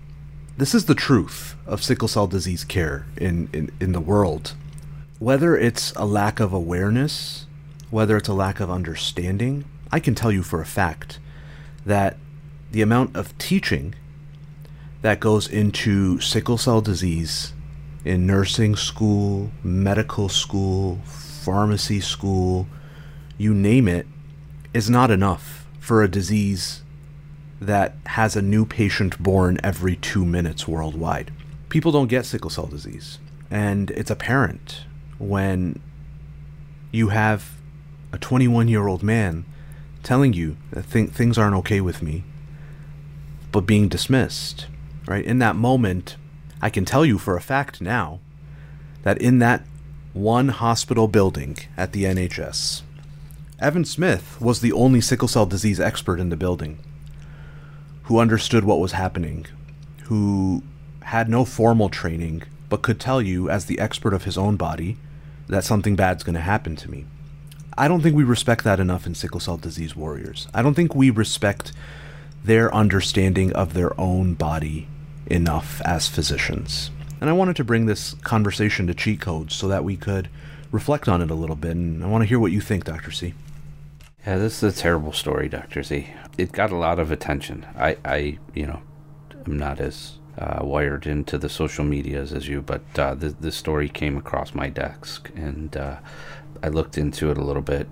This 0.58 0.74
is 0.74 0.86
the 0.86 0.94
truth 0.96 1.54
of 1.68 1.84
sickle 1.84 2.08
cell 2.08 2.26
disease 2.26 2.64
care 2.64 3.06
in, 3.16 3.48
in, 3.52 3.70
in 3.78 3.92
the 3.92 4.00
world. 4.00 4.54
Whether 5.20 5.56
it's 5.56 5.92
a 5.92 6.04
lack 6.04 6.40
of 6.40 6.52
awareness, 6.52 7.46
whether 7.90 8.16
it's 8.16 8.26
a 8.26 8.34
lack 8.34 8.58
of 8.58 8.68
understanding, 8.68 9.66
I 9.92 10.00
can 10.00 10.16
tell 10.16 10.32
you 10.32 10.42
for 10.42 10.60
a 10.60 10.66
fact 10.66 11.20
that 11.86 12.16
the 12.72 12.82
amount 12.82 13.14
of 13.14 13.38
teaching 13.38 13.94
that 15.02 15.20
goes 15.20 15.46
into 15.46 16.18
sickle 16.18 16.58
cell 16.58 16.80
disease 16.80 17.52
in 18.04 18.26
nursing 18.26 18.74
school, 18.74 19.52
medical 19.62 20.28
school, 20.28 20.98
pharmacy 21.04 22.00
school, 22.00 22.66
you 23.36 23.54
name 23.54 23.86
it, 23.86 24.08
is 24.74 24.90
not 24.90 25.12
enough 25.12 25.68
for 25.78 26.02
a 26.02 26.10
disease 26.10 26.82
that 27.60 27.96
has 28.06 28.36
a 28.36 28.42
new 28.42 28.64
patient 28.64 29.20
born 29.22 29.58
every 29.62 29.96
two 29.96 30.24
minutes 30.24 30.68
worldwide. 30.68 31.32
People 31.68 31.92
don't 31.92 32.08
get 32.08 32.24
sickle 32.24 32.50
cell 32.50 32.66
disease. 32.66 33.18
And 33.50 33.90
it's 33.92 34.10
apparent 34.10 34.84
when 35.18 35.80
you 36.92 37.08
have 37.08 37.50
a 38.12 38.18
21 38.18 38.68
year 38.68 38.86
old 38.86 39.02
man 39.02 39.44
telling 40.02 40.32
you 40.32 40.56
that 40.70 40.90
th- 40.90 41.10
things 41.10 41.36
aren't 41.36 41.56
okay 41.56 41.80
with 41.80 42.02
me, 42.02 42.24
but 43.50 43.62
being 43.62 43.88
dismissed. 43.88 44.66
Right? 45.06 45.24
In 45.24 45.38
that 45.38 45.56
moment, 45.56 46.16
I 46.60 46.70
can 46.70 46.84
tell 46.84 47.04
you 47.04 47.18
for 47.18 47.36
a 47.36 47.40
fact 47.40 47.80
now 47.80 48.20
that 49.02 49.18
in 49.18 49.38
that 49.38 49.64
one 50.12 50.48
hospital 50.48 51.08
building 51.08 51.56
at 51.76 51.92
the 51.92 52.04
NHS, 52.04 52.82
Evan 53.58 53.84
Smith 53.84 54.40
was 54.40 54.60
the 54.60 54.72
only 54.72 55.00
sickle 55.00 55.28
cell 55.28 55.46
disease 55.46 55.80
expert 55.80 56.20
in 56.20 56.28
the 56.28 56.36
building 56.36 56.78
who 58.08 58.18
understood 58.18 58.64
what 58.64 58.80
was 58.80 58.92
happening, 58.92 59.44
who 60.04 60.62
had 61.02 61.28
no 61.28 61.44
formal 61.44 61.90
training, 61.90 62.42
but 62.70 62.80
could 62.80 62.98
tell 62.98 63.20
you, 63.20 63.50
as 63.50 63.66
the 63.66 63.78
expert 63.78 64.14
of 64.14 64.24
his 64.24 64.38
own 64.38 64.56
body, 64.56 64.96
that 65.46 65.62
something 65.62 65.94
bad's 65.94 66.22
going 66.22 66.34
to 66.34 66.40
happen 66.40 66.74
to 66.74 66.90
me. 66.90 67.04
I 67.76 67.86
don't 67.86 68.00
think 68.00 68.16
we 68.16 68.24
respect 68.24 68.64
that 68.64 68.80
enough 68.80 69.06
in 69.06 69.14
sickle 69.14 69.40
cell 69.40 69.58
disease 69.58 69.94
warriors. 69.94 70.48
I 70.54 70.62
don't 70.62 70.72
think 70.72 70.94
we 70.94 71.10
respect 71.10 71.72
their 72.42 72.74
understanding 72.74 73.52
of 73.52 73.74
their 73.74 73.98
own 74.00 74.32
body 74.32 74.88
enough 75.26 75.82
as 75.82 76.08
physicians. 76.08 76.90
And 77.20 77.28
I 77.28 77.34
wanted 77.34 77.56
to 77.56 77.64
bring 77.64 77.84
this 77.84 78.14
conversation 78.22 78.86
to 78.86 78.94
cheat 78.94 79.20
codes 79.20 79.54
so 79.54 79.68
that 79.68 79.84
we 79.84 79.98
could 79.98 80.30
reflect 80.72 81.08
on 81.08 81.20
it 81.20 81.30
a 81.30 81.34
little 81.34 81.56
bit. 81.56 81.72
And 81.72 82.02
I 82.02 82.06
want 82.06 82.22
to 82.22 82.28
hear 82.28 82.40
what 82.40 82.52
you 82.52 82.62
think, 82.62 82.84
Dr. 82.84 83.10
C. 83.10 83.34
Yeah, 84.28 84.36
this 84.36 84.62
is 84.62 84.78
a 84.78 84.78
terrible 84.78 85.14
story, 85.14 85.48
Dr. 85.48 85.82
Z. 85.82 86.06
It 86.36 86.52
got 86.52 86.70
a 86.70 86.76
lot 86.76 86.98
of 86.98 87.10
attention. 87.10 87.64
I, 87.74 87.96
I 88.04 88.38
you 88.52 88.66
know, 88.66 88.82
I'm 89.46 89.56
not 89.56 89.80
as 89.80 90.18
uh, 90.36 90.58
wired 90.60 91.06
into 91.06 91.38
the 91.38 91.48
social 91.48 91.82
medias 91.82 92.34
as 92.34 92.46
you, 92.46 92.60
but 92.60 92.82
uh, 92.98 93.14
the, 93.14 93.30
the 93.30 93.50
story 93.50 93.88
came 93.88 94.18
across 94.18 94.54
my 94.54 94.68
desk. 94.68 95.30
And 95.34 95.74
uh, 95.74 95.96
I 96.62 96.68
looked 96.68 96.98
into 96.98 97.30
it 97.30 97.38
a 97.38 97.42
little 97.42 97.62
bit, 97.62 97.88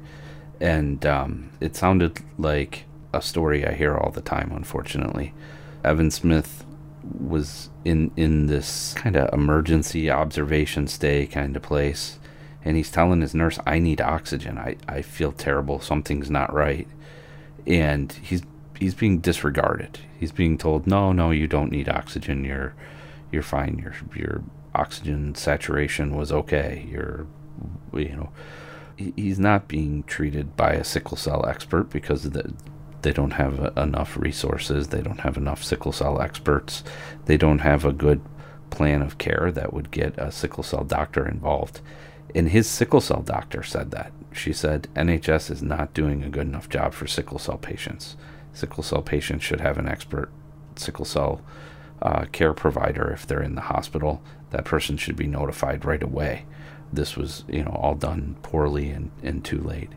and 0.61 1.07
um, 1.07 1.53
it 1.59 1.75
sounded 1.75 2.19
like 2.37 2.85
a 3.15 3.23
story 3.23 3.67
I 3.67 3.73
hear 3.73 3.97
all 3.97 4.11
the 4.11 4.21
time. 4.21 4.53
Unfortunately, 4.55 5.33
Evan 5.83 6.11
Smith 6.11 6.67
was 7.19 7.71
in 7.83 8.11
in 8.15 8.47
this 8.47 8.93
kind 8.93 9.17
of 9.17 9.33
emergency 9.33 10.11
observation 10.11 10.87
stay 10.87 11.27
kind 11.27 11.57
of 11.57 11.63
place, 11.63 12.19
and 12.67 12.77
he's 12.77 12.91
telling 12.91 13.21
his 13.21 13.35
nurse, 13.35 13.59
"I 13.65 13.79
need 13.79 14.01
oxygen. 14.01 14.59
I 14.59 14.77
I 14.89 15.01
feel 15.03 15.33
terrible. 15.33 15.81
Something's 15.81 16.31
not 16.31 16.53
right," 16.53 16.89
and 17.67 18.13
he's 18.13 18.43
he's 18.79 18.95
being 18.95 19.21
disregarded. 19.21 20.01
He's 20.19 20.33
being 20.33 20.59
told, 20.59 20.87
"No, 20.87 21.13
no, 21.13 21.31
you 21.31 21.47
don't 21.47 21.71
need 21.71 21.89
oxygen. 21.89 22.45
You're 22.45 22.75
you're 23.31 23.43
fine. 23.43 23.79
Your 23.79 23.95
your 24.15 24.43
oxygen 24.75 25.35
saturation 25.37 26.17
was 26.17 26.33
okay. 26.33 26.87
You're 26.91 27.27
you 27.95 28.17
know, 28.17 28.31
he's 28.97 29.39
not 29.39 29.69
being 29.69 30.03
treated 30.03 30.57
by 30.57 30.73
a 30.73 30.85
sickle 30.85 31.17
cell 31.17 31.47
expert 31.47 31.91
because 31.91 32.25
the, 32.31 32.53
they 33.03 33.13
don't 33.13 33.33
have 33.33 33.73
enough 33.77 34.17
resources. 34.17 34.89
They 34.89 35.03
don't 35.03 35.21
have 35.21 35.37
enough 35.37 35.63
sickle 35.63 35.93
cell 35.93 36.21
experts. 36.21 36.83
They 37.27 37.37
don't 37.37 37.61
have 37.61 37.85
a 37.85 37.93
good 37.93 38.21
plan 38.71 39.03
of 39.03 39.19
care 39.19 39.53
that 39.53 39.73
would 39.73 39.91
get 39.91 40.19
a 40.19 40.33
sickle 40.33 40.65
cell 40.65 40.85
doctor 40.85 41.27
involved. 41.27 41.81
And 42.35 42.51
his 42.51 42.69
sickle 42.69 43.01
cell 43.01 43.23
doctor 43.23 43.63
said 43.63 43.91
that. 43.93 44.13
She 44.33 44.53
said 44.53 44.89
NHS 44.95 45.51
is 45.51 45.63
not 45.63 45.95
doing 45.95 46.23
a 46.23 46.29
good 46.29 46.47
enough 46.47 46.69
job 46.69 46.93
for 46.93 47.07
sickle 47.07 47.39
cell 47.39 47.59
patients. 47.59 48.17
Sickle 48.53 48.83
cell 48.83 49.03
patients 49.03 49.45
should 49.45 49.61
have 49.61 49.79
an 49.79 49.89
expert 49.89 50.31
sickle 50.77 51.05
cell 51.05 51.41
uh, 52.03 52.27
care 52.33 52.53
provider 52.53 53.11
if 53.11 53.27
they're 53.27 53.43
in 53.43 53.55
the 53.55 53.63
hospital. 53.63 54.23
That 54.51 54.65
person 54.65 54.97
should 54.97 55.17
be 55.17 55.27
notified 55.27 55.85
right 55.85 56.03
away. 56.03 56.45
This 56.93 57.17
was, 57.17 57.45
you 57.49 57.65
know, 57.65 57.79
all 57.83 57.95
done 57.95 58.37
poorly 58.43 58.91
and, 58.91 59.11
and 59.23 59.45
too 59.45 59.61
late. 59.61 59.93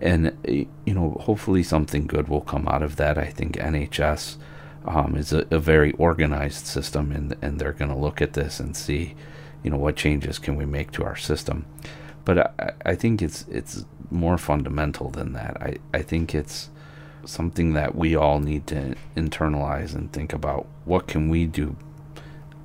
And, 0.00 0.36
you 0.44 0.94
know, 0.94 1.16
hopefully 1.22 1.62
something 1.62 2.06
good 2.06 2.28
will 2.28 2.40
come 2.40 2.68
out 2.68 2.82
of 2.82 2.96
that. 2.96 3.18
I 3.18 3.26
think 3.26 3.56
NHS 3.56 4.36
um, 4.84 5.16
is 5.16 5.32
a, 5.32 5.46
a, 5.50 5.58
very 5.58 5.92
organized 5.92 6.66
system, 6.66 7.10
and, 7.10 7.36
and 7.42 7.58
they're 7.58 7.72
going 7.72 7.90
to 7.90 7.96
look 7.96 8.22
at 8.22 8.34
this 8.34 8.60
and 8.60 8.76
see, 8.76 9.16
you 9.68 9.72
know, 9.72 9.76
what 9.76 9.96
changes 9.96 10.38
can 10.38 10.56
we 10.56 10.64
make 10.64 10.92
to 10.92 11.04
our 11.04 11.14
system. 11.14 11.66
But 12.24 12.38
I, 12.58 12.72
I 12.86 12.94
think 12.94 13.20
it's 13.20 13.44
it's 13.50 13.84
more 14.10 14.38
fundamental 14.38 15.10
than 15.10 15.34
that. 15.34 15.58
I, 15.60 15.76
I 15.92 16.00
think 16.00 16.34
it's 16.34 16.70
something 17.26 17.74
that 17.74 17.94
we 17.94 18.16
all 18.16 18.40
need 18.40 18.66
to 18.68 18.94
internalize 19.14 19.94
and 19.94 20.10
think 20.10 20.32
about 20.32 20.66
what 20.86 21.06
can 21.06 21.28
we 21.28 21.44
do 21.44 21.76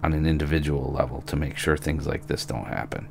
on 0.02 0.14
an 0.14 0.26
individual 0.26 0.94
level 0.94 1.22
to 1.24 1.36
make 1.36 1.58
sure 1.58 1.76
things 1.76 2.08
like 2.08 2.28
this 2.28 2.46
don't 2.46 2.68
happen. 2.68 3.10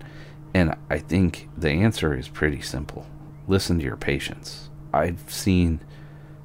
And 0.54 0.74
I 0.88 0.96
think 0.96 1.50
the 1.54 1.72
answer 1.72 2.16
is 2.16 2.28
pretty 2.28 2.62
simple. 2.62 3.04
Listen 3.46 3.76
to 3.76 3.84
your 3.84 3.98
patients. 3.98 4.70
I've 4.94 5.30
seen, 5.30 5.80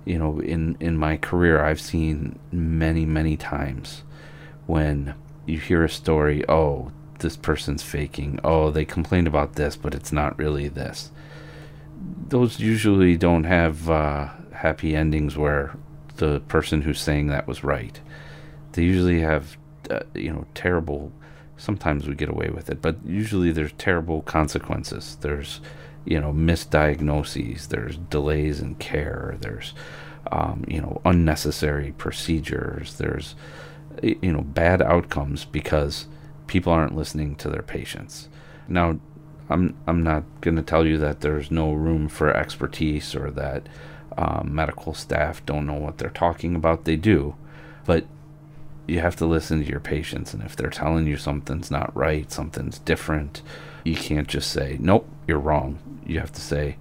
you 0.03 0.19
know, 0.19 0.41
in 0.41 0.75
in 0.81 0.97
my 0.97 1.15
career 1.15 1.63
I've 1.63 1.79
seen 1.79 2.39
many 2.51 3.05
many 3.05 3.37
times 3.37 4.03
when 4.65 5.15
you 5.45 5.59
hear 5.59 5.85
a 5.85 5.89
story, 5.89 6.43
oh, 6.49 6.91
this 7.19 7.37
person's 7.37 7.83
faking. 7.83 8.39
Oh, 8.43 8.71
they 8.71 8.85
complained 8.85 9.27
about 9.27 9.55
this, 9.55 9.75
but 9.75 9.93
it's 9.93 10.11
not 10.11 10.37
really 10.37 10.67
this. 10.67 11.11
Those 12.27 12.59
usually 12.59 13.17
don't 13.17 13.45
have 13.45 13.89
uh, 13.89 14.29
happy 14.53 14.95
endings 14.95 15.37
where 15.37 15.75
the 16.17 16.41
person 16.41 16.81
who's 16.81 16.99
saying 16.99 17.27
that 17.27 17.47
was 17.47 17.63
right. 17.63 17.99
They 18.73 18.83
usually 18.83 19.21
have, 19.21 19.57
uh, 19.89 20.01
you 20.13 20.31
know, 20.31 20.45
terrible. 20.53 21.11
Sometimes 21.57 22.07
we 22.07 22.15
get 22.15 22.29
away 22.29 22.49
with 22.49 22.69
it, 22.69 22.81
but 22.81 22.97
usually 23.05 23.51
there's 23.51 23.71
terrible 23.73 24.21
consequences. 24.21 25.17
There's, 25.21 25.61
you 26.05 26.19
know, 26.19 26.31
misdiagnoses. 26.31 27.69
There's 27.69 27.97
delays 27.97 28.59
in 28.59 28.75
care. 28.75 29.37
There's, 29.39 29.73
um, 30.31 30.65
you 30.67 30.81
know, 30.81 31.01
unnecessary 31.05 31.93
procedures. 31.97 32.97
There's, 32.97 33.35
you 34.03 34.31
know, 34.31 34.41
bad 34.41 34.81
outcomes 34.81 35.45
because 35.45 36.07
people 36.47 36.73
aren't 36.73 36.95
listening 36.95 37.35
to 37.35 37.49
their 37.49 37.61
patients. 37.61 38.29
Now, 38.67 38.99
I'm 39.49 39.75
I'm 39.87 40.03
not 40.03 40.23
going 40.41 40.55
to 40.57 40.63
tell 40.63 40.85
you 40.85 40.97
that 40.97 41.21
there's 41.21 41.51
no 41.51 41.71
room 41.71 42.09
for 42.09 42.35
expertise 42.35 43.15
or 43.15 43.31
that 43.31 43.67
um, 44.17 44.49
medical 44.53 44.93
staff 44.93 45.45
don't 45.45 45.67
know 45.67 45.73
what 45.75 45.97
they're 45.97 46.09
talking 46.09 46.55
about. 46.55 46.85
They 46.85 46.95
do, 46.95 47.35
but 47.85 48.05
you 48.87 48.99
have 48.99 49.15
to 49.17 49.25
listen 49.25 49.61
to 49.61 49.69
your 49.69 49.79
patients, 49.79 50.33
and 50.33 50.41
if 50.43 50.55
they're 50.55 50.69
telling 50.69 51.07
you 51.07 51.17
something's 51.17 51.69
not 51.69 51.95
right, 51.95 52.31
something's 52.31 52.79
different, 52.79 53.41
you 53.83 53.95
can't 53.95 54.27
just 54.27 54.49
say, 54.49 54.77
"Nope, 54.79 55.07
you're 55.27 55.39
wrong." 55.39 55.79
You 56.05 56.19
have 56.19 56.31
to 56.33 56.41
say, 56.41 56.77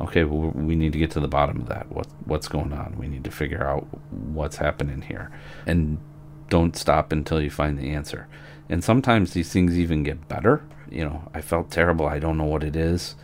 "Okay, 0.00 0.24
well, 0.24 0.50
we 0.50 0.76
need 0.76 0.92
to 0.92 0.98
get 0.98 1.10
to 1.12 1.20
the 1.20 1.28
bottom 1.28 1.60
of 1.60 1.68
that. 1.68 1.90
What 1.90 2.06
what's 2.24 2.48
going 2.48 2.72
on? 2.72 2.96
We 2.98 3.08
need 3.08 3.24
to 3.24 3.30
figure 3.30 3.66
out 3.66 3.86
what's 4.10 4.56
happening 4.56 5.02
here." 5.02 5.30
And 5.66 5.98
don't 6.48 6.76
stop 6.76 7.12
until 7.12 7.40
you 7.40 7.50
find 7.50 7.78
the 7.78 7.90
answer. 7.90 8.26
And 8.68 8.84
sometimes 8.84 9.32
these 9.32 9.52
things 9.52 9.78
even 9.78 10.02
get 10.02 10.28
better. 10.28 10.62
You 10.90 11.04
know, 11.04 11.30
I 11.34 11.40
felt 11.40 11.70
terrible. 11.70 12.06
I 12.06 12.18
don't 12.18 12.38
know 12.38 12.44
what 12.44 12.64
it 12.64 12.76
is. 12.76 13.14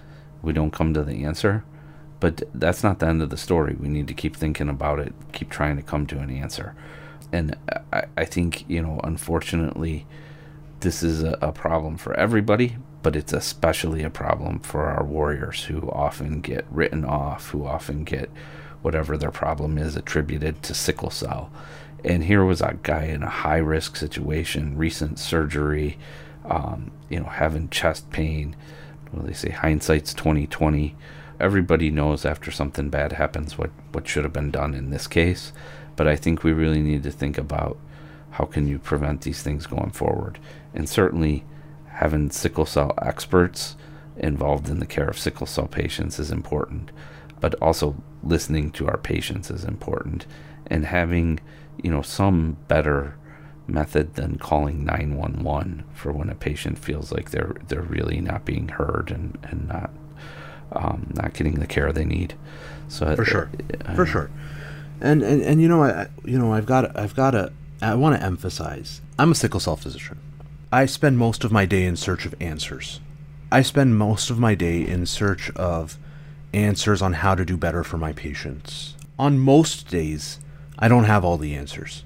We 0.42 0.52
don't 0.52 0.72
come 0.72 0.94
to 0.94 1.02
the 1.02 1.24
answer. 1.24 1.64
But 2.20 2.42
that's 2.54 2.82
not 2.82 3.00
the 3.00 3.06
end 3.06 3.22
of 3.22 3.30
the 3.30 3.36
story. 3.36 3.76
We 3.78 3.88
need 3.88 4.08
to 4.08 4.14
keep 4.14 4.36
thinking 4.36 4.68
about 4.68 4.98
it, 4.98 5.12
keep 5.32 5.50
trying 5.50 5.76
to 5.76 5.82
come 5.82 6.06
to 6.06 6.18
an 6.18 6.30
answer. 6.30 6.74
And 7.32 7.56
I, 7.92 8.04
I 8.16 8.24
think, 8.24 8.64
you 8.68 8.80
know, 8.80 9.00
unfortunately, 9.04 10.06
this 10.80 11.02
is 11.02 11.22
a, 11.22 11.36
a 11.42 11.52
problem 11.52 11.96
for 11.96 12.14
everybody, 12.14 12.76
but 13.02 13.16
it's 13.16 13.32
especially 13.32 14.02
a 14.02 14.10
problem 14.10 14.60
for 14.60 14.86
our 14.86 15.04
warriors 15.04 15.64
who 15.64 15.90
often 15.90 16.40
get 16.40 16.64
written 16.70 17.04
off, 17.04 17.50
who 17.50 17.66
often 17.66 18.04
get 18.04 18.30
whatever 18.82 19.16
their 19.16 19.30
problem 19.30 19.76
is 19.78 19.96
attributed 19.96 20.62
to 20.62 20.74
sickle 20.74 21.10
cell. 21.10 21.50
And 22.04 22.24
here 22.24 22.44
was 22.44 22.60
a 22.60 22.78
guy 22.82 23.04
in 23.04 23.22
a 23.22 23.30
high 23.30 23.58
risk 23.58 23.96
situation, 23.96 24.76
recent 24.76 25.18
surgery, 25.18 25.98
um, 26.44 26.90
you 27.08 27.18
know, 27.20 27.26
having 27.26 27.70
chest 27.70 28.10
pain. 28.10 28.54
Well, 29.12 29.24
they 29.24 29.32
say 29.32 29.50
hindsight's 29.50 30.12
twenty 30.12 30.46
twenty 30.46 30.96
everybody 31.40 31.90
knows 31.90 32.24
after 32.24 32.50
something 32.50 32.88
bad 32.90 33.12
happens 33.12 33.58
what, 33.58 33.70
what 33.92 34.06
should 34.06 34.24
have 34.24 34.32
been 34.32 34.50
done 34.50 34.74
in 34.74 34.90
this 34.90 35.06
case. 35.06 35.52
But 35.96 36.08
I 36.08 36.16
think 36.16 36.42
we 36.42 36.52
really 36.52 36.80
need 36.80 37.02
to 37.04 37.10
think 37.10 37.38
about 37.38 37.76
how 38.30 38.44
can 38.44 38.66
you 38.66 38.78
prevent 38.78 39.22
these 39.22 39.42
things 39.42 39.66
going 39.66 39.90
forward. 39.90 40.38
And 40.72 40.88
certainly 40.88 41.44
having 41.88 42.30
sickle 42.30 42.66
cell 42.66 42.94
experts 43.02 43.76
involved 44.16 44.68
in 44.68 44.78
the 44.78 44.86
care 44.86 45.08
of 45.08 45.18
sickle 45.18 45.46
cell 45.46 45.66
patients 45.66 46.18
is 46.18 46.30
important. 46.30 46.90
But 47.40 47.54
also 47.56 47.96
listening 48.22 48.70
to 48.72 48.88
our 48.88 48.98
patients 48.98 49.50
is 49.50 49.64
important. 49.64 50.26
And 50.66 50.86
having, 50.86 51.40
you 51.82 51.90
know, 51.90 52.02
some 52.02 52.56
better 52.68 53.16
method 53.66 54.14
than 54.14 54.36
calling 54.36 54.84
911 54.84 55.84
for 55.94 56.12
when 56.12 56.28
a 56.28 56.34
patient 56.34 56.78
feels 56.78 57.10
like 57.10 57.30
they're 57.30 57.56
they're 57.68 57.82
really 57.82 58.20
not 58.20 58.44
being 58.44 58.68
heard 58.68 59.10
and, 59.10 59.38
and 59.44 59.68
not 59.68 59.90
um, 60.72 61.12
not 61.14 61.32
getting 61.34 61.54
the 61.54 61.66
care 61.66 61.92
they 61.92 62.04
need. 62.04 62.34
So 62.88 63.14
for 63.16 63.24
sure, 63.24 63.50
uh, 63.86 63.94
for 63.94 64.06
sure. 64.06 64.30
And, 65.00 65.22
and 65.22 65.42
and 65.42 65.60
you 65.60 65.68
know 65.68 65.82
I 65.82 66.08
you 66.24 66.38
know 66.38 66.52
I've 66.52 66.66
got 66.66 66.96
I've 66.96 67.14
got 67.14 67.32
to 67.32 67.52
I 67.80 67.94
want 67.94 68.18
to 68.18 68.24
emphasize 68.24 69.00
I'm 69.18 69.32
a 69.32 69.34
sickle 69.34 69.60
cell 69.60 69.76
physician. 69.76 70.18
I 70.72 70.86
spend 70.86 71.18
most 71.18 71.44
of 71.44 71.52
my 71.52 71.66
day 71.66 71.84
in 71.84 71.96
search 71.96 72.26
of 72.26 72.34
answers. 72.40 73.00
I 73.52 73.62
spend 73.62 73.96
most 73.96 74.30
of 74.30 74.38
my 74.38 74.54
day 74.54 74.86
in 74.86 75.06
search 75.06 75.50
of 75.50 75.98
answers 76.52 77.00
on 77.00 77.14
how 77.14 77.34
to 77.34 77.44
do 77.44 77.56
better 77.56 77.84
for 77.84 77.96
my 77.96 78.12
patients. 78.12 78.94
On 79.18 79.38
most 79.38 79.88
days, 79.88 80.40
I 80.78 80.88
don't 80.88 81.04
have 81.04 81.24
all 81.24 81.36
the 81.36 81.54
answers. 81.54 82.04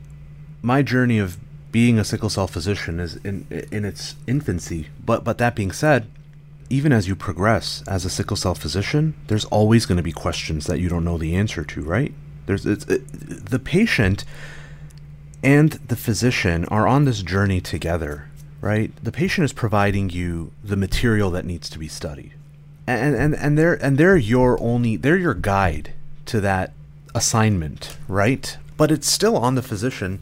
My 0.63 0.83
journey 0.83 1.19
of 1.19 1.39
being 1.71 1.99
a 1.99 2.05
sickle 2.05 2.31
cell 2.31 2.47
physician 2.47 3.01
is 3.01 3.17
in 3.17 3.47
in 3.71 3.85
its 3.85 4.17
infancy, 4.27 4.89
but 5.05 5.25
but 5.25 5.39
that 5.39 5.55
being 5.55 5.73
said, 5.73 6.07
even 6.71 6.93
as 6.93 7.09
you 7.09 7.17
progress 7.17 7.83
as 7.87 8.05
a 8.05 8.11
sickle 8.11 8.37
cell 8.37 8.55
physician, 8.55 9.15
there's 9.29 9.45
always 9.47 9.87
going 9.87 9.97
to 9.97 10.03
be 10.03 10.13
questions 10.13 10.67
that 10.67 10.81
you 10.81 10.89
don't 10.89 11.05
know 11.05 11.19
the 11.19 11.35
answer 11.35 11.65
to, 11.65 11.83
right? 11.83 12.13
There's 12.47 12.67
it, 12.67 12.87
the 12.87 13.59
patient 13.59 14.25
and 15.43 15.73
the 15.73 15.97
physician 15.97 16.65
are 16.67 16.87
on 16.87 17.05
this 17.05 17.23
journey 17.23 17.61
together, 17.61 18.29
right? 18.61 18.93
The 19.03 19.13
patient 19.13 19.45
is 19.45 19.53
providing 19.53 20.11
you 20.11 20.53
the 20.65 20.77
material 20.77 21.31
that 21.31 21.45
needs 21.45 21.71
to 21.71 21.79
be 21.79 21.89
studied. 21.89 22.33
And 22.87 23.15
and 23.15 23.35
and 23.35 23.59
they're 23.59 23.75
and 23.85 23.99
they're 23.99 24.17
your 24.17 24.61
only 24.63 24.97
they're 24.97 25.19
your 25.19 25.35
guide 25.35 25.93
to 26.27 26.41
that 26.41 26.73
assignment, 27.19 27.97
right? 28.09 28.57
But 28.77 28.91
it's 28.91 29.11
still 29.11 29.37
on 29.37 29.55
the 29.55 29.63
physician 29.63 30.21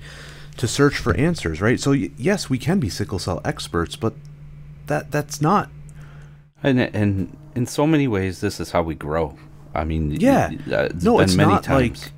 to 0.56 0.66
search 0.66 0.96
for 0.96 1.14
answers, 1.14 1.60
right? 1.60 1.78
So 1.78 1.90
y- 1.92 2.10
yes, 2.16 2.50
we 2.50 2.58
can 2.58 2.80
be 2.80 2.88
sickle 2.88 3.18
cell 3.18 3.40
experts, 3.44 3.94
but 3.96 4.14
that 4.86 5.10
that's 5.10 5.40
not 5.40 5.68
and 6.62 6.80
and 6.80 7.36
in 7.54 7.66
so 7.66 7.86
many 7.86 8.08
ways, 8.08 8.40
this 8.40 8.60
is 8.60 8.72
how 8.72 8.82
we 8.82 8.94
grow. 8.94 9.38
I 9.74 9.84
mean, 9.84 10.12
yeah, 10.12 10.50
uh, 10.70 10.88
it's 10.90 11.04
no, 11.04 11.20
it's 11.20 11.34
not 11.34 11.62
times. 11.62 12.02
like. 12.02 12.12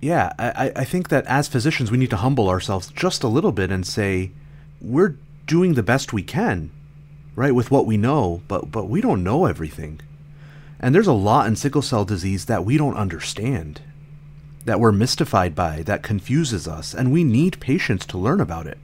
Yeah, 0.00 0.32
I, 0.38 0.70
I 0.76 0.84
think 0.84 1.08
that 1.08 1.26
as 1.26 1.48
physicians, 1.48 1.90
we 1.90 1.98
need 1.98 2.10
to 2.10 2.18
humble 2.18 2.48
ourselves 2.48 2.92
just 2.94 3.24
a 3.24 3.28
little 3.28 3.50
bit 3.50 3.72
and 3.72 3.84
say, 3.84 4.30
we're 4.80 5.16
doing 5.44 5.74
the 5.74 5.82
best 5.82 6.12
we 6.12 6.22
can, 6.22 6.70
right, 7.34 7.52
with 7.52 7.72
what 7.72 7.84
we 7.84 7.96
know, 7.96 8.42
but 8.46 8.70
but 8.70 8.88
we 8.88 9.00
don't 9.00 9.24
know 9.24 9.46
everything, 9.46 10.00
and 10.78 10.94
there's 10.94 11.08
a 11.08 11.12
lot 11.12 11.48
in 11.48 11.56
sickle 11.56 11.82
cell 11.82 12.04
disease 12.04 12.44
that 12.44 12.64
we 12.64 12.76
don't 12.76 12.94
understand, 12.96 13.80
that 14.64 14.80
we're 14.80 14.92
mystified 14.92 15.54
by, 15.54 15.82
that 15.82 16.02
confuses 16.02 16.68
us, 16.68 16.94
and 16.94 17.12
we 17.12 17.24
need 17.24 17.60
patients 17.60 18.04
to 18.06 18.18
learn 18.18 18.40
about 18.40 18.66
it. 18.66 18.78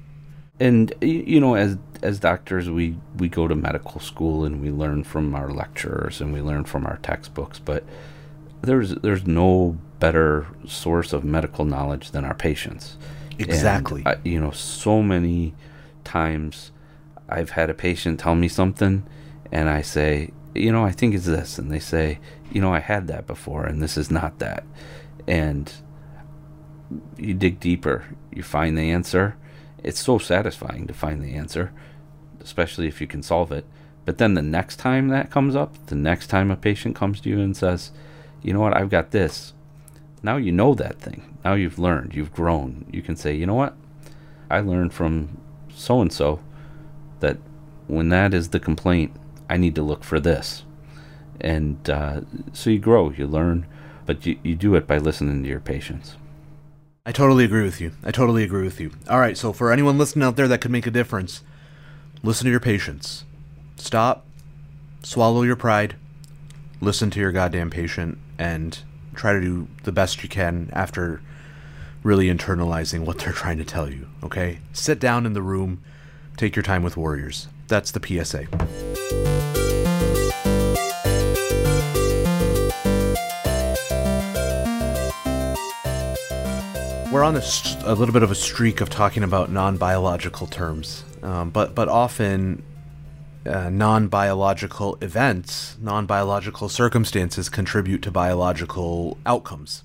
And 0.61 0.95
you 1.01 1.41
know 1.41 1.55
as 1.57 1.77
as 2.03 2.21
doctors 2.21 2.71
we 2.71 2.97
we 3.17 3.29
go 3.29 3.49
to 3.49 3.57
medical 3.57 4.01
school 4.01 4.45
and 4.45 4.63
we 4.63 4.71
learn 4.71 5.03
from 5.03 5.35
our 5.35 5.51
lecturers 5.51 6.21
and 6.21 6.33
we 6.33 6.41
learn 6.41 6.65
from 6.65 6.87
our 6.87 6.99
textbooks 6.99 7.59
but 7.59 7.83
there's 8.63 8.95
there's 8.97 9.27
no 9.27 9.77
better 9.99 10.47
source 10.67 11.13
of 11.13 11.25
medical 11.25 11.65
knowledge 11.65 12.13
than 12.13 12.25
our 12.25 12.35
patients. 12.35 12.97
Exactly. 13.39 14.03
And, 14.07 14.09
uh, 14.09 14.17
you 14.23 14.41
know 14.41 14.53
so 14.53 15.03
many 15.03 15.55
times 16.05 16.71
i've 17.29 17.51
had 17.51 17.71
a 17.71 17.75
patient 17.75 18.21
tell 18.21 18.35
me 18.35 18.47
something 18.47 19.05
and 19.51 19.69
i 19.69 19.81
say 19.83 20.31
you 20.55 20.71
know 20.71 20.85
i 20.85 20.93
think 20.93 21.15
it's 21.15 21.25
this 21.25 21.59
and 21.59 21.71
they 21.71 21.79
say 21.79 22.19
you 22.53 22.61
know 22.61 22.73
i 22.73 22.79
had 22.79 23.07
that 23.09 23.27
before 23.27 23.65
and 23.65 23.83
this 23.83 23.97
is 23.97 24.11
not 24.11 24.39
that 24.39 24.63
and 25.27 25.73
you 27.17 27.35
dig 27.35 27.59
deeper 27.61 28.05
you 28.31 28.43
find 28.43 28.77
the 28.77 28.91
answer 28.91 29.37
it's 29.85 30.01
so 30.01 30.19
satisfying 30.19 30.87
to 30.87 30.95
find 30.95 31.23
the 31.23 31.35
answer, 31.35 31.71
especially 32.41 32.89
if 32.89 33.01
you 33.01 33.07
can 33.07 33.23
solve 33.23 33.53
it. 33.53 33.67
But 34.07 34.19
then 34.19 34.35
the 34.35 34.43
next 34.43 34.77
time 34.77 35.09
that 35.09 35.31
comes 35.31 35.55
up, 35.55 35.75
the 35.87 35.95
next 35.95 36.29
time 36.29 36.51
a 36.51 36.57
patient 36.57 36.97
comes 36.97 37.21
to 37.21 37.29
you 37.29 37.39
and 37.41 37.57
says, 37.57 37.93
you 38.43 38.55
know 38.55 38.61
what, 38.61 38.77
I've 38.77 38.91
got 38.91 39.11
this. 39.11 39.53
Now 40.23 40.39
you 40.39 40.53
know 40.53 40.75
that 40.75 40.99
thing. 40.99 41.37
Now 41.45 41.53
you've 41.53 41.79
learned, 41.79 42.15
you've 42.15 42.33
grown. 42.33 42.87
You 42.91 43.03
can 43.03 43.15
say, 43.15 43.35
you 43.35 43.45
know 43.45 43.55
what, 43.55 43.77
I 44.51 44.61
learned 44.61 44.95
from 44.95 45.39
so 45.75 46.01
and 46.01 46.13
so 46.13 46.41
that 47.21 47.37
when 47.87 48.09
that 48.09 48.33
is 48.33 48.49
the 48.49 48.61
complaint, 48.61 49.15
I 49.51 49.59
need 49.59 49.75
to 49.75 49.83
look 49.83 50.03
for 50.03 50.19
this. 50.19 50.65
And 51.43 51.91
uh, 51.91 52.23
so 52.55 52.71
you 52.71 52.79
grow, 52.79 53.11
you 53.11 53.27
learn, 53.27 53.67
but 54.07 54.25
you, 54.27 54.39
you 54.43 54.55
do 54.55 54.75
it 54.75 54.87
by 54.87 54.99
listening 54.99 55.43
to 55.43 55.49
your 55.49 55.61
patients. 55.61 56.17
I 57.07 57.13
totally 57.13 57.45
agree 57.45 57.65
with 57.65 57.81
you. 57.81 57.93
I 58.03 58.11
totally 58.11 58.45
agree 58.45 58.65
with 58.65 58.81
you. 58.81 58.93
All 59.11 59.21
right, 59.21 59.37
so 59.37 59.53
for 59.53 59.71
anyone 59.71 59.99
listening 59.99 60.25
out 60.25 60.37
there 60.37 60.49
that 60.49 60.61
could 60.61 60.71
make 60.71 60.87
a 60.87 60.91
difference, 60.91 61.43
listen 62.23 62.47
to 62.47 62.51
your 62.51 62.61
patients. 62.61 63.25
Stop, 63.77 64.25
swallow 65.03 65.43
your 65.43 65.57
pride, 65.57 65.97
listen 66.81 67.11
to 67.11 67.21
your 67.21 67.33
goddamn 67.33 67.71
patient, 67.71 68.19
and 68.39 68.79
try 69.15 69.33
to 69.33 69.41
do 69.41 69.69
the 69.83 69.93
best 69.93 70.23
you 70.23 70.29
can 70.29 70.71
after 70.73 71.21
really 72.03 72.27
internalizing 72.27 73.05
what 73.05 73.19
they're 73.19 73.33
trying 73.33 73.59
to 73.59 73.65
tell 73.65 73.91
you, 73.91 74.09
okay? 74.23 74.61
Sit 74.73 74.99
down 74.99 75.27
in 75.27 75.33
the 75.33 75.43
room, 75.43 75.83
take 76.37 76.57
your 76.57 76.63
time 76.63 76.83
with 76.83 76.97
warriors. 76.97 77.49
That's 77.69 77.91
the 77.91 78.01
PSA. 78.25 79.44
We're 87.15 87.23
on 87.23 87.37
a, 87.37 87.43
a, 87.85 87.95
little 87.95 88.13
bit 88.13 88.25
of 88.25 88.33
a 88.33 88.35
streak 88.35 88.81
of 88.81 88.91
talking 88.91 89.23
about 89.23 89.49
non-biological 89.49 90.49
terms, 90.49 91.05
um, 91.23 91.51
but 91.51 91.73
but 91.73 91.87
often 91.87 92.65
uh, 93.47 93.71
non-biological 93.71 94.99
events, 95.01 95.77
non-biological 95.81 96.69
circumstances 96.69 97.49
contribute 97.49 98.03
to 98.03 98.11
biological 98.11 99.17
outcomes. 99.25 99.85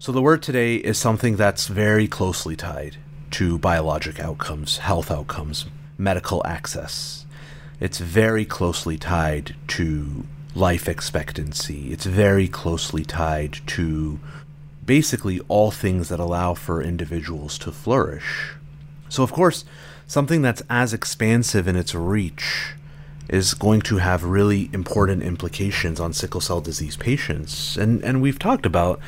So 0.00 0.10
the 0.10 0.20
word 0.20 0.42
today 0.42 0.74
is 0.78 0.98
something 0.98 1.36
that's 1.36 1.68
very 1.68 2.08
closely 2.08 2.56
tied 2.56 2.96
to 3.30 3.56
biologic 3.56 4.18
outcomes, 4.18 4.78
health 4.78 5.12
outcomes, 5.12 5.66
medical 5.98 6.44
access. 6.44 7.26
It's 7.78 7.98
very 7.98 8.44
closely 8.44 8.98
tied 8.98 9.54
to 9.68 10.26
life 10.56 10.88
expectancy. 10.88 11.92
It's 11.92 12.06
very 12.06 12.48
closely 12.48 13.04
tied 13.04 13.58
to 13.68 14.18
basically 14.88 15.38
all 15.48 15.70
things 15.70 16.08
that 16.08 16.18
allow 16.18 16.54
for 16.54 16.82
individuals 16.82 17.58
to 17.58 17.70
flourish. 17.70 18.54
So, 19.10 19.22
of 19.22 19.30
course, 19.30 19.66
something 20.06 20.40
that's 20.40 20.62
as 20.70 20.94
expansive 20.94 21.68
in 21.68 21.76
its 21.76 21.94
reach 21.94 22.72
is 23.28 23.52
going 23.52 23.82
to 23.82 23.98
have 23.98 24.24
really 24.24 24.70
important 24.72 25.22
implications 25.22 26.00
on 26.00 26.14
sickle 26.14 26.40
cell 26.40 26.62
disease 26.62 26.96
patients. 26.96 27.76
And 27.76 28.02
and 28.02 28.22
we've 28.22 28.38
talked 28.38 28.64
about 28.64 28.98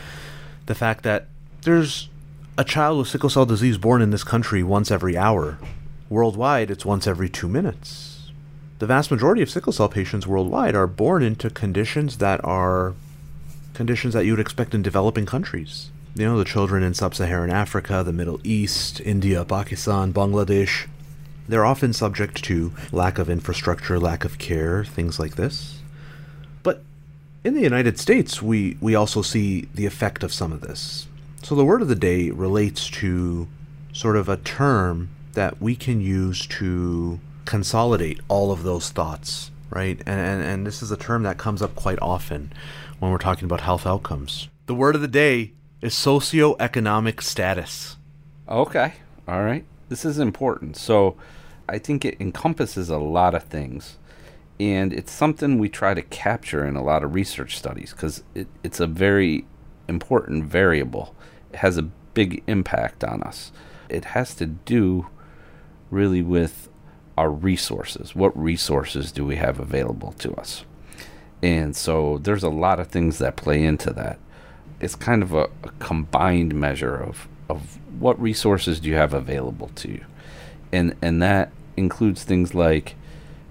the 0.67 0.75
fact 0.75 1.03
that 1.05 1.29
there's 1.63 2.11
a 2.59 2.65
child 2.65 2.99
with 2.99 3.09
sickle 3.09 3.31
cell 3.31 3.47
disease 3.47 3.79
born 3.79 4.03
in 4.03 4.11
this 4.11 4.23
country 4.23 4.63
once 4.63 4.91
every 4.91 5.17
hour. 5.17 5.57
Worldwide, 6.11 6.71
it's 6.71 6.85
once 6.85 7.07
every 7.07 7.31
2 7.31 7.49
minutes. 7.49 8.31
The 8.81 8.87
vast 8.87 9.11
majority 9.11 9.41
of 9.41 9.49
sickle 9.49 9.73
cell 9.73 9.89
patients 9.89 10.27
worldwide 10.27 10.75
are 10.75 10.87
born 10.87 11.23
into 11.23 11.49
conditions 11.49 12.19
that 12.19 12.45
are 12.45 12.95
conditions 13.75 14.15
that 14.15 14.25
you 14.25 14.33
would 14.33 14.41
expect 14.41 14.75
in 14.75 14.83
developing 14.83 15.27
countries. 15.27 15.91
You 16.15 16.27
know, 16.27 16.39
the 16.39 16.45
children 16.45 16.83
in 16.83 16.95
sub 16.95 17.15
Saharan 17.15 17.51
Africa, 17.51 18.03
the 18.05 18.13
Middle 18.13 18.41
East, 18.43 19.01
India, 19.01 19.45
Pakistan, 19.45 20.13
Bangladesh, 20.13 20.89
they're 21.49 21.65
often 21.65 21.93
subject 21.93 22.43
to 22.45 22.73
lack 22.93 23.19
of 23.19 23.31
infrastructure, 23.31 23.99
lack 23.99 24.25
of 24.25 24.39
care, 24.39 24.85
things 24.85 25.19
like 25.19 25.37
this. 25.37 25.81
But 26.63 26.83
in 27.45 27.55
the 27.55 27.61
United 27.61 27.99
States, 27.99 28.43
we, 28.43 28.77
we 28.81 28.95
also 28.95 29.23
see 29.23 29.69
the 29.75 29.87
effect 29.87 30.23
of 30.23 30.33
some 30.33 30.53
of 30.53 30.61
this. 30.61 31.09
So 31.43 31.55
the 31.55 31.65
word 31.65 31.83
of 31.83 31.89
the 31.89 31.95
day 31.95 32.31
relates 32.31 32.89
to 32.91 33.49
sort 33.93 34.17
of 34.17 34.29
a 34.29 34.37
term 34.37 35.11
that 35.33 35.61
we 35.61 35.75
can 35.75 36.01
use 36.01 36.47
to 36.47 37.19
consolidate 37.45 38.21
all 38.29 38.53
of 38.53 38.63
those 38.63 38.91
thoughts, 38.91 39.51
right? 39.71 39.99
And, 40.07 40.21
and, 40.21 40.43
and 40.43 40.67
this 40.67 40.83
is 40.83 40.91
a 40.91 40.97
term 40.97 41.23
that 41.23 41.39
comes 41.39 41.63
up 41.63 41.75
quite 41.75 41.99
often 42.01 42.53
when 43.01 43.11
we're 43.11 43.19
talking 43.19 43.47
about 43.47 43.63
health 43.63 43.87
outcomes. 43.87 44.49
The 44.67 44.75
word 44.75 44.95
of 44.95 45.01
the 45.01 45.09
day 45.09 45.55
is 45.83 45.95
socioeconomic 45.95 47.23
status. 47.23 47.97
Okay. 48.49 48.95
All 49.27 49.43
right. 49.43 49.65
This 49.89 50.05
is 50.05 50.19
important. 50.19 50.77
So 50.77 51.17
I 51.69 51.79
think 51.79 52.05
it 52.05 52.21
encompasses 52.21 52.89
a 52.89 52.99
lot 52.99 53.35
of 53.35 53.45
things. 53.45 53.97
And 54.61 54.93
it's 54.93 55.11
something 55.11 55.59
we 55.59 55.71
try 55.71 55.95
to 55.95 56.03
capture 56.03 56.67
in 56.67 56.77
a 56.77 56.85
lot 56.85 57.03
of 57.03 57.15
research 57.15 57.57
studies 57.57 57.93
because 57.93 58.23
it, 58.35 58.47
it's 58.63 58.79
a 58.79 58.87
very 58.87 59.47
important 59.89 60.45
variable. 60.45 61.15
It 61.51 61.57
has 61.57 61.79
a 61.79 61.83
big 61.83 62.43
impact 62.47 63.03
on 63.03 63.23
us. 63.23 63.53
It 63.89 64.07
has 64.07 64.35
to 64.35 64.47
do 64.47 65.09
really 65.91 66.23
with 66.23 66.69
our 67.17 67.31
resources. 67.31 68.15
What 68.15 68.37
resources 68.41 69.11
do 69.13 69.25
we 69.25 69.37
have 69.37 69.59
available 69.59 70.13
to 70.13 70.35
us? 70.35 70.65
And 71.43 71.75
so 71.75 72.19
there's 72.19 72.43
a 72.43 72.51
lot 72.51 72.81
of 72.81 72.89
things 72.89 73.19
that 73.19 73.37
play 73.37 73.63
into 73.63 73.93
that. 73.95 74.19
It's 74.81 74.95
kind 74.95 75.23
of 75.23 75.33
a, 75.33 75.49
a, 75.63 75.71
combined 75.79 76.55
measure 76.55 76.97
of, 76.97 77.29
of 77.49 77.79
what 77.99 78.21
resources 78.21 78.81
do 78.81 78.89
you 78.89 78.97
have 78.97 79.15
available 79.15 79.69
to 79.77 79.91
you. 79.91 80.05
And 80.73 80.95
and 81.03 81.21
that 81.23 81.51
includes 81.77 82.25
things 82.25 82.55
like, 82.55 82.95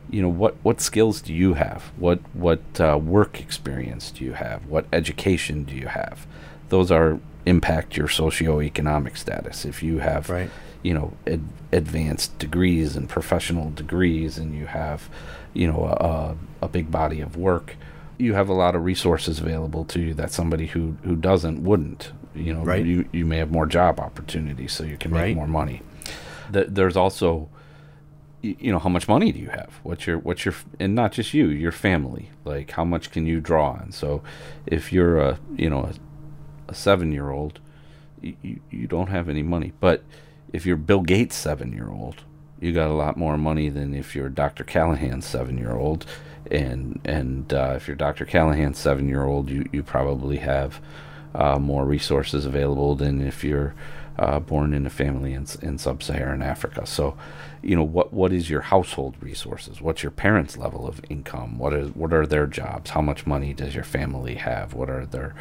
you 0.10 0.22
know, 0.22 0.30
what, 0.30 0.56
what 0.64 0.80
skills 0.82 1.22
do 1.22 1.34
you 1.34 1.56
have? 1.56 1.92
What 1.98 2.20
what 2.34 2.62
uh, 2.80 2.98
work 2.98 3.40
experience 3.40 4.12
do 4.12 4.24
you 4.24 4.34
have? 4.34 4.66
What 4.68 4.86
education 4.94 5.64
do 5.64 5.76
you 5.76 5.88
have? 5.88 6.26
Those 6.70 6.92
are 6.92 7.20
impact 7.46 7.98
your 7.98 8.08
socioeconomic 8.08 9.18
status. 9.18 9.66
If 9.66 9.82
you 9.84 10.00
have, 10.00 10.30
right. 10.30 10.50
you 10.84 10.94
know, 10.94 11.14
ad- 11.28 11.48
advanced 11.72 12.38
degrees 12.38 12.96
and 12.96 13.10
professional 13.10 13.72
degrees, 13.72 14.38
and 14.38 14.56
you 14.56 14.68
have 14.68 15.10
you 15.54 15.68
know 15.68 15.86
a, 15.86 16.36
a 16.62 16.68
big 16.68 16.92
body 16.92 17.22
of 17.22 17.36
work 17.36 17.76
you 18.18 18.34
have 18.34 18.50
a 18.50 18.54
lot 18.54 18.76
of 18.76 18.84
resources 18.84 19.40
available 19.40 19.86
to 19.86 20.00
you 20.00 20.14
that 20.14 20.32
somebody 20.32 20.68
who 20.68 20.98
who 21.04 21.16
doesn't 21.16 21.64
wouldn't 21.64 22.12
you 22.36 22.54
know 22.54 22.64
right. 22.64 22.86
you 22.86 23.08
you 23.12 23.26
may 23.26 23.38
have 23.38 23.52
more 23.52 23.66
job 23.66 24.00
opportunities 24.00 24.74
so 24.74 24.84
you 24.84 24.98
can 24.98 25.12
make 25.12 25.22
right. 25.22 25.36
more 25.36 25.48
money 25.48 25.82
the, 26.52 26.66
there's 26.66 26.98
also 26.98 27.50
you 28.42 28.72
know 28.72 28.80
how 28.80 28.90
much 28.90 29.08
money 29.08 29.32
do 29.32 29.40
you 29.40 29.50
have 29.50 29.80
what's 29.84 30.08
your 30.08 30.18
what's 30.20 30.46
your 30.46 30.54
and 30.80 30.96
not 30.96 31.12
just 31.12 31.34
you 31.34 31.48
your 31.48 31.72
family 31.72 32.30
like 32.46 32.72
how 32.72 32.86
much 32.86 33.12
can 33.12 33.26
you 33.26 33.42
draw 33.42 33.72
on 33.72 33.92
so 33.92 34.22
if 34.66 34.94
you're 34.94 35.20
a 35.20 35.40
you 35.56 35.70
know 35.70 35.82
a, 35.82 35.94
a 36.70 36.74
seven 36.74 37.12
year 37.12 37.32
old 37.32 37.60
you, 38.22 38.60
you 38.70 38.88
don't 38.88 39.08
have 39.08 39.28
any 39.28 39.44
money 39.44 39.74
but 39.80 40.04
if 40.54 40.66
you're 40.66 40.78
bill 40.78 41.02
gates 41.02 41.36
seven 41.36 41.74
year 41.74 41.90
old 41.90 42.24
you 42.60 42.74
got 42.74 42.90
a 42.90 42.94
lot 42.94 43.18
more 43.18 43.38
money 43.38 43.70
than 43.70 43.94
if 43.94 44.16
you're 44.16 44.30
Dr. 44.30 44.64
Callaghan's 44.64 45.26
seven 45.26 45.58
year 45.58 45.74
old. 45.74 46.06
And 46.52 47.00
and 47.06 47.54
uh, 47.54 47.74
if 47.76 47.88
you're 47.88 47.96
Dr. 47.96 48.26
Callaghan's 48.26 48.78
seven 48.78 49.08
year 49.08 49.24
old, 49.24 49.50
you, 49.50 49.68
you 49.72 49.84
probably 49.84 50.38
have 50.38 50.82
uh, 51.36 51.60
more 51.60 51.86
resources 51.86 52.46
available 52.46 52.96
than 52.96 53.22
if 53.22 53.44
you're 53.44 53.76
uh, 54.18 54.40
born 54.40 54.74
in 54.74 54.86
a 54.86 54.90
family 54.90 55.34
in, 55.34 55.46
in 55.62 55.78
sub 55.78 56.04
Saharan 56.04 56.42
Africa. 56.42 56.86
So, 56.86 57.18
you 57.62 57.76
know, 57.76 57.84
what 57.84 58.12
what 58.14 58.34
is 58.34 58.50
your 58.50 58.62
household 58.62 59.16
resources? 59.22 59.82
What's 59.82 60.04
your 60.04 60.12
parents' 60.12 60.58
level 60.58 60.88
of 60.88 61.02
income? 61.10 61.58
What 61.58 61.74
is 61.74 61.96
what 61.96 62.14
are 62.14 62.26
their 62.26 62.48
jobs? 62.48 62.90
How 62.92 63.02
much 63.02 63.26
money 63.26 63.54
does 63.54 63.76
your 63.76 63.84
family 63.84 64.36
have? 64.36 64.74
What 64.74 64.90
are 64.90 65.06
their 65.06 65.36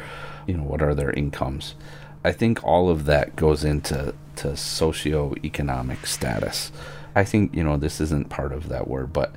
you 0.47 0.55
know, 0.55 0.63
what 0.63 0.81
are 0.81 0.95
their 0.95 1.11
incomes? 1.11 1.75
I 2.23 2.31
think 2.31 2.63
all 2.63 2.89
of 2.89 3.05
that 3.05 3.35
goes 3.35 3.63
into 3.63 4.13
to 4.37 4.47
socioeconomic 4.49 6.05
status. 6.05 6.71
I 7.15 7.23
think 7.25 7.53
you 7.53 7.63
know 7.63 7.75
this 7.75 7.99
isn't 7.99 8.29
part 8.29 8.53
of 8.53 8.69
that 8.69 8.87
word, 8.87 9.11
but 9.11 9.33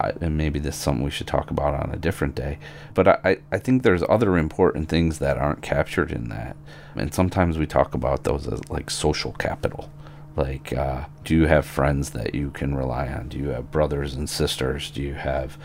I, 0.00 0.12
and 0.20 0.36
maybe 0.36 0.58
this 0.58 0.74
is 0.74 0.80
something 0.80 1.04
we 1.04 1.10
should 1.10 1.26
talk 1.26 1.50
about 1.50 1.74
on 1.74 1.90
a 1.92 1.98
different 1.98 2.34
day. 2.34 2.58
But 2.94 3.08
I, 3.08 3.38
I 3.52 3.58
think 3.58 3.82
there's 3.82 4.02
other 4.08 4.36
important 4.36 4.88
things 4.88 5.18
that 5.18 5.38
aren't 5.38 5.62
captured 5.62 6.10
in 6.12 6.28
that, 6.28 6.56
and 6.96 7.12
sometimes 7.12 7.58
we 7.58 7.66
talk 7.66 7.94
about 7.94 8.24
those 8.24 8.46
as 8.46 8.68
like 8.70 8.90
social 8.90 9.32
capital. 9.32 9.90
Like, 10.36 10.72
uh, 10.72 11.04
do 11.24 11.34
you 11.34 11.46
have 11.46 11.66
friends 11.66 12.10
that 12.10 12.34
you 12.34 12.50
can 12.50 12.74
rely 12.74 13.08
on? 13.08 13.28
Do 13.28 13.38
you 13.38 13.48
have 13.48 13.70
brothers 13.70 14.14
and 14.14 14.28
sisters? 14.28 14.90
Do 14.90 15.02
you 15.02 15.14
have 15.14 15.58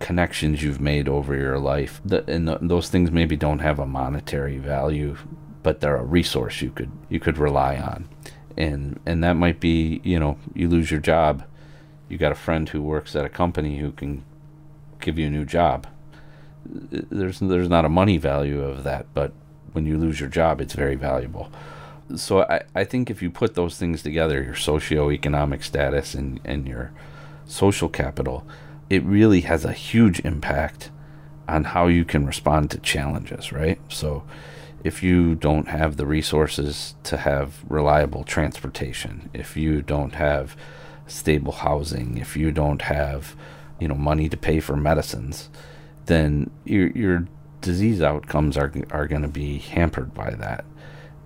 connections 0.00 0.62
you've 0.62 0.80
made 0.80 1.08
over 1.08 1.36
your 1.36 1.58
life? 1.58 2.00
The, 2.04 2.28
and 2.30 2.48
the, 2.48 2.58
those 2.60 2.88
things 2.90 3.10
maybe 3.10 3.36
don't 3.36 3.60
have 3.60 3.78
a 3.78 3.86
monetary 3.86 4.58
value, 4.58 5.16
but 5.62 5.80
they're 5.80 5.96
a 5.96 6.04
resource 6.04 6.60
you 6.62 6.70
could 6.70 6.90
you 7.08 7.20
could 7.20 7.38
rely 7.38 7.76
on 7.76 8.08
and 8.58 8.98
and 9.06 9.22
that 9.22 9.34
might 9.34 9.60
be 9.60 10.00
you 10.02 10.18
know 10.18 10.36
you 10.52 10.68
lose 10.68 10.90
your 10.90 11.00
job 11.00 11.44
you 12.08 12.18
got 12.18 12.32
a 12.32 12.36
friend 12.36 12.68
who 12.70 12.82
works 12.82 13.14
at 13.16 13.24
a 13.24 13.28
company 13.28 13.78
who 13.78 13.92
can 13.92 14.24
give 15.00 15.18
you 15.18 15.26
a 15.26 15.30
new 15.30 15.44
job 15.44 15.86
there's 16.64 17.38
there's 17.38 17.68
not 17.68 17.84
a 17.84 17.88
money 17.88 18.18
value 18.18 18.62
of 18.62 18.84
that 18.84 19.06
but 19.14 19.32
when 19.72 19.86
you 19.86 19.96
lose 19.96 20.20
your 20.20 20.28
job 20.28 20.60
it's 20.60 20.74
very 20.74 20.96
valuable 20.96 21.50
so 22.16 22.42
I, 22.42 22.62
I 22.74 22.84
think 22.84 23.10
if 23.10 23.22
you 23.22 23.30
put 23.30 23.54
those 23.54 23.76
things 23.76 24.02
together, 24.02 24.42
your 24.42 24.54
socioeconomic 24.54 25.62
status 25.62 26.14
and, 26.14 26.40
and 26.44 26.66
your 26.66 26.90
social 27.46 27.88
capital, 27.88 28.46
it 28.88 29.02
really 29.04 29.42
has 29.42 29.64
a 29.64 29.72
huge 29.72 30.20
impact 30.20 30.90
on 31.46 31.64
how 31.64 31.86
you 31.86 32.04
can 32.04 32.26
respond 32.26 32.70
to 32.70 32.78
challenges, 32.78 33.52
right? 33.52 33.80
So 33.88 34.24
if 34.84 35.02
you 35.02 35.34
don't 35.34 35.68
have 35.68 35.96
the 35.96 36.06
resources 36.06 36.94
to 37.04 37.18
have 37.18 37.62
reliable 37.68 38.24
transportation, 38.24 39.28
if 39.34 39.56
you 39.56 39.82
don't 39.82 40.14
have 40.14 40.56
stable 41.08 41.52
housing, 41.52 42.18
if 42.18 42.36
you 42.36 42.50
don't 42.50 42.82
have, 42.82 43.34
you 43.80 43.88
know, 43.88 43.94
money 43.94 44.28
to 44.28 44.36
pay 44.36 44.60
for 44.60 44.76
medicines, 44.76 45.50
then 46.06 46.50
your 46.64 46.88
your 46.90 47.26
disease 47.60 48.00
outcomes 48.02 48.56
are 48.56 48.72
are 48.90 49.06
going 49.06 49.22
to 49.22 49.28
be 49.28 49.58
hampered 49.58 50.14
by 50.14 50.30
that. 50.30 50.64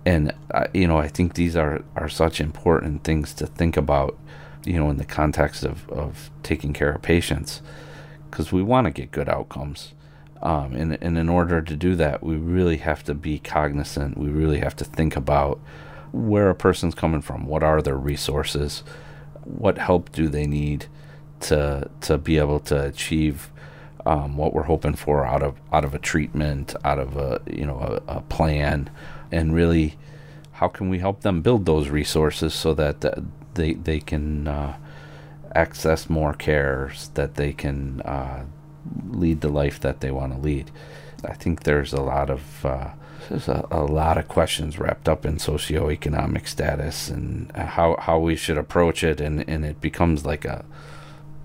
And 0.05 0.33
uh, 0.51 0.67
you 0.73 0.89
know, 0.89 0.99
I 0.99 1.09
think 1.09 1.35
these 1.35 1.57
are 1.57 1.83
are 1.97 2.09
such 2.09 2.41
important 2.41 3.05
things 3.05 3.35
to 3.35 3.47
think 3.47 3.77
about, 3.77 4.19
you 4.65 4.79
know, 4.79 4.91
in 4.91 4.97
the 4.97 5.05
context 5.05 5.65
of 5.65 5.89
of 5.91 6.31
taking 6.43 6.73
care 6.73 6.93
of 6.93 7.03
patients, 7.03 7.63
because 8.31 8.53
we 8.53 8.63
want 8.63 8.87
to 8.87 8.91
get 8.91 9.11
good 9.11 9.29
outcomes 9.29 9.95
um, 10.43 10.75
and, 10.75 10.99
and 11.01 11.17
in 11.17 11.29
order 11.29 11.63
to 11.63 11.77
do 11.77 11.95
that, 11.95 12.23
we 12.23 12.35
really 12.35 12.79
have 12.79 13.05
to 13.05 13.15
be 13.15 13.39
cognizant. 13.39 14.19
We 14.19 14.29
really 14.29 14.59
have 14.59 14.75
to 14.77 14.85
think 14.85 15.15
about 15.15 15.61
where 16.11 16.51
a 16.51 16.55
person's 16.55 16.97
coming 16.97 17.23
from. 17.23 17.47
What 17.47 17.63
are 17.63 17.81
their 17.81 17.97
resources? 17.97 18.83
What 19.45 19.79
help 19.79 20.13
do 20.13 20.29
they 20.29 20.47
need 20.47 20.87
to 21.41 21.91
to 22.03 22.19
be 22.19 22.39
able 22.39 22.61
to 22.61 22.87
achieve 22.87 23.51
um, 24.07 24.37
what 24.37 24.53
we're 24.53 24.63
hoping 24.65 24.95
for 24.95 25.25
out 25.25 25.43
of 25.43 25.57
out 25.73 25.85
of 25.85 25.95
a 25.95 25.99
treatment, 25.99 26.75
out 26.85 26.99
of 26.99 27.17
a 27.17 27.41
you 27.47 27.67
know 27.67 28.01
a, 28.09 28.17
a 28.17 28.21
plan, 28.23 28.91
and 29.31 29.55
really, 29.55 29.97
how 30.53 30.69
can 30.69 30.89
we 30.89 30.99
help 30.99 31.21
them 31.21 31.43
build 31.43 31.67
those 31.67 31.89
resources 31.89 32.55
so 32.55 32.75
that 32.75 33.05
they 33.55 33.75
they 33.75 34.01
can 34.01 34.49
uh, 34.49 34.77
access 35.55 36.09
more 36.09 36.33
cares, 36.33 37.09
that 37.15 37.35
they 37.35 37.53
can 37.53 38.01
uh, 38.03 38.45
lead 39.09 39.41
the 39.41 39.49
life 39.49 39.81
that 39.81 40.01
they 40.01 40.11
want 40.11 40.33
to 40.35 40.41
lead. 40.41 40.71
I 41.25 41.35
think 41.35 41.63
there's 41.63 41.93
a 41.93 42.01
lot 42.01 42.31
of 42.31 42.67
uh, 42.67 42.91
there's 43.29 43.49
a, 43.49 43.67
a, 43.71 43.83
lot 43.83 44.19
of 44.19 44.29
questions 44.29 44.79
wrapped 44.79 45.09
up 45.09 45.25
in 45.25 45.37
socioeconomic 45.37 46.47
status 46.47 47.09
and 47.09 47.51
uh, 47.55 47.67
how 47.67 47.97
how 47.99 48.19
we 48.19 48.37
should 48.37 48.59
approach 48.59 49.05
it, 49.05 49.21
and, 49.21 49.49
and 49.49 49.65
it 49.65 49.81
becomes 49.81 50.25
like 50.25 50.45
a, 50.45 50.65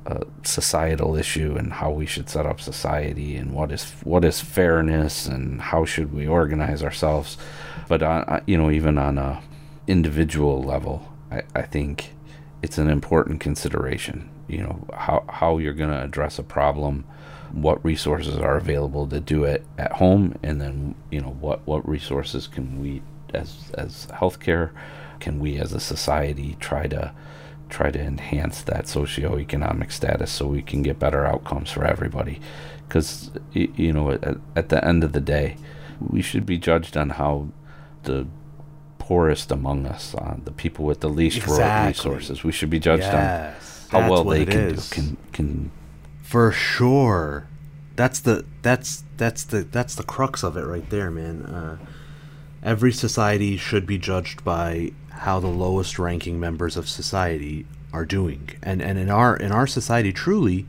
a 0.06 0.26
societal 0.44 1.16
issue 1.16 1.56
and 1.58 1.74
how 1.74 1.92
we 1.92 2.06
should 2.06 2.30
set 2.30 2.46
up 2.46 2.62
society 2.62 3.36
and 3.36 3.54
what 3.54 3.72
is 3.72 3.92
what 4.04 4.24
is 4.24 4.42
fairness 4.42 5.28
and 5.28 5.62
how 5.62 5.86
should 5.86 6.14
we 6.14 6.28
organize 6.28 6.84
ourselves. 6.84 7.38
But 7.88 8.04
on, 8.04 8.24
uh, 8.24 8.42
you 8.46 8.58
know, 8.58 8.72
even 8.72 8.98
on 8.98 9.18
a 9.18 9.42
individual 9.88 10.62
level, 10.62 11.12
I, 11.32 11.44
I 11.56 11.62
think 11.62 12.14
it's 12.62 12.78
an 12.78 12.90
important 12.90 13.40
consideration. 13.40 14.30
You 14.48 14.60
know 14.60 14.88
how 14.94 15.26
how 15.30 15.58
you're 15.58 15.74
going 15.74 15.92
to 15.92 16.04
address 16.04 16.40
a 16.40 16.44
problem 16.44 17.06
what 17.52 17.84
resources 17.84 18.38
are 18.38 18.58
available 18.58 19.08
to 19.08 19.20
do 19.20 19.44
it 19.44 19.66
at 19.78 19.94
home, 19.94 20.38
and 20.44 20.62
then 20.62 20.96
you 21.12 21.22
know 21.22 21.36
what 21.40 21.66
what 21.66 21.88
resources 21.88 22.48
can 22.48 22.82
we 22.82 23.02
as 23.34 23.72
as 23.74 24.08
healthcare 24.08 24.72
can 25.20 25.40
we 25.40 25.58
as 25.58 25.74
a 25.74 25.80
society 25.80 26.56
try 26.60 26.88
to 26.88 27.12
try 27.70 27.92
to 27.92 28.00
enhance 28.00 28.62
that 28.62 28.86
socioeconomic 28.86 29.92
status 29.92 30.32
so 30.32 30.48
we 30.48 30.62
can 30.62 30.82
get 30.82 31.00
better 31.00 31.26
outcomes 31.26 31.72
for 31.72 31.86
everybody? 31.86 32.40
Because 32.88 33.32
you 33.54 33.92
know 33.92 34.12
at, 34.12 34.38
at 34.56 34.70
the 34.70 34.84
end 34.86 35.04
of 35.04 35.14
the 35.14 35.22
day 35.22 35.58
we 36.00 36.22
should 36.22 36.46
be 36.46 36.58
judged 36.58 36.96
on 36.96 37.12
how 37.12 37.50
the 38.04 38.28
poorest 39.00 39.52
among 39.52 39.86
us 39.86 40.14
uh, 40.16 40.36
the 40.44 40.52
people 40.52 40.84
with 40.84 41.00
the 41.00 41.10
least 41.10 41.38
exactly. 41.38 41.88
resources 41.88 42.44
we 42.44 42.52
should 42.52 42.70
be 42.70 42.80
judged 42.80 43.04
yes, 43.04 43.88
on 43.94 44.02
how 44.02 44.12
well 44.12 44.24
they 44.26 44.46
can 44.46 44.76
do 44.76 44.82
can 44.92 45.18
can 45.32 45.72
for 46.28 46.52
sure. 46.52 47.48
That's 47.96 48.20
the 48.20 48.44
that's 48.62 49.06
that's 49.16 49.46
the 49.46 49.64
that's 49.64 49.96
the 49.96 50.04
crux 50.04 50.44
of 50.44 50.58
it 50.58 50.66
right 50.66 50.88
there, 50.90 51.10
man. 51.10 51.44
Uh, 51.44 51.78
every 52.62 52.92
society 52.92 53.56
should 53.56 53.88
be 53.88 53.98
judged 53.98 54.44
by 54.44 54.92
how 55.10 55.40
the 55.40 55.48
lowest 55.48 55.98
ranking 55.98 56.38
members 56.38 56.76
of 56.76 56.90
society 56.90 57.66
are 57.94 58.06
doing. 58.06 58.50
And 58.62 58.82
and 58.82 59.00
in 59.00 59.10
our 59.10 59.38
in 59.38 59.54
our 59.54 59.66
society 59.66 60.12
truly 60.12 60.68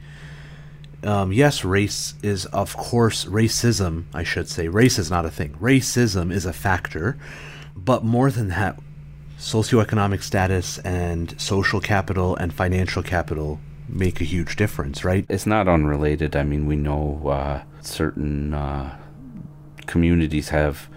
um, 1.03 1.33
yes, 1.33 1.65
race 1.65 2.15
is 2.23 2.47
of 2.47 2.77
course 2.77 3.25
racism, 3.25 4.05
I 4.15 4.23
should 4.23 4.49
say. 4.49 4.69
Race 4.69 4.97
is 4.97 5.11
not 5.11 5.27
a 5.27 5.31
thing. 5.31 5.55
Racism 5.55 6.33
is 6.33 6.47
a 6.47 6.53
factor, 6.53 7.19
but 7.77 8.05
more 8.05 8.31
than 8.31 8.49
that, 8.49 8.79
socioeconomic 9.39 10.23
status 10.23 10.79
and 10.79 11.41
social 11.41 11.81
capital 11.81 12.37
and 12.37 12.53
financial 12.55 13.03
capital 13.03 13.59
make 13.89 14.21
a 14.21 14.25
huge 14.25 14.57
difference, 14.57 15.05
right? 15.05 15.25
It's 15.29 15.47
not 15.47 15.69
unrelated. 15.69 16.37
I 16.37 16.43
mean, 16.43 16.67
we 16.67 16.77
know 16.77 17.29
uh, 17.29 17.63
certain 17.81 18.55
uh, 18.55 18.97
communities 19.87 20.51
have, 20.51 20.89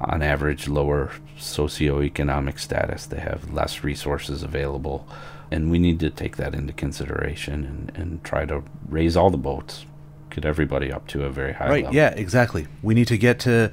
on 0.00 0.22
average, 0.22 0.68
lower 0.68 1.12
socioeconomic 1.38 2.58
status. 2.58 3.06
They 3.06 3.20
have 3.20 3.52
less 3.52 3.84
resources 3.84 4.42
available. 4.42 5.06
And 5.50 5.70
we 5.70 5.78
need 5.78 6.00
to 6.00 6.10
take 6.10 6.36
that 6.36 6.54
into 6.54 6.72
consideration 6.72 7.64
and, 7.64 7.92
and 7.96 8.24
try 8.24 8.46
to 8.46 8.62
raise 8.88 9.16
all 9.16 9.30
the 9.30 9.38
boats, 9.38 9.86
get 10.30 10.44
everybody 10.44 10.90
up 10.90 11.06
to 11.08 11.24
a 11.24 11.30
very 11.30 11.52
high 11.52 11.68
right, 11.68 11.84
level. 11.84 11.94
Yeah, 11.94 12.10
exactly. 12.10 12.66
We 12.82 12.94
need 12.94 13.08
to 13.08 13.18
get 13.18 13.38
to 13.40 13.70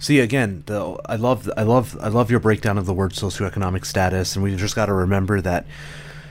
see 0.00 0.18
again 0.18 0.62
the 0.64 0.98
i 1.04 1.14
love 1.14 1.50
i 1.58 1.62
love 1.62 1.94
i 2.00 2.08
love 2.08 2.30
your 2.30 2.40
breakdown 2.40 2.78
of 2.78 2.86
the 2.86 2.94
word 2.94 3.12
socioeconomic 3.12 3.84
status 3.84 4.34
and 4.34 4.42
we 4.42 4.56
just 4.56 4.74
got 4.74 4.86
to 4.86 4.94
remember 4.94 5.42
that 5.42 5.66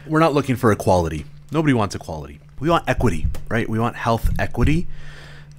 we're 0.07 0.19
not 0.19 0.33
looking 0.33 0.55
for 0.55 0.71
equality 0.71 1.23
Nobody 1.51 1.73
wants 1.73 1.95
equality. 1.95 2.39
We 2.59 2.69
want 2.69 2.87
equity, 2.87 3.27
right? 3.47 3.67
We 3.67 3.79
want 3.79 3.95
health 3.95 4.29
equity. 4.37 4.87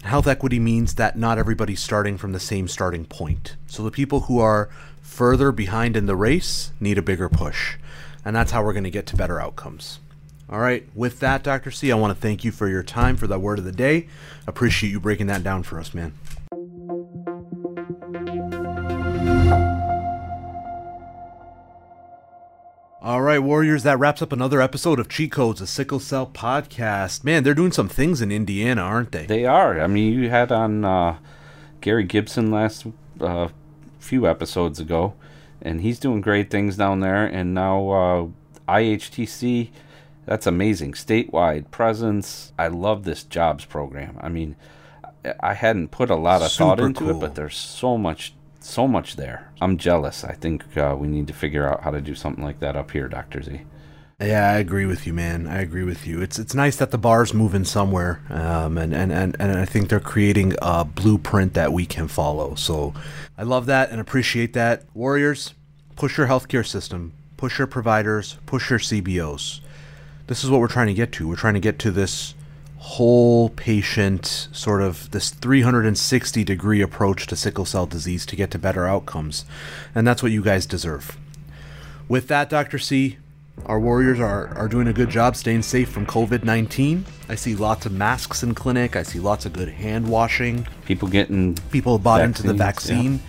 Health 0.05 0.27
equity 0.27 0.59
means 0.59 0.95
that 0.95 1.19
not 1.19 1.39
everybody's 1.39 1.81
starting 1.81 2.17
from 2.17 2.33
the 2.33 2.41
same 2.41 2.69
starting 2.69 3.05
point. 3.05 3.57
So 3.67 3.83
the 3.83 3.91
people 3.91 4.21
who 4.21 4.39
are 4.39 4.71
further 5.03 5.53
behind 5.53 5.97
in 5.97 6.07
the 6.07 6.17
race 6.17 6.73
need 6.81 6.97
a 6.97 7.03
bigger 7.03 7.29
push. 7.29 7.77
And 8.25 8.37
that's 8.37 8.53
how 8.53 8.63
we're 8.63 8.73
going 8.73 8.85
to 8.85 8.91
get 8.91 9.07
to 9.07 9.17
better 9.17 9.41
outcomes. 9.41 9.99
All 10.49 10.59
right, 10.59 10.87
with 10.95 11.21
that, 11.21 11.45
Dr. 11.45 11.71
C, 11.71 11.93
I 11.93 11.95
want 11.95 12.15
to 12.15 12.21
thank 12.21 12.45
you 12.45 12.51
for 12.51 12.69
your 12.69 12.83
time 12.83 13.17
for 13.17 13.29
that 13.29 13.39
word 13.41 13.61
of 13.61 13.65
the 13.65 13.73
day. 13.73 14.09
Appreciate 14.49 14.91
you 14.91 14.99
breaking 14.99 15.29
that 15.29 15.45
down 15.45 15.63
for 15.63 15.79
us, 15.79 15.95
man. 15.95 16.13
All 23.03 23.23
right, 23.23 23.39
Warriors, 23.39 23.83
that 23.85 23.99
wraps 23.99 24.21
up 24.21 24.31
another 24.31 24.61
episode 24.61 25.01
of 25.01 25.09
Cheat 25.09 25.33
Codes, 25.33 25.63
a 25.63 25.67
sickle 25.67 26.01
cell 26.01 26.27
podcast. 26.27 27.25
Man, 27.25 27.43
they're 27.43 27.55
doing 27.55 27.73
some 27.73 27.89
things 27.89 28.21
in 28.21 28.31
Indiana, 28.31 28.83
aren't 28.83 29.13
they? 29.13 29.25
They 29.25 29.47
are. 29.47 29.81
I 29.81 29.87
mean, 29.87 30.13
you 30.13 30.29
had 30.29 30.53
on 30.53 30.85
uh, 30.85 31.17
Gary 31.81 32.05
Gibson 32.05 32.51
last 32.51 32.87
uh, 33.19 33.49
few 34.01 34.27
episodes 34.29 34.79
ago, 34.81 35.15
and 35.63 35.81
he's 35.81 35.99
doing 35.99 36.21
great 36.21 36.51
things 36.51 36.77
down 36.77 37.01
there. 37.01 37.25
And 37.25 37.55
now 37.55 37.89
uh, 37.89 38.27
IHTC, 38.69 39.71
that's 40.27 40.47
amazing. 40.47 40.93
Statewide 40.93 41.71
presence. 41.71 42.53
I 42.59 42.69
love 42.69 43.05
this 43.05 43.25
jobs 43.25 43.65
program. 43.65 44.19
I 44.21 44.29
mean, 44.29 44.57
I 45.41 45.55
hadn't 45.55 45.91
put 45.91 46.11
a 46.11 46.17
lot 46.17 46.43
of 46.43 46.51
Super 46.51 46.69
thought 46.69 46.81
into 46.81 47.01
cool. 47.01 47.11
it, 47.17 47.21
but 47.21 47.35
there's 47.35 47.57
so 47.57 47.97
much 47.97 48.35
so 48.69 48.87
much 48.87 49.17
there. 49.17 49.51
I'm 49.61 49.77
jealous. 49.77 50.25
I 50.25 50.33
think 50.33 50.77
uh, 50.77 50.97
we 50.99 51.09
need 51.09 51.27
to 51.29 51.33
figure 51.33 51.67
out 51.67 51.83
how 51.83 51.91
to 51.91 52.01
do 52.01 52.15
something 52.15 52.45
like 52.45 52.61
that 52.61 52.77
up 52.77 52.91
here, 52.91 53.09
Doctor 53.09 53.43
Z. 53.43 53.61
Yeah, 54.21 54.51
I 54.51 54.59
agree 54.59 54.85
with 54.85 55.07
you, 55.07 55.15
man. 55.15 55.47
I 55.47 55.63
agree 55.63 55.83
with 55.83 56.07
you. 56.07 56.21
It's 56.21 56.39
it's 56.39 56.55
nice 56.55 56.77
that 56.77 56.91
the 56.91 56.99
bar's 56.99 57.33
moving 57.33 57.65
somewhere, 57.65 58.21
um, 58.29 58.77
and, 58.77 58.95
and, 58.95 59.11
and, 59.11 59.35
and 59.41 59.59
I 59.59 59.65
think 59.65 59.89
they're 59.89 59.99
creating 59.99 60.55
a 60.61 60.85
blueprint 60.85 61.55
that 61.55 61.73
we 61.73 61.87
can 61.87 62.07
follow. 62.07 62.55
So 62.55 62.93
I 63.39 63.45
love 63.45 63.65
that 63.67 63.91
and 63.91 63.99
appreciate 63.99 64.53
that. 64.53 64.85
Warriors, 64.93 65.55
push 65.97 66.19
your 66.19 66.27
healthcare 66.27 66.67
system, 66.67 67.15
push 67.39 67.59
your 67.59 67.67
providers, 67.67 68.37
push 68.45 68.69
your 68.69 68.79
CBOs. 68.79 69.61
This 70.27 70.45
is 70.45 70.51
what 70.51 70.61
we're 70.61 70.69
trying 70.69 70.89
to 70.89 70.95
get 70.95 71.13
to. 71.13 71.27
We're 71.27 71.37
trying 71.37 71.55
to 71.55 71.61
get 71.61 71.79
to 71.79 71.91
this 71.91 72.35
whole 72.81 73.51
patient 73.51 74.49
sort 74.53 74.81
of 74.81 75.11
this 75.11 75.29
360 75.31 76.45
degree 76.45 76.81
approach 76.81 77.27
to 77.27 77.37
sickle 77.37 77.67
cell 77.67 77.85
disease 77.85 78.25
to 78.25 78.35
get 78.35 78.51
to 78.51 78.59
better 78.59 78.87
outcomes. 78.87 79.45
And 79.95 80.07
that's 80.07 80.23
what 80.23 80.33
you 80.33 80.43
guys 80.43 80.65
deserve. 80.65 81.19
With 82.09 82.27
that, 82.29 82.49
Dr. 82.49 82.79
C, 82.79 83.19
our 83.67 83.79
warriors 83.79 84.19
are, 84.19 84.49
are 84.57 84.67
doing 84.67 84.89
a 84.89 84.95
good 84.95 85.11
job 85.11 85.37
staying 85.37 85.63
safe 85.63 85.91
from 85.91 86.07
COVID 86.07 86.43
19. 86.43 87.05
I 87.29 87.35
see 87.35 87.55
lots 87.55 87.85
of 87.85 87.93
masks 87.93 88.43
in 88.43 88.55
clinic. 88.55 88.97
I 88.97 89.03
see 89.03 89.21
lots 89.21 89.45
of 89.45 89.53
good 89.53 89.69
hand 89.69 90.09
washing. 90.09 90.67
People 90.87 91.09
getting. 91.09 91.57
People 91.71 91.99
bought 91.99 92.23
into 92.23 92.43
the 92.43 92.55
vaccine. 92.55 93.21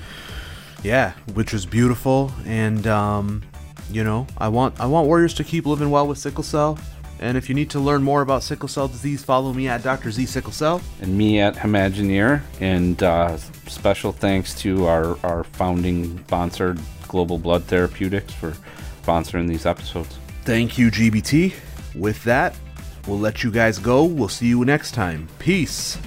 Yeah. 0.82 1.14
yeah, 1.28 1.34
which 1.34 1.54
is 1.54 1.66
beautiful. 1.66 2.32
And, 2.46 2.88
um, 2.88 3.44
you 3.92 4.06
know, 4.06 4.28
I 4.38 4.48
want 4.48 4.80
I 4.80 4.86
want 4.86 5.08
warriors 5.08 5.34
to 5.36 5.44
keep 5.44 5.66
living 5.66 5.92
well 5.92 6.08
with 6.08 6.18
sickle 6.18 6.44
cell. 6.44 6.80
And 7.22 7.38
if 7.38 7.48
you 7.48 7.56
need 7.56 7.70
to 7.70 7.80
learn 7.80 8.02
more 8.02 8.24
about 8.24 8.42
sickle 8.42 8.68
cell 8.68 8.88
disease, 8.88 9.24
follow 9.24 9.54
me 9.54 9.68
at 9.68 9.84
Dr. 9.84 10.10
Z 10.10 10.26
Sickle 10.26 10.52
Cell. 10.52 10.82
And 11.02 11.16
me 11.16 11.40
at 11.40 11.56
Imagineer. 11.56 12.42
And 12.60 13.02
uh, 13.04 13.38
special 13.68 14.12
thanks 14.12 14.56
to 14.62 14.88
our, 14.88 15.18
our 15.24 15.44
founding 15.44 16.18
sponsor, 16.26 16.76
Global 17.08 17.38
Blood 17.38 17.64
Therapeutics, 17.66 18.34
for 18.34 18.56
sponsoring 19.04 19.48
these 19.48 19.68
episodes. 19.68 20.18
Thank 20.44 20.80
you, 20.80 20.90
GBT. 20.90 21.54
With 21.94 22.24
that, 22.24 22.56
we'll 23.08 23.20
let 23.20 23.44
you 23.44 23.52
guys 23.52 23.78
go. 23.78 24.04
We'll 24.04 24.28
see 24.28 24.48
you 24.48 24.66
next 24.66 24.94
time. 24.94 25.28
Peace. 25.38 26.00